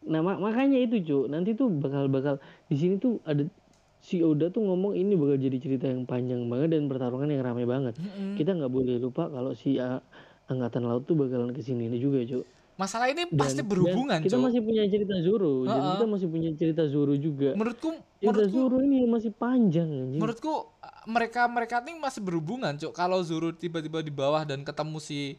Nah, 0.00 0.24
mak- 0.24 0.40
makanya 0.40 0.80
itu, 0.80 0.96
Cuk. 1.00 1.28
Nanti 1.28 1.52
tuh 1.52 1.68
bakal-bakal 1.68 2.40
di 2.66 2.76
sini 2.76 2.96
tuh 2.96 3.20
ada 3.22 3.44
si 4.00 4.20
Oda 4.20 4.48
tuh 4.48 4.60
ngomong 4.60 4.92
ini 4.92 5.12
bakal 5.12 5.36
jadi 5.36 5.56
cerita 5.56 5.84
yang 5.84 6.02
panjang 6.02 6.44
banget 6.46 6.72
dan 6.72 6.88
pertarungan 6.88 7.28
yang 7.28 7.42
ramai 7.42 7.64
banget. 7.64 7.94
Mm-mm. 7.94 8.34
Kita 8.34 8.52
nggak 8.52 8.68
boleh 8.68 8.96
lupa 8.96 9.28
kalau 9.28 9.52
si 9.52 9.76
A- 9.76 10.00
angkatan 10.46 10.82
laut 10.82 11.04
tuh 11.04 11.14
bakalan 11.14 11.50
ke 11.50 11.60
sini 11.60 11.86
ini 11.86 11.96
juga, 11.96 12.18
Cuk. 12.22 12.42
Masalah 12.74 13.06
ini 13.06 13.28
Dan- 13.28 13.36
pasti 13.36 13.60
dan 13.60 13.68
berhubungan, 13.68 14.18
Kita 14.18 14.34
Cuk. 14.34 14.42
masih 14.42 14.60
punya 14.60 14.82
cerita 14.82 15.14
Zoro, 15.20 15.52
jadi 15.62 15.76
Ha-ha. 15.76 15.92
kita 15.94 16.06
masih 16.08 16.28
punya 16.28 16.50
cerita 16.54 16.82
Zoro 16.86 17.12
juga. 17.14 17.52
Menurutku, 17.52 17.92
Cerita 17.92 18.24
menurutku 18.26 18.56
Zoro 18.58 18.76
ini 18.80 18.98
masih 19.04 19.30
panjang 19.30 19.84
anjing. 19.86 20.16
menurutku 20.16 20.48
uh, 20.50 20.64
mereka 21.04 21.44
mereka 21.46 21.80
ini 21.82 21.96
masih 21.96 22.20
berhubungan 22.20 22.72
cok 22.74 22.90
kalau 22.90 23.20
Zoro 23.20 23.52
tiba-tiba 23.52 24.00
di 24.00 24.08
bawah 24.10 24.42
dan 24.42 24.60
ketemu 24.60 24.96
si 24.96 25.36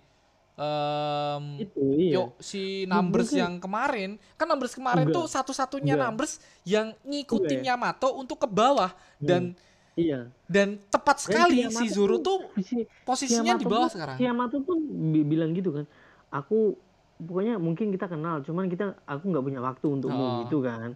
em 0.53 1.43
itu 1.59 1.79
iya. 1.95 2.13
yo 2.13 2.23
si 2.37 2.83
Numbers 2.85 3.29
mungkin- 3.29 3.39
yang 3.39 3.53
kemarin 3.57 4.09
kan 4.35 4.45
Numbers 4.45 4.73
kemarin 4.73 5.05
Enggak. 5.05 5.17
tuh 5.17 5.25
satu-satunya 5.27 5.95
Enggak. 5.95 6.07
Numbers 6.11 6.33
yang 6.63 6.93
ngikutin 7.01 7.59
Enggak 7.59 7.71
Yamato 7.71 8.09
untuk 8.13 8.37
ke 8.37 8.47
bawah 8.47 8.91
dan 9.17 9.55
Iya. 9.91 10.31
dan 10.45 10.79
tepat 10.85 11.17
Dan 11.17 11.23
sekali 11.25 11.55
Yamato 11.61 11.77
si 11.77 11.85
Zoro 11.89 12.15
tuh- 12.17 12.47
tuh 12.47 12.61
si, 12.61 12.75
posisinya 13.03 13.53
di 13.53 13.65
bawah 13.65 13.85
pun- 13.85 13.93
sekarang 13.93 14.15
Si 14.15 14.23
Yamato 14.23 14.57
pun 14.59 14.77
bi- 15.11 15.25
bilang 15.25 15.51
gitu 15.51 15.71
kan. 15.71 15.85
Aku 16.29 16.79
pokoknya 17.17 17.55
mungkin 17.55 17.89
kita 17.89 18.07
kenal, 18.07 18.39
cuman 18.41 18.65
kita 18.65 18.95
aku 19.03 19.23
nggak 19.25 19.43
punya 19.43 19.59
waktu 19.59 19.85
untukmu 19.85 20.15
Oh. 20.17 20.35
gitu 20.41 20.59
kan. 20.59 20.95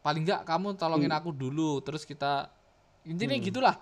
paling 0.00 0.20
nggak 0.22 0.44
kamu 0.44 0.76
tolongin 0.76 1.08
Hmm. 1.08 1.16
aku 1.18 1.32
dulu 1.32 1.80
terus 1.80 2.04
kita 2.04 2.52
intinya 3.02 3.32
gitulah 3.38 3.72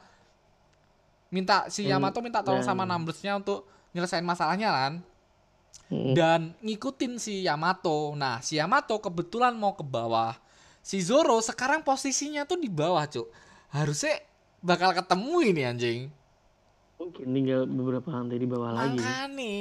minta 1.28 1.66
si 1.66 1.82
Yamato 1.84 2.20
minta 2.20 2.40
tolong 2.40 2.62
sama 2.62 2.84
dan- 2.84 2.94
Numbersnya 2.94 3.34
untuk 3.34 3.66
nyelesain 3.92 4.24
masalahnya 4.24 4.72
kan 4.72 4.92
dan 5.92 6.56
ngikutin 6.64 7.20
si 7.20 7.44
Yamato. 7.44 8.16
Nah, 8.16 8.40
si 8.40 8.56
Yamato 8.56 8.96
kebetulan 8.96 9.52
mau 9.52 9.76
ke 9.76 9.84
bawah. 9.84 10.32
Si 10.80 10.98
Zoro 11.04 11.38
sekarang 11.44 11.84
posisinya 11.84 12.48
tuh 12.48 12.58
di 12.58 12.72
bawah, 12.72 13.04
Cuk. 13.06 13.28
Harusnya 13.70 14.18
bakal 14.64 14.96
ketemu 14.96 15.36
ini 15.52 15.62
anjing. 15.62 16.00
Mungkin 16.96 17.26
tinggal 17.28 17.68
beberapa 17.68 18.08
lantai 18.08 18.38
di 18.40 18.48
bawah 18.48 18.72
lagi. 18.72 18.98
Makanya 18.98 19.54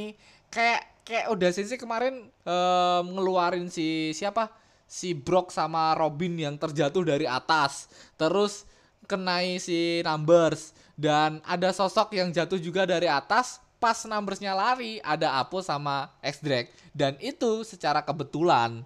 kayak 0.47 0.81
kayak 1.03 1.25
udah 1.35 1.49
Sensei 1.51 1.77
kemarin 1.77 2.31
em, 2.31 3.05
ngeluarin 3.11 3.67
si 3.67 4.15
siapa? 4.15 4.49
Si 4.87 5.15
Brock 5.15 5.51
sama 5.51 5.95
Robin 5.95 6.35
yang 6.35 6.55
terjatuh 6.55 7.03
dari 7.03 7.27
atas. 7.27 7.91
Terus 8.15 8.67
kenai 9.05 9.59
si 9.59 9.99
numbers 10.03 10.71
dan 10.95 11.43
ada 11.43 11.75
sosok 11.75 12.15
yang 12.15 12.31
jatuh 12.31 12.59
juga 12.59 12.87
dari 12.87 13.11
atas 13.11 13.59
pas 13.81 13.97
numbersnya 14.05 14.53
lari 14.53 15.01
ada 15.01 15.41
Apo 15.41 15.65
sama 15.65 16.13
X 16.21 16.45
Drag 16.45 16.69
dan 16.93 17.17
itu 17.17 17.65
secara 17.65 18.05
kebetulan 18.05 18.85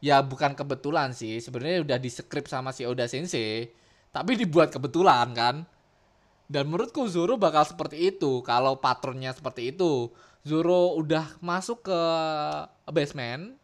ya 0.00 0.24
bukan 0.24 0.56
kebetulan 0.56 1.12
sih 1.12 1.44
sebenarnya 1.44 1.84
udah 1.84 1.98
di 2.00 2.08
script 2.08 2.48
sama 2.48 2.72
si 2.72 2.88
Oda 2.88 3.04
Sensei 3.04 3.84
tapi 4.14 4.38
dibuat 4.38 4.70
kebetulan 4.70 5.34
kan? 5.34 5.66
Dan 6.46 6.70
menurutku 6.70 7.02
Zoro 7.10 7.34
bakal 7.34 7.66
seperti 7.66 8.14
itu 8.14 8.46
kalau 8.46 8.78
patronnya 8.78 9.34
seperti 9.34 9.74
itu. 9.74 10.14
Zoro 10.46 10.94
udah 10.94 11.34
masuk 11.42 11.90
ke 11.90 12.00
basement 12.94 13.58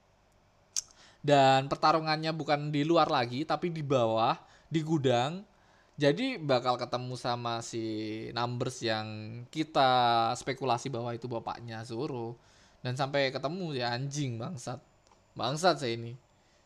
dan 1.23 1.71
pertarungannya 1.71 2.35
bukan 2.35 2.73
di 2.73 2.83
luar 2.83 3.07
lagi 3.07 3.47
tapi 3.47 3.71
di 3.71 3.85
bawah 3.85 4.35
di 4.67 4.81
gudang 4.81 5.45
jadi 6.01 6.41
bakal 6.41 6.81
ketemu 6.81 7.13
sama 7.21 7.61
si 7.61 7.85
numbers 8.33 8.81
yang 8.81 9.05
kita 9.53 10.33
spekulasi 10.33 10.89
bahwa 10.89 11.13
itu 11.13 11.29
bapaknya 11.29 11.85
Zoro. 11.85 12.41
Dan 12.81 12.97
sampai 12.97 13.29
ketemu 13.29 13.77
ya 13.77 13.93
anjing 13.93 14.41
bangsat. 14.41 14.81
Bangsat 15.37 15.77
saya 15.77 16.01
ini. 16.01 16.17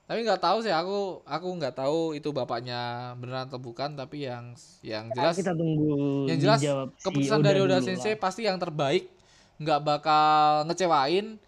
Tapi 0.07 0.23
nggak 0.23 0.39
tahu 0.39 0.63
sih 0.63 0.71
aku 0.71 1.27
aku 1.27 1.49
nggak 1.59 1.75
tahu 1.75 2.15
itu 2.15 2.31
bapaknya 2.31 3.13
beneran 3.19 3.51
atau 3.51 3.59
bukan 3.59 3.99
tapi 3.99 4.29
yang 4.29 4.55
yang 4.85 5.09
jelas 5.17 5.33
kita 5.41 5.57
tunggu 5.57 6.29
yang 6.29 6.39
jelas 6.45 6.61
dijawab 6.61 6.89
si 6.93 7.05
keputusan 7.09 7.41
dari 7.41 7.59
Oda 7.65 7.81
Sensei 7.81 8.15
lah. 8.15 8.21
pasti 8.21 8.47
yang 8.47 8.61
terbaik. 8.63 9.11
Nggak 9.59 9.81
bakal 9.83 10.69
ngecewain 10.71 11.41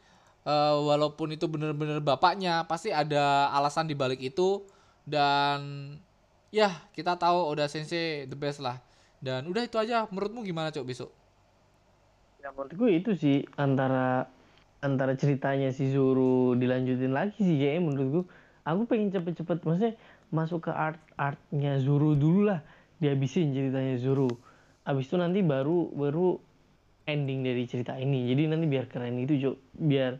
eh, 0.43 0.75
walaupun 0.75 1.39
itu 1.39 1.47
bener-bener 1.47 2.03
bapaknya 2.03 2.67
pasti 2.67 2.91
ada 2.91 3.55
alasan 3.55 3.87
dibalik 3.87 4.19
itu. 4.19 4.67
Dan 5.07 5.95
ya 6.55 6.71
kita 6.95 7.19
tahu 7.19 7.53
Oda 7.53 7.67
Sensei 7.67 8.27
the 8.31 8.39
best 8.39 8.63
lah 8.63 8.79
dan 9.23 9.47
udah 9.49 9.65
itu 9.65 9.77
aja 9.81 10.07
menurutmu 10.11 10.45
gimana 10.45 10.71
cok 10.71 10.87
besok 10.87 11.11
Ya 12.47 12.55
menurutku 12.55 12.87
itu 12.87 13.11
sih 13.19 13.43
antara 13.59 14.31
antara 14.79 15.19
ceritanya 15.19 15.75
si 15.75 15.91
Zoro 15.91 16.55
dilanjutin 16.55 17.11
lagi 17.11 17.43
sih 17.43 17.59
kayaknya 17.59 17.83
menurutku. 17.83 18.23
Aku 18.63 18.87
pengen 18.87 19.11
cepet-cepet 19.11 19.67
maksudnya 19.67 19.99
masuk 20.31 20.71
ke 20.71 20.73
art 20.75 21.03
artnya 21.19 21.83
Zoro 21.83 22.15
dulu 22.15 22.47
lah 22.47 22.63
dihabisin 23.03 23.51
ceritanya 23.51 23.99
Zoro. 23.99 24.31
Abis 24.87 25.11
itu 25.11 25.19
nanti 25.19 25.43
baru 25.43 25.91
baru 25.91 26.39
ending 27.11 27.43
dari 27.43 27.67
cerita 27.67 27.99
ini. 27.99 28.31
Jadi 28.31 28.47
nanti 28.47 28.71
biar 28.71 28.87
keren 28.87 29.19
itu 29.19 29.35
Cuk. 29.43 29.57
Biar 29.75 30.15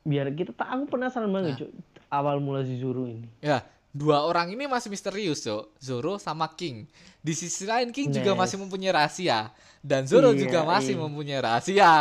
biar 0.00 0.32
kita 0.32 0.56
tak 0.56 0.72
aku 0.72 0.96
penasaran 0.96 1.28
banget 1.28 1.60
Cuk. 1.60 1.76
Awal 2.08 2.40
mula 2.40 2.64
si 2.64 2.80
Zoro 2.80 3.04
ini. 3.04 3.28
ya 3.44 3.60
dua 3.96 4.28
orang 4.28 4.52
ini 4.52 4.68
masih 4.68 4.92
misterius 4.92 5.40
cok 5.40 5.80
Zoro 5.80 6.20
sama 6.20 6.52
King 6.52 6.84
di 7.24 7.32
sisi 7.32 7.64
lain 7.64 7.88
King 7.90 8.12
juga 8.12 8.36
Yes. 8.36 8.40
masih 8.44 8.56
mempunyai 8.60 8.92
rahasia 8.92 9.48
dan 9.80 10.04
Zoro 10.04 10.36
Iya, 10.36 10.44
juga 10.44 10.60
masih 10.68 10.94
iya. 10.94 11.00
mempunyai 11.00 11.40
rahasia 11.40 11.92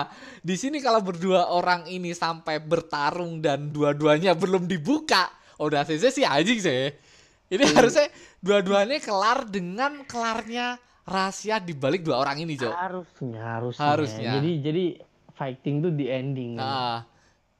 di 0.43 0.56
sini 0.60 0.84
kalau 0.84 1.00
berdua 1.00 1.48
orang 1.50 1.88
ini 1.88 2.12
sampai 2.12 2.60
bertarung 2.60 3.39
dan 3.39 3.72
dua-duanya 3.72 4.36
belum 4.36 4.68
dibuka 4.68 5.32
udah 5.56 5.88
sih 5.88 5.96
sih 5.98 6.28
anjing 6.28 6.60
sih 6.60 6.91
ini 7.48 7.64
Iya. 7.64 7.74
harusnya 7.80 8.08
dua-duanya 8.43 9.00
kelar 9.00 9.48
dengan 9.48 10.04
kelarnya 10.04 10.76
rahasia 11.08 11.64
di 11.64 11.72
balik 11.72 12.04
dua 12.04 12.20
orang 12.20 12.43
ini 12.43 12.60
cok 12.60 12.76
Harusnya 12.76 13.41
harusnya. 13.56 13.86
Harusnya. 13.88 14.32
Jadi 14.36 14.52
jadi 14.60 14.86
fighting 15.36 15.76
tuh 15.80 15.91
di 15.93 16.06
ending. 16.10 16.58
Nah, 16.58 17.06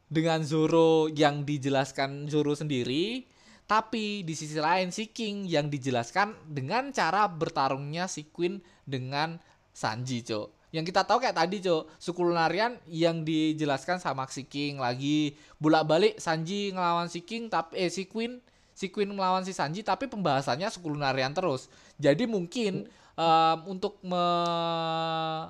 dengan 0.08 0.42
Zoro 0.42 1.06
yang 1.12 1.44
dijelaskan 1.44 2.26
Zoro 2.26 2.56
sendiri, 2.56 3.22
tapi 3.66 4.22
di 4.22 4.38
sisi 4.38 4.62
lain 4.62 4.94
si 4.94 5.10
King 5.10 5.50
yang 5.50 5.74
dijelaskan 5.74 6.38
dengan 6.46 6.94
cara 6.94 7.26
bertarungnya 7.26 8.06
si 8.06 8.30
Queen 8.30 8.62
dengan 8.86 9.42
Sanji, 9.74 10.22
Cok. 10.22 10.70
Yang 10.70 10.92
kita 10.92 11.02
tahu 11.08 11.24
kayak 11.24 11.36
tadi, 11.40 11.60
Cok, 11.66 11.98
suku 11.98 12.22
Lunarian 12.22 12.78
yang 12.86 13.26
dijelaskan 13.26 13.98
sama 13.98 14.30
si 14.30 14.46
King 14.46 14.78
lagi 14.78 15.34
bolak-balik 15.58 16.22
Sanji 16.22 16.72
ngelawan 16.72 17.10
si 17.10 17.26
King 17.26 17.50
tapi 17.50 17.80
eh 17.80 17.90
si 17.90 18.06
Queen 18.06 18.38
si 18.76 18.92
Queen 18.92 19.08
melawan 19.10 19.48
si 19.48 19.56
Sanji 19.56 19.82
tapi 19.82 20.06
pembahasannya 20.12 20.68
suku 20.70 20.92
Lunarian 20.92 21.32
terus. 21.32 21.72
Jadi 21.96 22.28
mungkin 22.28 22.86
em, 23.16 23.58
untuk 23.72 23.98
me, 24.04 24.26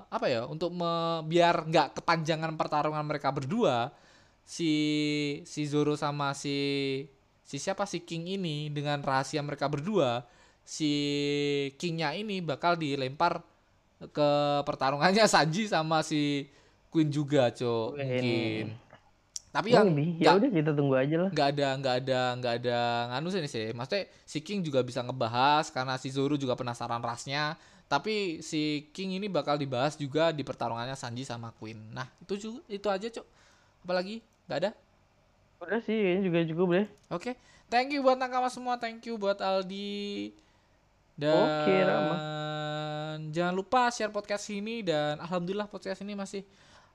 apa 0.07 0.25
ya 0.29 0.45
untuk 0.45 0.71
me- 0.71 1.25
biar 1.25 1.65
nggak 1.67 1.99
kepanjangan 1.99 2.53
pertarungan 2.53 3.03
mereka 3.03 3.33
berdua 3.33 3.89
si 4.45 4.71
si 5.49 5.65
Zoro 5.65 5.97
sama 5.97 6.37
si 6.37 6.55
si 7.45 7.61
siapa 7.61 7.85
si 7.85 8.01
King 8.01 8.41
ini 8.41 8.73
dengan 8.73 8.99
rahasia 9.05 9.39
mereka 9.45 9.69
berdua 9.69 10.25
si 10.65 10.91
Kingnya 11.77 12.17
ini 12.17 12.41
bakal 12.41 12.73
dilempar 12.73 13.45
ke 14.01 14.29
pertarungannya 14.65 15.23
Sanji 15.31 15.69
sama 15.69 16.01
si 16.01 16.49
Queen 16.89 17.13
juga 17.13 17.53
cok 17.53 17.95
Queen. 17.95 18.01
mungkin. 18.01 18.65
Tapi 19.55 19.71
Oh, 19.71 19.87
yang 19.87 19.87
ya 20.19 20.35
udah 20.35 20.51
kita 20.51 20.71
tunggu 20.75 20.99
aja 20.99 21.15
lah. 21.15 21.29
nggak 21.31 21.47
ada 21.55 21.67
nggak 21.79 21.95
ada 22.03 22.19
nggak 22.41 22.53
ada 22.59 22.79
nganu 23.13 23.27
sih 23.31 23.39
sih. 23.47 23.71
Maksudnya 23.71 24.03
si 24.27 24.43
King 24.43 24.59
juga 24.67 24.83
bisa 24.83 24.99
ngebahas 24.99 25.71
karena 25.71 25.95
si 25.95 26.11
Zoro 26.11 26.35
juga 26.35 26.59
penasaran 26.59 26.99
rasnya. 26.99 27.55
Tapi 27.87 28.41
si 28.43 28.89
King 28.91 29.21
ini 29.21 29.31
bakal 29.31 29.55
dibahas 29.55 29.95
juga 29.95 30.33
di 30.35 30.43
pertarungannya 30.43 30.97
Sanji 30.99 31.23
sama 31.23 31.55
Queen. 31.55 31.77
Nah 31.93 32.03
itu 32.19 32.35
juga 32.35 32.59
itu 32.67 32.87
aja 32.91 33.07
cok. 33.07 33.27
Apalagi? 33.87 34.19
Nggak 34.49 34.57
ada 34.59 34.71
Udah 35.65 35.81
sih, 35.81 35.97
kayaknya 35.97 36.21
juga 36.23 36.37
cukup 36.53 36.67
deh. 36.77 36.87
oke 37.09 37.31
thank 37.67 37.89
you 37.89 38.05
buat 38.05 38.15
nakama 38.15 38.47
semua 38.47 38.77
thank 38.77 39.01
you 39.09 39.17
buat 39.17 39.41
Aldi 39.41 40.29
dan 41.17 41.33
Oke, 41.33 41.75
Rama. 41.81 42.17
jangan 43.31 43.53
lupa 43.55 43.89
share 43.89 44.11
podcast 44.11 44.45
ini 44.51 44.85
dan 44.85 45.17
alhamdulillah 45.17 45.65
podcast 45.65 46.03
ini 46.05 46.13
masih 46.13 46.45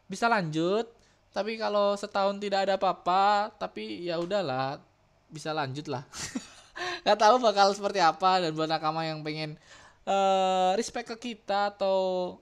bisa 0.07 0.31
lanjut 0.31 0.87
tapi 1.31 1.57
kalau 1.57 1.95
setahun 1.95 2.39
tidak 2.39 2.69
ada 2.69 2.75
apa-apa 2.79 3.51
tapi 3.57 4.07
ya 4.07 4.19
udahlah 4.19 4.79
bisa 5.27 5.51
lanjut 5.51 5.87
lah 5.87 6.03
nggak 7.03 7.19
tahu 7.19 7.35
bakal 7.41 7.73
seperti 7.73 7.99
apa 7.99 8.45
dan 8.45 8.51
buat 8.53 8.69
nakama 8.69 9.03
yang 9.03 9.23
pengen 9.25 9.57
eh 10.05 10.71
respect 10.77 11.11
ke 11.17 11.35
kita 11.35 11.75
atau 11.75 12.37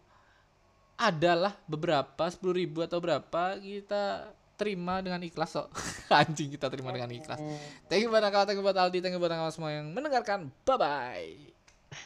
adalah 0.99 1.55
beberapa 1.71 2.27
sepuluh 2.27 2.59
ribu 2.59 2.83
atau 2.83 2.99
berapa 2.99 3.55
kita 3.63 4.35
terima 4.59 4.99
dengan 4.99 5.23
ikhlas 5.23 5.55
kok. 5.55 5.71
Anjing 6.11 6.51
kita 6.59 6.67
terima 6.67 6.91
dengan 6.91 7.15
ikhlas. 7.15 7.39
Thank 7.87 8.03
you 8.03 8.11
nakama 8.11 8.43
thank 8.43 8.59
you 8.59 8.67
buat 8.67 8.75
Aldi 8.75 8.99
thank 8.99 9.15
you 9.15 9.23
nakama 9.23 9.55
semua 9.55 9.71
yang 9.71 9.95
mendengarkan. 9.95 10.51
Bye 10.67 10.77
bye 10.77 11.31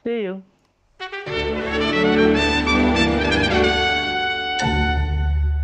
See 0.04 0.30
you. 0.30 0.44